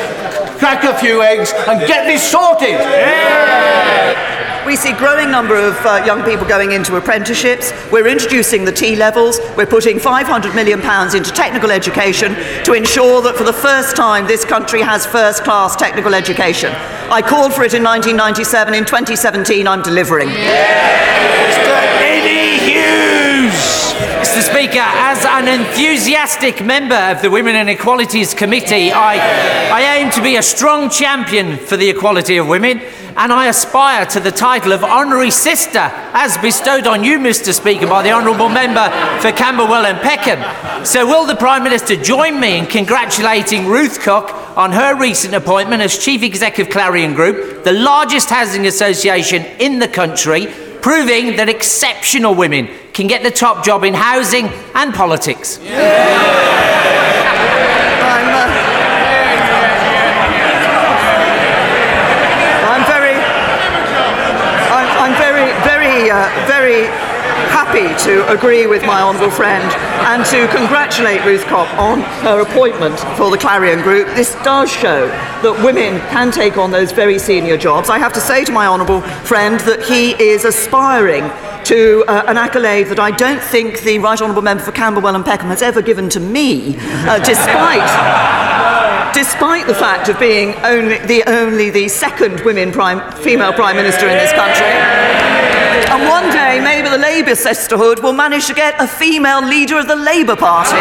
crack 0.59 0.83
a 0.83 0.95
few 0.99 1.23
eggs, 1.23 1.51
and 1.67 1.79
get 1.87 2.05
this 2.05 2.21
sorted? 2.21 2.77
We 4.69 4.75
see 4.75 4.93
growing 4.93 5.31
number 5.31 5.55
of 5.55 5.75
uh, 5.83 6.03
young 6.05 6.23
people 6.23 6.45
going 6.47 6.73
into 6.73 6.95
apprenticeships. 6.95 7.73
We're 7.91 8.07
introducing 8.07 8.65
the 8.65 8.71
T 8.71 8.95
levels. 8.95 9.39
We're 9.57 9.65
putting 9.65 9.97
500 9.97 10.53
million 10.53 10.79
pounds 10.79 11.15
into 11.15 11.31
technical 11.31 11.71
education 11.71 12.35
to 12.65 12.73
ensure 12.73 13.19
that 13.23 13.35
for 13.35 13.43
the 13.43 13.51
first 13.51 13.95
time 13.95 14.27
this 14.27 14.45
country 14.45 14.83
has 14.83 15.07
first 15.07 15.43
class 15.43 15.75
technical 15.75 16.13
education. 16.13 16.71
I 17.09 17.23
called 17.23 17.55
for 17.55 17.63
it 17.63 17.73
in 17.73 17.81
1997. 17.83 18.75
In 18.75 18.85
2017, 18.85 19.67
I'm 19.67 19.81
delivering. 19.81 20.29
Eddie 22.29 22.59
Hughes! 22.59 23.79
Mr. 24.21 24.43
Speaker, 24.43 24.85
as 24.85 25.25
an 25.25 25.47
enthusiastic 25.47 26.63
member 26.63 26.93
of 26.93 27.23
the 27.23 27.31
Women 27.31 27.55
and 27.55 27.71
Equalities 27.71 28.35
Committee, 28.35 28.91
I, 28.91 29.17
I 29.73 29.97
aim 29.97 30.11
to 30.11 30.21
be 30.21 30.35
a 30.35 30.43
strong 30.43 30.91
champion 30.91 31.57
for 31.57 31.75
the 31.75 31.89
equality 31.89 32.37
of 32.37 32.47
women, 32.47 32.81
and 33.15 33.31
I 33.33 33.47
aspire 33.47 34.05
to 34.07 34.19
the 34.19 34.31
title 34.31 34.71
of 34.71 34.83
Honorary 34.83 35.31
Sister, 35.31 35.79
as 36.13 36.37
bestowed 36.37 36.87
on 36.87 37.03
you, 37.03 37.19
Mr. 37.19 37.53
Speaker, 37.53 37.87
by 37.87 38.03
the 38.03 38.11
Honourable 38.11 38.49
Member 38.49 38.89
for 39.21 39.31
Camberwell 39.31 39.85
and 39.85 39.99
Peckham. 39.99 40.85
So, 40.85 41.05
will 41.05 41.25
the 41.25 41.35
Prime 41.35 41.63
Minister 41.63 41.95
join 41.95 42.39
me 42.39 42.57
in 42.57 42.65
congratulating 42.65 43.67
Ruth 43.67 43.99
Cooke 44.01 44.33
on 44.57 44.71
her 44.71 44.95
recent 44.99 45.33
appointment 45.33 45.81
as 45.81 45.97
Chief 45.97 46.23
Executive 46.23 46.71
Clarion 46.71 47.13
Group, 47.13 47.63
the 47.63 47.73
largest 47.73 48.29
housing 48.29 48.65
association 48.67 49.43
in 49.59 49.79
the 49.79 49.87
country? 49.87 50.47
proving 50.81 51.35
that 51.35 51.49
exceptional 51.49 52.33
women 52.33 52.69
can 52.93 53.07
get 53.07 53.23
the 53.23 53.31
top 53.31 53.65
job 53.65 53.83
in 53.83 53.93
housing 53.93 54.47
and 54.75 54.93
politics. 54.93 55.59
I'm 62.69 62.83
very, 62.87 63.15
I'm, 64.71 64.87
I'm 65.03 65.15
very, 65.19 65.51
very, 65.67 66.11
uh, 66.11 66.47
very 66.47 66.87
happy 67.79 68.03
to 68.03 68.27
agree 68.29 68.67
with 68.67 68.81
my 68.83 69.01
honourable 69.01 69.31
friend 69.31 69.63
and 70.07 70.25
to 70.25 70.47
congratulate 70.55 71.23
Ruth 71.25 71.43
Cooke 71.45 71.71
on 71.77 72.01
her 72.23 72.41
appointment 72.41 72.99
for 73.17 73.31
the 73.31 73.37
Clarion 73.37 73.81
Group. 73.81 74.07
This 74.15 74.35
does 74.43 74.71
show 74.71 75.07
that 75.07 75.61
women 75.63 75.99
can 76.09 76.31
take 76.31 76.57
on 76.57 76.71
those 76.71 76.91
very 76.91 77.19
senior 77.19 77.57
jobs. 77.57 77.89
I 77.89 77.97
have 77.97 78.13
to 78.13 78.19
say 78.19 78.43
to 78.45 78.51
my 78.51 78.67
honourable 78.67 79.01
friend 79.01 79.59
that 79.61 79.83
he 79.83 80.11
is 80.21 80.45
aspiring 80.45 81.29
to 81.65 82.03
uh, 82.07 82.23
an 82.27 82.37
accolade 82.37 82.87
that 82.87 82.99
I 82.99 83.11
don't 83.11 83.41
think 83.41 83.81
the 83.81 83.99
Right 83.99 84.19
Honourable 84.21 84.41
Member 84.41 84.63
for 84.63 84.71
Camberwell 84.71 85.15
and 85.15 85.23
Peckham 85.23 85.49
has 85.49 85.61
ever 85.61 85.81
given 85.81 86.09
to 86.09 86.19
me, 86.19 86.75
uh, 86.79 87.19
despite 87.19 87.85
despite 89.13 89.67
the 89.67 89.73
fact 89.73 90.09
of 90.09 90.19
being 90.19 90.53
only 90.63 90.97
the 91.07 91.23
only 91.27 91.69
the 91.69 91.87
second 91.87 92.41
women 92.41 92.71
prime, 92.71 92.99
female 93.23 93.53
prime 93.53 93.75
minister 93.75 94.07
in 94.07 94.17
this 94.17 94.33
country. 94.33 94.67
And 95.89 96.07
one 96.07 96.29
maybe 96.69 96.87
the 96.87 96.99
Labour 96.99 97.33
sisterhood 97.33 97.97
will 97.97 98.13
manage 98.13 98.45
to 98.45 98.53
get 98.53 98.79
a 98.79 98.85
female 98.85 99.43
leader 99.43 99.79
of 99.79 99.87
the 99.87 99.95
Labour 99.95 100.35
Party. 100.35 100.77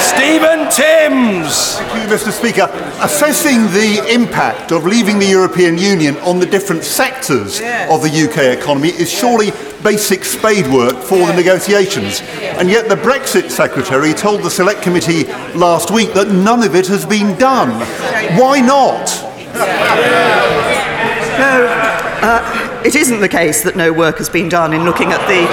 Stephen 0.00 0.60
Timms. 0.70 1.76
Thank 1.76 2.08
you, 2.08 2.16
Mr. 2.16 2.32
Speaker. 2.32 2.66
Assessing 3.02 3.64
the 3.64 4.02
impact 4.10 4.72
of 4.72 4.86
leaving 4.86 5.18
the 5.18 5.26
European 5.26 5.76
Union 5.76 6.16
on 6.18 6.38
the 6.38 6.46
different 6.46 6.84
sectors 6.84 7.60
of 7.90 8.00
the 8.00 8.08
UK 8.10 8.58
economy 8.58 8.88
is 8.88 9.10
surely 9.10 9.50
basic 9.84 10.24
spade 10.24 10.66
work 10.68 10.96
for 10.96 11.18
the 11.18 11.34
negotiations. 11.34 12.22
And 12.40 12.70
yet 12.70 12.88
the 12.88 12.96
Brexit 12.96 13.50
Secretary 13.50 14.14
told 14.14 14.42
the 14.42 14.50
Select 14.50 14.80
Committee 14.80 15.24
last 15.52 15.90
week 15.90 16.14
that 16.14 16.28
none 16.28 16.62
of 16.62 16.74
it 16.74 16.86
has 16.86 17.04
been 17.04 17.38
done. 17.38 17.72
Why 18.38 18.60
not? 18.60 19.04
No, 21.38 21.66
uh, 22.22 22.69
it 22.84 22.96
isn't 22.96 23.20
the 23.20 23.28
case 23.28 23.62
that 23.62 23.76
no 23.76 23.92
work 23.92 24.18
has 24.18 24.28
been 24.28 24.48
done 24.48 24.72
in 24.72 24.84
looking 24.84 25.12
at 25.12 25.20
the. 25.28 25.46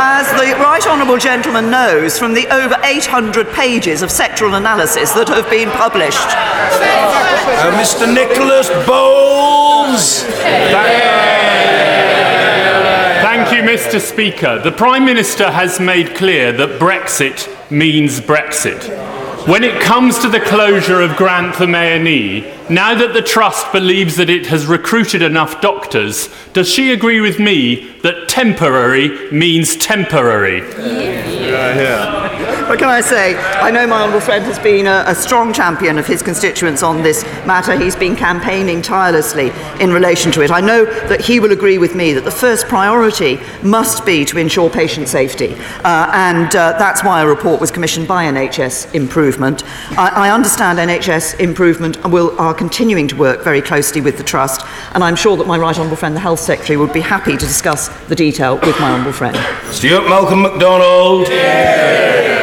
As 0.00 0.26
the 0.32 0.56
Right 0.60 0.84
Honourable 0.86 1.18
Gentleman 1.18 1.70
knows 1.70 2.18
from 2.18 2.34
the 2.34 2.46
over 2.48 2.76
800 2.82 3.52
pages 3.52 4.02
of 4.02 4.10
sectoral 4.10 4.56
analysis 4.56 5.12
that 5.12 5.28
have 5.28 5.48
been 5.48 5.70
published. 5.70 6.18
Uh, 6.18 7.72
Mr. 7.78 8.12
Nicholas 8.12 8.68
Boles. 8.86 10.22
Thank 13.22 13.52
you, 13.52 13.62
Mr. 13.62 14.00
Speaker. 14.00 14.58
The 14.58 14.72
Prime 14.72 15.04
Minister 15.04 15.50
has 15.50 15.78
made 15.78 16.14
clear 16.16 16.52
that 16.52 16.80
Brexit 16.80 17.48
means 17.70 18.20
Brexit. 18.20 19.11
When 19.46 19.64
it 19.64 19.82
comes 19.82 20.20
to 20.20 20.28
the 20.28 20.38
closure 20.38 21.00
of 21.00 21.16
Grantham 21.16 21.74
A&E, 21.74 22.42
now 22.70 22.94
that 22.94 23.12
the 23.12 23.22
Trust 23.22 23.72
believes 23.72 24.14
that 24.16 24.30
it 24.30 24.46
has 24.46 24.66
recruited 24.66 25.20
enough 25.20 25.60
doctors, 25.60 26.28
does 26.52 26.68
she 26.68 26.92
agree 26.92 27.20
with 27.20 27.40
me 27.40 27.90
that 28.02 28.28
temporary 28.28 29.30
means 29.32 29.74
temporary? 29.74 30.60
But 32.72 32.78
can 32.78 32.88
I 32.88 33.02
say, 33.02 33.36
I 33.36 33.70
know 33.70 33.86
my 33.86 34.00
honourable 34.00 34.22
friend 34.22 34.42
has 34.46 34.58
been 34.58 34.86
a, 34.86 35.04
a 35.06 35.14
strong 35.14 35.52
champion 35.52 35.98
of 35.98 36.06
his 36.06 36.22
constituents 36.22 36.82
on 36.82 37.02
this 37.02 37.22
matter. 37.44 37.76
He's 37.78 37.94
been 37.94 38.16
campaigning 38.16 38.80
tirelessly 38.80 39.52
in 39.78 39.92
relation 39.92 40.32
to 40.32 40.40
it. 40.40 40.50
I 40.50 40.62
know 40.62 40.86
that 40.86 41.20
he 41.20 41.38
will 41.38 41.52
agree 41.52 41.76
with 41.76 41.94
me 41.94 42.14
that 42.14 42.24
the 42.24 42.30
first 42.30 42.68
priority 42.68 43.38
must 43.62 44.06
be 44.06 44.24
to 44.24 44.38
ensure 44.38 44.70
patient 44.70 45.08
safety. 45.08 45.54
Uh, 45.84 46.10
and 46.14 46.56
uh, 46.56 46.72
that's 46.78 47.04
why 47.04 47.20
a 47.20 47.26
report 47.26 47.60
was 47.60 47.70
commissioned 47.70 48.08
by 48.08 48.24
NHS 48.24 48.94
Improvement. 48.94 49.64
I, 49.98 50.28
I 50.28 50.30
understand 50.30 50.78
NHS 50.78 51.40
Improvement 51.40 52.02
will, 52.08 52.34
are 52.40 52.54
continuing 52.54 53.06
to 53.08 53.16
work 53.16 53.44
very 53.44 53.60
closely 53.60 54.00
with 54.00 54.16
the 54.16 54.24
Trust, 54.24 54.62
and 54.94 55.04
I'm 55.04 55.16
sure 55.16 55.36
that 55.36 55.46
my 55.46 55.58
right 55.58 55.78
honourable 55.78 55.98
friend, 55.98 56.16
the 56.16 56.20
Health 56.20 56.40
Secretary, 56.40 56.78
would 56.78 56.94
be 56.94 57.02
happy 57.02 57.32
to 57.32 57.44
discuss 57.44 57.88
the 58.06 58.16
detail 58.16 58.54
with 58.60 58.80
my 58.80 58.92
honourable 58.92 59.12
friend. 59.12 59.36
Stewart 59.74 60.04
Malcolm 60.08 60.40
McDonald. 60.40 61.28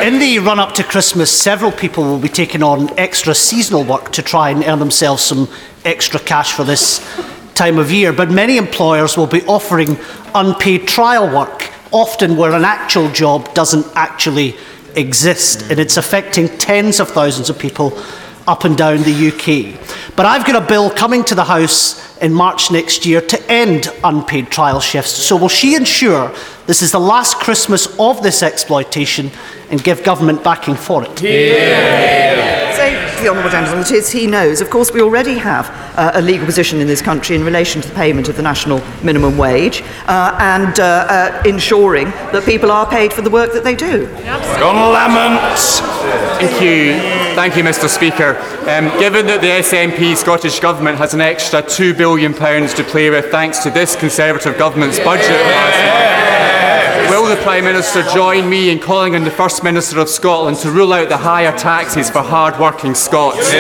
In 0.10 0.18
the 0.18 0.40
run 0.40 0.58
up 0.58 0.74
to 0.74 0.84
Christmas, 0.84 1.30
several 1.30 1.72
people 1.72 2.04
will 2.04 2.18
be 2.18 2.30
taking 2.30 2.64
on 2.64 2.90
extra 2.98 3.36
seasonal 3.36 3.84
work 3.84 4.12
to 4.14 4.24
try 4.24 4.50
and 4.50 4.64
earn 4.64 4.80
themselves 4.80 5.22
some 5.22 5.48
extra 5.86 6.20
cash 6.20 6.52
for 6.52 6.64
this 6.64 7.08
time 7.54 7.78
of 7.78 7.92
year. 7.92 8.12
But 8.12 8.32
many 8.32 8.58
employers 8.58 9.16
will 9.16 9.28
be 9.28 9.44
offering 9.44 10.00
unpaid 10.34 10.88
trial 10.88 11.32
work, 11.32 11.72
often 11.92 12.38
where 12.38 12.54
an 12.54 12.66
actual 12.66 13.12
job 13.12 13.54
doesn't 13.54 13.86
actually 13.94 14.56
exist, 14.96 15.70
and 15.70 15.80
it's 15.80 15.98
affecting 15.98 16.48
tens 16.58 17.00
of 17.00 17.10
thousands 17.10 17.52
of 17.52 17.60
people 17.60 17.96
up 18.48 18.64
and 18.64 18.76
down 18.76 19.04
the 19.04 19.28
UK. 19.28 20.16
But 20.16 20.26
I've 20.26 20.44
got 20.44 20.56
a 20.56 20.66
bill 20.66 20.90
coming 20.90 21.24
to 21.26 21.36
the 21.36 21.44
House 21.44 22.18
in 22.18 22.34
March 22.34 22.72
next 22.72 23.06
year 23.06 23.22
to 23.22 23.52
end 23.52 23.94
unpaid 24.04 24.50
trial 24.50 24.80
shifts. 24.80 25.12
So 25.12 25.36
will 25.36 25.50
she 25.50 25.76
ensure 25.76 26.34
this 26.70 26.84
is 26.84 26.92
the 26.92 27.00
last 27.00 27.38
Christmas 27.38 27.88
of 27.98 28.22
this 28.22 28.44
exploitation 28.44 29.32
and 29.72 29.84
give 29.84 30.04
government 30.04 30.44
backing 30.44 30.76
for 30.76 31.04
it? 31.04 31.18
Say 31.18 33.16
to 33.18 33.24
the 33.24 33.30
honourable 33.30 33.50
gentleman 33.50 33.80
that 33.80 33.92
is 33.92 34.12
he 34.12 34.28
knows. 34.28 34.62
Of 34.62 34.70
course, 34.70 34.94
we 34.94 35.02
already 35.02 35.34
have 35.34 35.68
uh, 35.98 36.12
a 36.14 36.22
legal 36.22 36.46
position 36.46 36.80
in 36.80 36.86
this 36.86 37.02
country 37.02 37.36
in 37.36 37.44
relation 37.44 37.82
to 37.82 37.88
the 37.88 37.96
payment 37.96 38.30
of 38.30 38.36
the 38.36 38.44
national 38.44 38.84
minimum 39.04 39.36
wage 39.36 39.82
uh, 40.06 40.38
and 40.40 40.80
uh, 40.80 41.08
uh, 41.10 41.44
ensuring 41.44 42.06
that 42.06 42.46
people 42.46 42.70
are 42.70 42.88
paid 42.88 43.12
for 43.12 43.24
the 43.24 43.32
work 43.32 43.52
that 43.54 43.64
they 43.64 43.76
do. 43.76 44.06
Donald 44.60 44.94
Lamont. 44.94 45.42
Thank 46.40 46.62
you. 46.62 46.94
Thank 47.34 47.58
you, 47.58 47.64
Mr. 47.64 47.90
Speaker. 47.90 48.38
Um, 48.70 48.88
given 49.00 49.26
that 49.26 49.42
the 49.42 49.48
SNP 49.48 50.16
Scottish 50.16 50.60
Government 50.60 51.00
has 51.00 51.16
an 51.16 51.22
extra 51.22 51.64
£2 51.64 51.98
billion 51.98 52.34
to 52.34 52.84
play 52.84 53.10
with 53.10 53.32
thanks 53.32 53.60
to 53.64 53.72
this 53.72 53.96
Conservative 53.96 54.56
Government's 54.58 55.00
budget 55.00 55.32
last 55.32 55.86
month, 55.86 56.09
will 57.30 57.36
the 57.36 57.44
Prime 57.44 57.64
Minister 57.64 58.02
join 58.14 58.50
me 58.50 58.72
in 58.72 58.80
calling 58.80 59.16
on 59.16 59.24
the 59.24 59.30
First 59.30 59.64
Minister 59.64 60.00
of 60.00 60.10
Scotland 60.10 60.58
to 60.58 60.72
rule 60.72 60.94
out 60.94 61.10
the 61.10 61.18
higher 61.18 61.56
taxes 61.56 62.10
for 62.10 62.20
hard-working 62.20 62.96
Scots? 62.96 63.52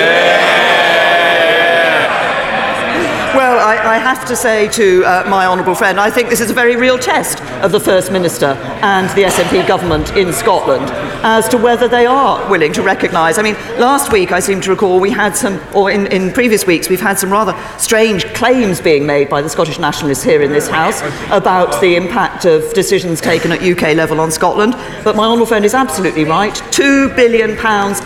Well, 3.35 3.59
I, 3.59 3.95
I 3.95 3.97
have 3.99 4.25
to 4.25 4.35
say 4.35 4.67
to 4.69 5.03
uh, 5.05 5.23
my 5.29 5.45
honourable 5.45 5.75
friend, 5.75 5.99
I 5.99 6.09
think 6.09 6.29
this 6.29 6.41
is 6.41 6.49
a 6.49 6.53
very 6.53 6.75
real 6.75 6.97
test 6.97 7.39
of 7.63 7.71
the 7.71 7.79
First 7.79 8.11
Minister 8.11 8.57
and 8.81 9.07
the 9.11 9.23
SNP 9.23 9.67
government 9.67 10.17
in 10.17 10.33
Scotland 10.33 10.89
as 11.21 11.47
to 11.49 11.57
whether 11.57 11.87
they 11.87 12.07
are 12.07 12.49
willing 12.49 12.73
to 12.73 12.81
recognise. 12.81 13.37
I 13.37 13.43
mean, 13.43 13.53
last 13.79 14.11
week 14.11 14.31
I 14.31 14.39
seem 14.39 14.61
to 14.61 14.71
recall 14.71 14.99
we 14.99 15.11
had 15.11 15.37
some, 15.37 15.61
or 15.75 15.91
in, 15.91 16.07
in 16.07 16.31
previous 16.31 16.65
weeks, 16.65 16.89
we've 16.89 16.99
had 16.99 17.19
some 17.19 17.31
rather 17.31 17.55
strange 17.77 18.25
claims 18.33 18.81
being 18.81 19.05
made 19.05 19.29
by 19.29 19.43
the 19.43 19.49
Scottish 19.49 19.77
nationalists 19.77 20.23
here 20.23 20.41
in 20.41 20.51
this 20.51 20.67
House 20.67 21.01
about 21.29 21.79
the 21.81 21.95
impact 21.95 22.45
of 22.45 22.73
decisions 22.73 23.21
taken 23.21 23.51
at 23.51 23.61
UK 23.61 23.95
level 23.95 24.19
on 24.19 24.31
Scotland. 24.31 24.73
But 25.03 25.15
my 25.15 25.25
honourable 25.25 25.45
friend 25.45 25.65
is 25.65 25.75
absolutely 25.75 26.23
right. 26.23 26.55
£2 26.71 27.15
billion 27.15 27.51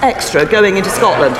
extra 0.03 0.45
going 0.45 0.75
into 0.75 0.89
Scotland. 0.89 1.35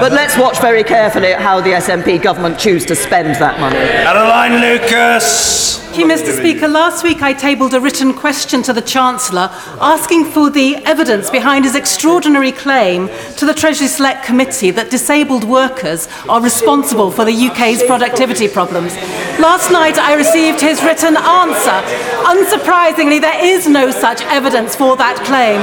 But 0.00 0.12
let's 0.12 0.36
watch 0.38 0.58
very 0.60 0.84
carefully 0.84 1.32
at 1.32 1.40
how 1.40 1.60
the 1.60 1.70
SNP 1.70 2.22
government 2.22 2.58
choose 2.58 2.84
to 2.86 2.96
spend 2.96 3.34
that 3.36 3.60
money. 3.60 3.76
Caroline 3.76 4.60
Lucas. 4.60 5.83
Thank 5.94 6.08
you, 6.08 6.12
Mr. 6.12 6.36
Speaker. 6.36 6.66
Last 6.66 7.04
week 7.04 7.22
I 7.22 7.32
tabled 7.32 7.72
a 7.72 7.80
written 7.80 8.14
question 8.14 8.64
to 8.64 8.72
the 8.72 8.82
Chancellor 8.82 9.48
asking 9.80 10.24
for 10.24 10.50
the 10.50 10.74
evidence 10.78 11.30
behind 11.30 11.64
his 11.64 11.76
extraordinary 11.76 12.50
claim 12.50 13.08
to 13.36 13.46
the 13.46 13.54
Treasury 13.54 13.86
Select 13.86 14.24
Committee 14.24 14.72
that 14.72 14.90
disabled 14.90 15.44
workers 15.44 16.08
are 16.28 16.42
responsible 16.42 17.12
for 17.12 17.24
the 17.24 17.46
UK's 17.46 17.84
productivity 17.84 18.48
problems. 18.48 18.96
Last 19.38 19.70
night 19.70 19.96
I 19.96 20.14
received 20.14 20.60
his 20.60 20.82
written 20.82 21.16
answer. 21.16 21.78
Unsurprisingly, 22.26 23.20
there 23.20 23.44
is 23.44 23.68
no 23.68 23.92
such 23.92 24.20
evidence 24.22 24.74
for 24.74 24.96
that 24.96 25.22
claim. 25.22 25.60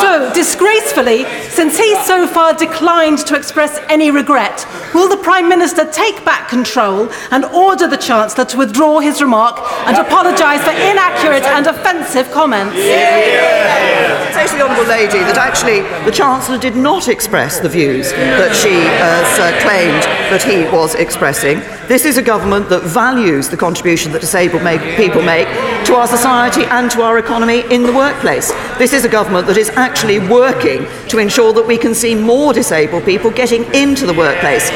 So, 0.00 0.32
disgracefully, 0.34 1.24
since 1.50 1.78
he 1.78 1.94
so 2.04 2.26
far 2.26 2.52
declined 2.54 3.18
to 3.26 3.36
express 3.36 3.78
any 3.88 4.10
regret, 4.10 4.66
will 4.92 5.08
the 5.08 5.22
Prime 5.22 5.48
Minister 5.48 5.88
take 5.92 6.24
back 6.24 6.48
control 6.48 7.10
and 7.30 7.44
order 7.44 7.86
the 7.86 7.96
Chancellor 7.96 8.44
to 8.46 8.56
withdraw 8.56 8.98
his 8.98 9.20
remark 9.20 9.67
and 9.86 9.96
apologise 9.96 10.62
for 10.62 10.70
inaccurate 10.70 11.44
and 11.44 11.66
offensive 11.66 12.30
comments? 12.30 12.76
Say 12.76 14.46
to 14.46 14.56
the 14.56 14.64
Honourable 14.64 14.88
Lady 14.88 15.18
that 15.18 15.38
actually 15.38 15.80
the 16.04 16.12
Chancellor 16.12 16.58
did 16.58 16.76
not 16.76 17.08
express 17.08 17.60
the 17.60 17.68
views 17.68 18.12
that 18.12 18.54
she 18.54 18.74
uh, 19.00 19.60
claimed 19.62 20.02
that 20.30 20.42
he 20.42 20.64
was 20.74 20.94
expressing. 20.94 21.60
This 21.88 22.04
is 22.04 22.18
a 22.18 22.22
government 22.22 22.68
that 22.68 22.82
values 22.82 23.48
the 23.48 23.56
contribution 23.56 24.12
that 24.12 24.20
disabled 24.20 24.62
make, 24.62 24.80
people 24.96 25.22
make 25.22 25.48
to 25.86 25.94
our 25.94 26.06
society 26.06 26.64
and 26.64 26.90
to 26.90 27.02
our 27.02 27.18
economy 27.18 27.64
in 27.70 27.82
the 27.82 27.92
workplace. 27.92 28.52
This 28.76 28.92
is 28.92 29.04
a 29.04 29.08
government 29.08 29.46
that 29.46 29.56
is 29.56 29.70
actually 29.70 30.18
working 30.18 30.86
to 31.08 31.18
ensure 31.18 31.52
that 31.54 31.66
we 31.66 31.78
can 31.78 31.94
see 31.94 32.14
more 32.14 32.52
disabled 32.52 33.04
people 33.04 33.30
getting 33.30 33.64
into 33.74 34.04
the 34.04 34.12
workplace. 34.12 34.70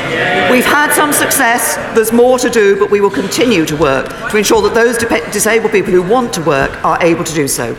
We've 0.50 0.64
had 0.64 0.92
some 0.94 1.12
success, 1.12 1.76
there's 1.94 2.12
more 2.12 2.38
to 2.38 2.48
do, 2.48 2.78
but 2.78 2.90
we 2.90 3.00
will 3.00 3.10
continue 3.10 3.66
to 3.66 3.76
work 3.76 4.08
to 4.30 4.36
ensure 4.38 4.62
that 4.62 4.74
those 4.82 4.98
dip- 4.98 5.32
disabled 5.32 5.72
people 5.72 5.92
who 5.92 6.02
want 6.02 6.32
to 6.34 6.42
work 6.42 6.84
are 6.84 7.00
able 7.02 7.24
to 7.24 7.34
do 7.34 7.46
so. 7.46 7.74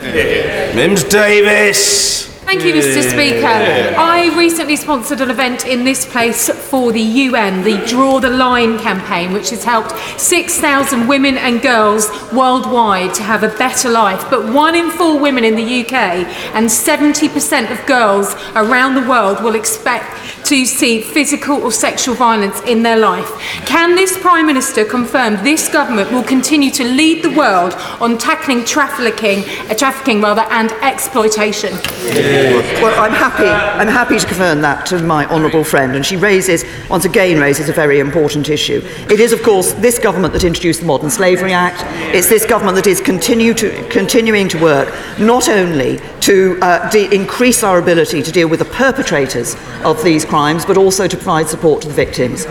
Mims 0.76 1.04
Davies. 1.04 2.28
Thank 2.46 2.66
you, 2.66 2.74
Mr. 2.74 3.02
Speaker. 3.10 3.48
I 3.48 4.32
recently 4.38 4.76
sponsored 4.76 5.22
an 5.22 5.32
event 5.32 5.66
in 5.66 5.86
this 5.86 6.06
place 6.06 6.50
for 6.70 6.92
the 6.92 7.02
UN, 7.02 7.64
the 7.64 7.84
Draw 7.88 8.20
the 8.20 8.30
Line 8.30 8.78
campaign, 8.78 9.34
which 9.34 9.50
has 9.50 9.64
helped 9.64 9.98
6,000 10.20 11.08
women 11.08 11.38
and 11.38 11.62
girls 11.62 12.10
worldwide 12.32 13.14
to 13.16 13.24
have 13.24 13.44
a 13.44 13.48
better 13.58 13.90
life. 13.90 14.30
But 14.30 14.54
one 14.54 14.76
in 14.76 14.92
four 14.92 15.20
women 15.20 15.44
in 15.44 15.56
the 15.56 15.82
UK 15.82 15.94
and 16.54 16.68
70% 16.68 17.72
of 17.72 17.86
girls 17.88 18.36
around 18.56 18.96
the 18.96 19.10
world 19.10 19.44
will 19.44 19.56
expect 19.56 20.33
to 20.46 20.66
see 20.66 21.02
physical 21.02 21.62
or 21.62 21.72
sexual 21.72 22.16
violence 22.16 22.62
in 22.62 22.84
their 22.84 22.98
life. 22.98 23.30
Can 23.66 23.96
this 23.96 24.18
Prime 24.18 24.46
Minister 24.46 24.86
confirm 24.86 25.44
this 25.44 25.70
government 25.70 26.12
will 26.12 26.24
continue 26.24 26.72
to 26.72 26.84
lead 26.84 27.24
the 27.24 27.32
world 27.32 27.74
on 28.00 28.18
tackling 28.18 28.66
trafficking, 28.66 29.44
uh, 29.70 29.74
trafficking 29.74 30.22
rather, 30.22 30.42
and 30.52 30.72
exploitation? 30.84 31.72
Well, 32.82 33.00
I'm 33.00 33.12
happy. 33.12 33.48
I'm 33.48 33.88
happy 33.88 34.20
to 34.20 34.26
confirm 34.26 34.62
that 34.62 34.86
to 34.88 35.02
my 35.02 35.26
honourable 35.28 35.64
friend, 35.64 35.96
and 35.96 36.06
she 36.06 36.18
raises, 36.18 36.66
once 36.90 37.06
again, 37.06 37.40
raises 37.40 37.70
a 37.70 37.74
very 37.74 38.00
important 38.00 38.50
issue. 38.50 38.82
It 39.10 39.20
is, 39.20 39.32
of 39.32 39.42
course, 39.44 39.74
this 39.74 40.00
government 40.00 40.34
that 40.34 40.44
introduced 40.44 40.82
the 40.82 40.86
Modern 40.86 41.10
Slavery 41.10 41.54
Act. 41.54 41.84
It's 42.16 42.30
this 42.30 42.46
government 42.46 42.76
that 42.76 42.88
is 42.88 43.00
continue 43.02 43.54
to, 43.56 43.88
continuing 43.90 44.48
to 44.50 44.62
work 44.62 44.94
not 45.20 45.50
only 45.50 46.00
to 46.22 46.58
uh, 46.62 46.90
increase 47.12 47.64
our 47.64 47.80
ability 47.80 48.22
to 48.22 48.32
deal 48.32 48.48
with 48.48 48.60
the 48.60 48.66
perpetrators 48.66 49.56
of 49.84 50.02
these 50.04 50.26
crimes, 50.34 50.66
but 50.66 50.78
also 50.78 51.08
to 51.08 51.16
provide 51.16 51.48
support 51.48 51.80
to 51.80 51.88
the 51.88 51.94
victims. 51.94 52.48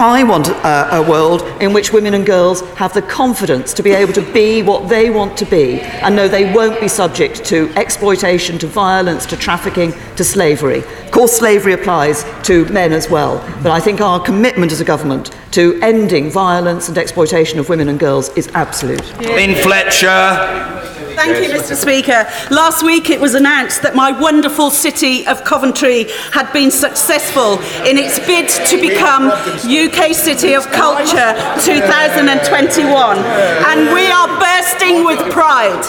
I 0.00 0.24
want 0.24 0.48
uh, 0.48 0.88
a 0.92 1.02
world 1.02 1.42
in 1.60 1.74
which 1.74 1.92
women 1.92 2.14
and 2.14 2.24
girls 2.24 2.62
have 2.76 2.94
the 2.94 3.02
confidence 3.02 3.74
to 3.74 3.82
be 3.82 3.90
able 3.90 4.14
to 4.14 4.22
be 4.32 4.62
what 4.62 4.88
they 4.88 5.10
want 5.10 5.36
to 5.36 5.44
be 5.44 5.80
and 5.82 6.16
know 6.16 6.28
they 6.28 6.50
won't 6.54 6.80
be 6.80 6.88
subject 6.88 7.44
to 7.52 7.70
exploitation, 7.76 8.56
to 8.60 8.66
violence, 8.66 9.26
to 9.26 9.36
trafficking, 9.36 9.92
to 10.16 10.24
slavery. 10.24 10.82
Of 11.06 11.12
course, 11.12 11.38
slavery 11.38 11.72
applies 11.72 12.24
to 12.42 12.66
men 12.66 12.92
as 12.92 13.08
well, 13.08 13.38
but 13.62 13.72
I 13.72 13.80
think 13.80 14.00
our 14.00 14.20
commitment 14.20 14.72
as 14.72 14.80
a 14.80 14.84
government 14.84 15.34
to 15.52 15.78
ending 15.80 16.30
violence 16.30 16.88
and 16.88 16.98
exploitation 16.98 17.58
of 17.58 17.68
women 17.68 17.88
and 17.88 17.98
girls 17.98 18.28
is 18.36 18.48
absolute. 18.54 19.00
In 19.22 19.54
Fletcher. 19.62 20.74
Thank 21.16 21.48
you, 21.48 21.54
Mr. 21.54 21.74
Speaker. 21.74 22.28
Last 22.54 22.84
week 22.84 23.08
it 23.08 23.18
was 23.18 23.34
announced 23.34 23.80
that 23.80 23.96
my 23.96 24.12
wonderful 24.12 24.70
city 24.70 25.26
of 25.26 25.42
Coventry 25.44 26.04
had 26.30 26.52
been 26.52 26.70
successful 26.70 27.56
in 27.88 27.96
its 27.96 28.20
bid 28.28 28.50
to 28.68 28.76
become 28.76 29.32
UK 29.64 30.12
City 30.12 30.52
of 30.52 30.68
Culture 30.68 31.32
2021, 31.64 33.16
and 33.16 33.88
we 33.96 34.12
are 34.12 34.28
bursting 34.36 35.08
with 35.08 35.18
pride. 35.32 35.80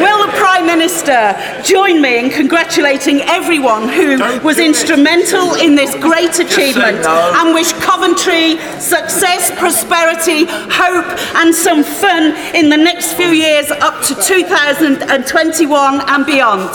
Will 0.00 0.24
the 0.24 0.32
Prime 0.32 0.64
Minister 0.64 1.36
join 1.62 2.00
me 2.00 2.18
in 2.18 2.30
congratulating 2.30 3.20
everyone 3.28 3.86
who 3.86 4.16
was 4.42 4.58
instrumental 4.58 5.54
in 5.54 5.74
this 5.74 5.94
great 5.96 6.38
achievement 6.38 7.04
and 7.06 7.54
wish 7.54 7.72
Coventry 7.74 8.58
success, 8.80 9.50
prosperity, 9.58 10.46
hope, 10.48 11.06
and 11.36 11.54
some 11.54 11.82
fun 11.82 12.34
in 12.54 12.68
the 12.68 12.76
next 12.76 13.14
few 13.14 13.30
years 13.30 13.70
up 13.70 14.02
to 14.04 14.14
2021 14.14 16.00
and 16.08 16.26
beyond. 16.26 16.68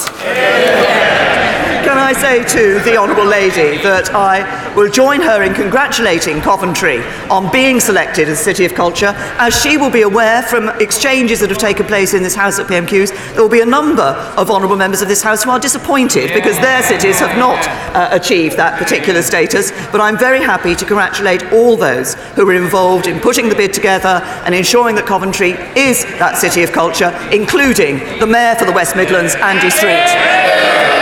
Can 1.94 2.02
I 2.02 2.14
say 2.14 2.44
to 2.44 2.80
the 2.80 2.98
Honourable 2.98 3.24
Lady 3.24 3.78
that 3.84 4.16
I 4.16 4.42
will 4.74 4.90
join 4.90 5.22
her 5.22 5.44
in 5.44 5.54
congratulating 5.54 6.42
Coventry 6.42 7.04
on 7.30 7.52
being 7.52 7.80
selected 7.80 8.28
as 8.28 8.40
City 8.40 8.66
of 8.66 8.74
Culture, 8.74 9.14
as 9.38 9.62
she 9.62 9.78
will 9.78 9.92
be 9.92 10.02
aware 10.02 10.42
from 10.42 10.70
exchanges 10.82 11.40
that 11.42 11.52
have 11.52 11.60
taken 11.60 11.86
place 11.86 12.16
in 12.16 12.24
this 12.24 12.34
House 12.34 12.58
at 12.58 12.66
PMQs, 12.66 13.12
there 13.34 13.44
will 13.44 13.48
be 13.48 13.62
a 13.62 13.66
number 13.66 14.18
of 14.42 14.50
Honourable 14.50 14.76
members 14.76 15.04
of 15.04 15.08
this 15.08 15.22
House 15.22 15.44
who 15.44 15.52
are 15.52 15.60
disappointed 15.60 16.34
because 16.34 16.58
their 16.58 16.82
cities 16.82 17.20
have 17.20 17.38
not 17.38 17.62
uh, 17.96 18.10
achieved 18.12 18.58
that 18.58 18.80
particular 18.80 19.22
status. 19.22 19.70
But 19.92 20.02
I'm 20.02 20.18
very 20.18 20.40
happy 20.40 20.74
to 20.74 20.86
congratulate 20.86 21.44
all 21.54 21.78
those 21.78 22.16
who 22.34 22.48
were 22.48 22.56
involved 22.56 23.06
in 23.06 23.20
putting 23.20 23.50
the 23.50 23.56
bid 23.56 23.72
together 23.72 24.20
and 24.46 24.56
ensuring 24.56 24.96
that 24.96 25.06
Coventry 25.06 25.52
is 25.78 26.06
that 26.18 26.40
City 26.40 26.64
of 26.64 26.72
Culture, 26.72 27.16
including 27.32 28.00
the 28.18 28.26
Mayor 28.26 28.56
for 28.56 28.66
the 28.66 28.74
West 28.74 28.96
Midlands, 28.96 29.36
Andy 29.36 29.70
Street. 29.70 30.93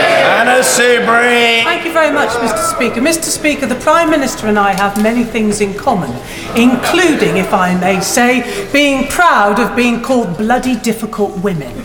Anna 0.42 0.60
Soubry. 0.60 1.62
Thank 1.62 1.84
you 1.84 1.92
very 1.92 2.10
much, 2.12 2.30
Mr. 2.30 2.58
Speaker. 2.74 3.00
Mr. 3.00 3.26
Speaker, 3.26 3.64
the 3.64 3.76
Prime 3.76 4.10
Minister 4.10 4.48
and 4.48 4.58
I 4.58 4.72
have 4.72 5.00
many 5.00 5.22
things 5.22 5.60
in 5.60 5.72
common, 5.72 6.10
including, 6.56 7.36
if 7.36 7.54
I 7.54 7.78
may 7.78 8.00
say, 8.00 8.42
being 8.72 9.06
proud 9.06 9.60
of 9.60 9.76
being 9.76 10.02
called 10.02 10.36
bloody 10.36 10.74
difficult 10.80 11.38
women. 11.44 11.72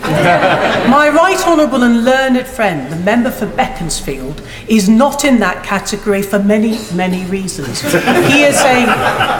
My 0.90 1.08
right 1.08 1.38
honourable 1.46 1.84
and 1.84 2.04
learned 2.04 2.44
friend, 2.48 2.90
the 2.90 2.96
member 2.96 3.30
for 3.30 3.46
Beaconsfield, 3.46 4.42
is 4.66 4.88
not 4.88 5.24
in 5.24 5.38
that 5.38 5.64
category 5.64 6.22
for 6.22 6.40
many, 6.40 6.80
many 6.92 7.26
reasons. 7.26 7.80
He 7.80 8.42
is 8.42 8.60
a, 8.62 8.86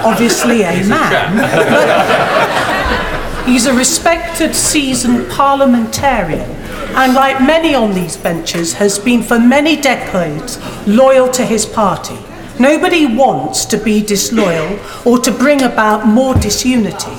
obviously 0.07 0.63
a 0.63 0.85
man, 0.87 1.39
but 1.67 3.49
he's 3.49 3.67
a 3.67 3.75
respected, 3.75 4.55
seasoned 4.55 5.29
parliamentarian 5.29 6.55
and 6.99 7.15
like 7.15 7.41
many 7.41 7.77
on 7.77 7.95
these 7.95 8.17
benches 8.17 8.73
has 8.73 8.99
been 8.99 9.23
for 9.23 9.39
many 9.39 9.81
decades 9.81 10.59
loyal 10.85 11.31
to 11.31 11.45
his 11.45 11.65
party. 11.65 12.19
Nobody 12.59 13.07
wants 13.07 13.65
to 13.67 13.77
be 13.77 14.03
disloyal 14.03 14.81
or 15.07 15.21
to 15.21 15.31
bring 15.31 15.63
about 15.63 16.09
more 16.09 16.35
disunity. 16.35 17.15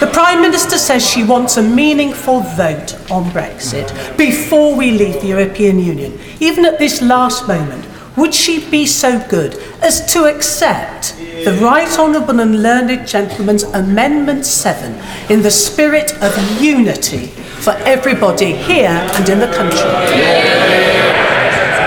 The 0.00 0.08
Prime 0.14 0.40
Minister 0.40 0.78
says 0.78 1.06
she 1.06 1.24
wants 1.24 1.58
a 1.58 1.62
meaningful 1.62 2.40
vote 2.40 2.94
on 3.10 3.24
Brexit 3.30 4.16
before 4.16 4.74
we 4.74 4.92
leave 4.92 5.20
the 5.20 5.28
European 5.28 5.78
Union. 5.78 6.18
Even 6.40 6.64
at 6.64 6.78
this 6.78 7.02
last 7.02 7.46
moment, 7.46 7.84
would 8.18 8.34
she 8.34 8.68
be 8.68 8.86
so 8.86 9.24
good 9.28 9.54
as 9.80 10.12
to 10.12 10.24
accept 10.24 11.16
the 11.16 11.56
Right 11.62 11.88
Honourable 11.98 12.40
and 12.40 12.62
Learned 12.62 13.06
Gentleman's 13.06 13.62
Amendment 13.62 14.44
7 14.44 14.92
in 15.30 15.42
the 15.42 15.50
spirit 15.50 16.12
of 16.20 16.60
unity 16.60 17.28
for 17.28 17.72
everybody 17.86 18.56
here 18.56 18.88
and 18.88 19.28
in 19.28 19.38
the 19.38 19.46
country? 19.46 19.78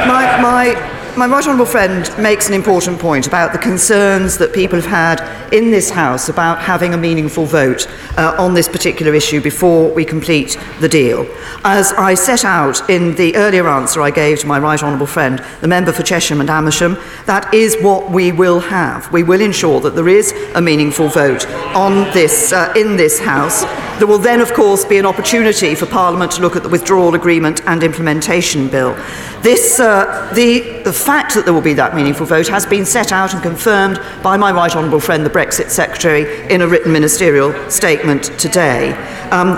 My, 0.08 0.42
my, 0.42 0.91
my 1.18 1.28
right 1.28 1.46
honourable 1.46 1.66
friend 1.66 2.10
makes 2.18 2.48
an 2.48 2.54
important 2.54 2.98
point 2.98 3.28
about 3.28 3.52
the 3.52 3.60
concerns 3.60 4.38
that 4.38 4.54
people 4.54 4.80
have 4.80 4.90
had 4.90 5.54
in 5.54 5.70
this 5.70 5.90
House 5.90 6.30
about 6.30 6.62
having 6.62 6.94
a 6.94 6.98
meaningful 6.98 7.46
vote 7.46 7.88
uh, 8.18 8.36
on 8.40 8.54
this 8.54 8.70
particular 8.70 9.14
issue 9.14 9.42
before 9.42 9.94
we 9.94 10.06
complete 10.06 10.58
the 10.80 10.88
deal. 10.88 11.28
As 11.66 11.92
I 11.94 12.14
set 12.14 12.46
out 12.46 12.90
in 12.90 13.16
the 13.16 13.36
earlier 13.36 13.68
answer 13.68 14.02
I 14.02 14.12
gave 14.12 14.40
to 14.40 14.48
my 14.48 14.58
right 14.58 14.82
honourable 14.82 15.06
friend, 15.06 15.44
the 15.60 15.68
member 15.68 15.92
for 15.92 16.04
Chesham 16.04 16.40
and 16.40 16.50
Amersham, 16.50 16.98
that 17.26 17.54
is 17.54 17.76
what 17.82 18.10
we 18.10 18.32
will 18.32 18.62
have. 18.62 19.12
We 19.12 19.24
will 19.24 19.42
ensure 19.42 19.82
that 19.82 19.96
there 19.96 20.08
is 20.08 20.32
a 20.56 20.62
meaningful 20.62 21.10
vote 21.10 21.46
on 21.76 22.06
this 22.14 22.54
uh, 22.54 22.74
in 22.78 22.96
this 22.96 23.20
House. 23.20 23.64
There 24.00 24.08
will 24.08 24.18
then, 24.18 24.42
of 24.42 24.54
course, 24.54 24.84
be 24.84 24.98
an 24.98 25.06
opportunity 25.06 25.76
for 25.76 25.86
Parliament 25.86 26.32
to 26.32 26.42
look 26.42 26.56
at 26.56 26.64
the 26.64 26.70
withdrawal 26.70 27.14
agreement 27.14 27.62
and 27.68 27.84
implementation 27.84 28.68
bill. 28.68 28.96
This, 29.44 29.80
uh, 29.80 30.32
the, 30.34 30.82
the 30.84 30.94
fact 31.02 31.34
that 31.34 31.46
there 31.46 31.54
will 31.54 31.62
be 31.62 31.74
that 31.74 31.96
meaningful 31.96 32.26
vote 32.26 32.48
has 32.48 32.66
been 32.66 32.86
set 32.86 33.12
out 33.12 33.34
and 33.34 33.42
confirmed 33.42 34.00
by 34.24 34.38
my 34.38 34.52
right 34.52 34.76
honourable 34.76 35.00
friend, 35.00 35.26
the 35.26 35.30
Brexit 35.30 35.70
Secretary, 35.70 36.48
in 36.54 36.62
a 36.62 36.68
written 36.68 36.94
ministerial 36.94 37.52
statement 37.70 38.26
today. 38.40 38.92
Um, 39.32 39.58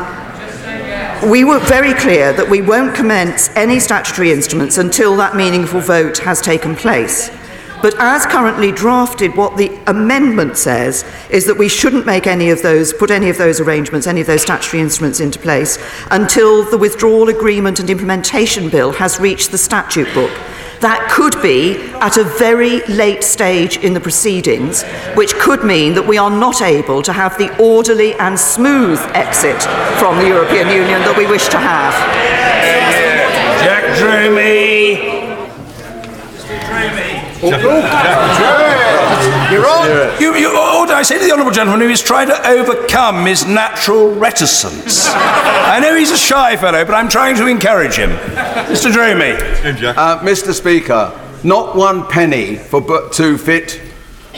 we 1.30 1.44
were 1.44 1.60
very 1.60 1.94
clear 1.94 2.34
that 2.34 2.50
we 2.50 2.62
won't 2.62 2.96
commence 2.96 3.50
any 3.56 3.80
statutory 3.80 4.32
instruments 4.32 4.78
until 4.78 5.16
that 5.18 5.36
meaningful 5.36 5.80
vote 5.82 6.18
has 6.20 6.42
taken 6.42 6.76
place. 6.76 7.30
But 7.82 7.96
as 8.00 8.26
currently 8.26 8.72
drafted, 8.72 9.36
what 9.36 9.58
the 9.58 9.78
amendment 9.88 10.58
says 10.58 11.04
is 11.30 11.46
that 11.48 11.58
we 11.58 11.68
shouldn't 11.68 12.06
make 12.06 12.28
any 12.28 12.50
of 12.50 12.62
those, 12.62 12.94
put 12.94 13.12
any 13.12 13.30
of 13.30 13.38
those 13.38 13.60
arrangements, 13.60 14.08
any 14.08 14.22
of 14.22 14.28
those 14.28 14.42
statutory 14.42 14.82
instruments 14.82 15.20
into 15.20 15.38
place 15.38 15.78
until 16.10 16.64
the 16.64 16.78
withdrawal 16.78 17.28
agreement 17.28 17.82
and 17.82 17.90
implementation 17.90 18.70
bill 18.70 18.94
has 18.94 19.20
reached 19.20 19.52
the 19.52 19.58
statute 19.58 20.14
book. 20.14 20.32
That 20.84 21.10
could 21.10 21.42
be 21.42 21.78
at 22.02 22.18
a 22.18 22.26
very 22.26 22.82
late 22.88 23.24
stage 23.24 23.78
in 23.78 23.94
the 23.94 24.02
proceedings, 24.02 24.84
which 25.16 25.34
could 25.36 25.64
mean 25.64 25.94
that 25.94 26.06
we 26.06 26.18
are 26.18 26.30
not 26.30 26.62
able 26.62 27.02
to 27.04 27.14
have 27.14 27.38
the 27.38 27.56
orderly 27.58 28.16
and 28.16 28.38
smooth 28.38 29.00
exit 29.16 29.64
from 29.98 30.18
the 30.18 30.28
European 30.28 30.68
Union 30.68 31.00
that 31.08 31.16
we 31.18 31.26
wish 31.26 31.48
to 31.48 31.58
have. 31.58 31.94
Jack 33.64 33.98
Dromey. 33.98 35.14
You're 39.54 39.68
on. 39.68 40.22
You, 40.22 40.36
you, 40.36 40.50
order, 40.50 40.94
I 40.94 41.04
say 41.04 41.20
to 41.20 41.24
the 41.26 41.32
honourable 41.32 41.52
gentleman 41.52 41.82
who 41.82 41.90
is 41.90 42.02
trying 42.02 42.28
to 42.28 42.48
overcome 42.48 43.26
his 43.26 43.46
natural 43.46 44.12
reticence. 44.14 45.08
I 45.10 45.80
know 45.80 45.96
he's 45.96 46.12
a 46.12 46.18
shy 46.18 46.58
fellow, 46.58 46.84
but 46.84 46.94
I'm 46.94 47.08
trying 47.08 47.36
to 47.36 47.48
encourage 47.48 47.96
him. 47.96 48.10
Mr. 48.10 48.92
Dromey. 48.92 49.38
Uh, 49.96 50.20
Mr. 50.20 50.54
Speaker, 50.54 51.20
not 51.44 51.76
one 51.76 52.08
penny 52.08 52.56
for 52.56 52.82
bu- 52.82 53.10
to 53.12 53.38
fit 53.38 53.80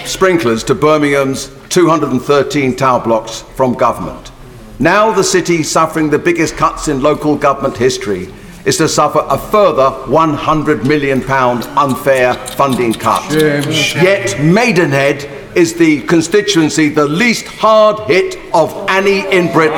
sprinklers 0.06 0.64
to 0.66 0.76
Birmingham's 0.76 1.50
213 1.70 2.76
tower 2.76 3.02
blocks 3.02 3.42
from 3.56 3.74
government. 3.74 4.32
Now 4.80 5.12
the 5.14 5.24
city 5.24 5.64
suffering 5.64 6.10
the 6.10 6.20
biggest 6.20 6.58
cuts 6.58 6.90
in 6.90 7.02
local 7.02 7.38
government 7.38 7.78
history 7.78 8.34
is 8.66 8.78
to 8.78 8.90
suffer 8.90 9.24
a 9.30 9.38
further 9.38 9.92
100 10.10 10.86
million 10.86 11.22
pound 11.22 11.64
unfair 11.78 12.34
funding 12.34 12.94
cut. 12.94 13.32
Yet 13.32 14.40
Maidenhead 14.42 15.24
is 15.56 15.76
the 15.76 16.02
constituency 16.02 16.90
the 16.90 17.06
least 17.08 17.46
hard 17.46 18.00
hit 18.10 18.38
of 18.54 18.74
any 18.90 19.20
in 19.32 19.52
Britain. 19.54 19.78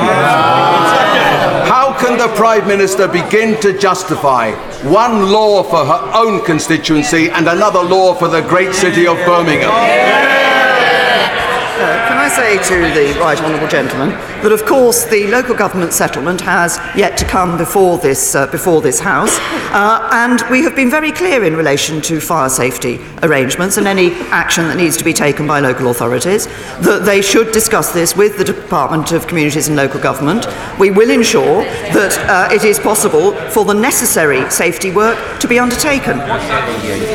How 1.68 1.94
can 1.98 2.18
the 2.18 2.28
Prime 2.34 2.66
Minister 2.66 3.06
begin 3.06 3.60
to 3.60 3.78
justify 3.78 4.52
one 4.82 5.30
law 5.30 5.62
for 5.62 5.84
her 5.84 6.10
own 6.14 6.44
constituency 6.44 7.30
and 7.30 7.48
another 7.48 7.82
law 7.82 8.14
for 8.14 8.28
the 8.28 8.40
great 8.42 8.74
city 8.74 9.06
of 9.06 9.16
Birmingham? 9.18 9.70
Can 9.70 10.47
I 12.28 12.30
say 12.30 12.58
to 12.58 12.94
the 12.94 13.18
right 13.18 13.40
honourable 13.42 13.68
gentleman 13.68 14.10
that, 14.42 14.52
of 14.52 14.66
course, 14.66 15.06
the 15.06 15.26
local 15.28 15.54
government 15.54 15.94
settlement 15.94 16.42
has 16.42 16.76
yet 16.94 17.16
to 17.16 17.24
come 17.24 17.56
before 17.56 17.96
this 17.96 18.34
uh, 18.34 18.46
before 18.48 18.82
this 18.82 19.00
House, 19.00 19.38
uh, 19.72 20.06
and 20.12 20.42
we 20.50 20.62
have 20.62 20.76
been 20.76 20.90
very 20.90 21.10
clear 21.10 21.42
in 21.44 21.56
relation 21.56 22.02
to 22.02 22.20
fire 22.20 22.50
safety 22.50 23.00
arrangements 23.22 23.78
and 23.78 23.88
any 23.88 24.12
action 24.28 24.64
that 24.68 24.76
needs 24.76 24.98
to 24.98 25.04
be 25.04 25.14
taken 25.14 25.46
by 25.46 25.60
local 25.60 25.88
authorities 25.88 26.46
that 26.82 27.04
they 27.06 27.22
should 27.22 27.50
discuss 27.50 27.92
this 27.92 28.14
with 28.14 28.36
the 28.36 28.44
Department 28.44 29.10
of 29.12 29.26
Communities 29.26 29.68
and 29.68 29.76
Local 29.78 29.98
Government. 29.98 30.46
We 30.78 30.90
will 30.90 31.08
ensure 31.08 31.64
that 31.64 32.18
uh, 32.28 32.54
it 32.54 32.62
is 32.62 32.78
possible 32.78 33.32
for 33.48 33.64
the 33.64 33.72
necessary 33.72 34.50
safety 34.50 34.90
work 34.90 35.40
to 35.40 35.48
be 35.48 35.58
undertaken. 35.58 36.18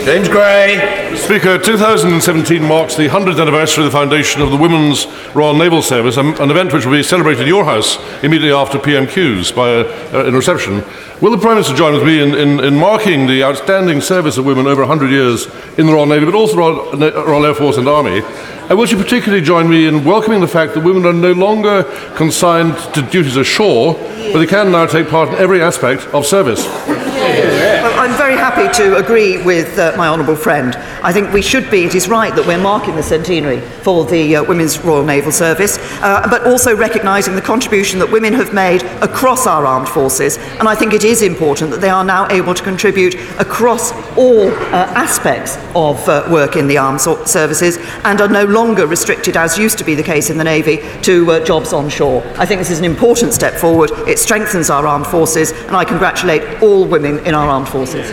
James 0.06 0.28
Gray. 0.28 1.04
Speaker, 1.16 1.60
2017 1.60 2.64
marks 2.64 2.96
the 2.96 3.08
100th 3.08 3.40
anniversary 3.40 3.86
of 3.86 3.92
the 3.92 3.96
foundation 3.96 4.42
of 4.42 4.50
the 4.50 4.58
Women's 4.58 5.03
Royal 5.34 5.56
Naval 5.56 5.82
Service, 5.82 6.18
um, 6.18 6.36
an 6.40 6.52
event 6.52 6.74
which 6.74 6.86
will 6.86 6.94
be 6.94 7.04
celebrated 7.04 7.42
in 7.42 7.48
your 7.48 7.66
house 7.66 7.98
immediately 8.24 8.52
after 8.52 8.78
PMQs 8.78 9.56
by 9.56 9.70
a, 9.70 10.14
uh, 10.14 10.26
in 10.26 10.36
reception. 10.36 10.84
Will 11.22 11.32
the 11.32 11.38
Prime 11.38 11.56
Minister 11.56 11.76
join 11.76 11.94
with 11.94 12.04
me 12.04 12.22
in, 12.22 12.36
in, 12.36 12.64
in 12.64 12.76
marking 12.78 13.28
the 13.28 13.44
outstanding 13.44 14.02
service 14.02 14.38
of 14.38 14.46
women 14.46 14.68
over 14.68 14.82
100 14.82 15.10
years 15.10 15.48
in 15.78 15.86
the 15.86 15.94
Royal 15.94 16.06
Navy, 16.06 16.26
but 16.26 16.36
also 16.36 16.58
Royal, 16.58 16.92
Royal 16.92 17.46
Air 17.46 17.56
Force 17.56 17.78
and 17.78 17.88
Army? 17.88 18.22
And 18.70 18.78
will 18.78 18.86
she 18.86 18.96
particularly 18.96 19.44
join 19.44 19.70
me 19.70 19.88
in 19.88 20.06
welcoming 20.06 20.40
the 20.40 20.48
fact 20.48 20.74
that 20.74 20.84
women 20.84 21.06
are 21.06 21.14
no 21.14 21.34
longer 21.34 21.84
consigned 22.16 22.78
to 22.94 23.02
duties 23.02 23.36
ashore, 23.36 23.96
but 23.96 24.40
they 24.40 24.48
can 24.48 24.72
now 24.72 24.86
take 24.86 25.10
part 25.10 25.30
in 25.30 25.36
every 25.36 25.62
aspect 25.62 26.08
of 26.14 26.26
service? 26.26 26.66
Well, 26.66 28.00
I'm 28.00 28.16
very 28.18 28.36
happy 28.36 28.53
to 28.74 28.98
agree 28.98 29.44
with 29.44 29.78
uh, 29.78 29.94
my 29.96 30.08
honourable 30.08 30.36
friend. 30.36 30.76
I 31.04 31.14
think 31.14 31.32
we 31.32 31.44
should 31.44 31.70
be, 31.70 31.84
it 31.84 31.94
is 31.94 32.08
right 32.08 32.36
that 32.36 32.48
we're 32.48 32.58
marking 32.58 32.96
the 32.96 33.04
centenary 33.04 33.60
for 33.60 34.04
the 34.06 34.38
uh, 34.38 34.44
Women's 34.44 34.80
Royal 34.80 35.06
Naval 35.06 35.32
Service, 35.32 35.78
uh, 36.02 36.28
but 36.28 36.48
also 36.48 36.76
recognising 36.76 37.36
the 37.36 37.42
contribution 37.42 38.00
that 38.00 38.12
women 38.12 38.34
have 38.34 38.52
made 38.52 38.82
across 39.02 39.46
our 39.46 39.66
armed 39.66 39.88
forces. 39.88 40.38
And 40.38 40.68
I 40.68 40.74
think 40.74 40.94
it 40.94 41.04
is 41.04 41.22
important 41.22 41.70
that 41.70 41.82
they 41.82 41.90
are 41.90 42.04
now 42.04 42.28
able 42.30 42.56
to 42.56 42.64
contribute 42.64 43.14
across 43.40 43.92
all 44.18 44.48
uh, 44.48 44.92
aspects 44.96 45.58
of 45.76 46.08
uh, 46.10 46.28
work 46.32 46.56
in 46.56 46.68
the 46.68 46.78
armed 46.78 47.02
services 47.02 47.78
and 48.06 48.22
are 48.22 48.28
no 48.28 48.46
longer 48.46 48.88
restricted, 48.88 49.38
as 49.38 49.58
used 49.58 49.78
to 49.78 49.84
be 49.84 49.94
the 49.94 50.04
case 50.04 50.32
in 50.32 50.38
the 50.38 50.44
Navy, 50.44 50.80
to 51.02 51.32
uh, 51.32 51.46
jobs 51.46 51.74
on 51.74 51.90
shore. 51.90 52.24
I 52.38 52.46
think 52.48 52.60
this 52.60 52.72
is 52.72 52.80
an 52.80 52.86
important 52.86 53.34
step 53.34 53.54
forward. 53.54 53.92
It 54.08 54.18
strengthens 54.18 54.72
our 54.72 54.88
armed 54.88 55.08
forces, 55.08 55.52
and 55.52 55.76
I 55.76 55.86
congratulate 55.86 56.64
all 56.64 56.86
women 56.86 57.20
in 57.20 57.36
our 57.36 57.48
armed 57.48 57.70
forces. 57.70 58.10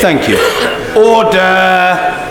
Thank 0.00 0.28
you. 0.28 0.36
Order. 0.96 2.23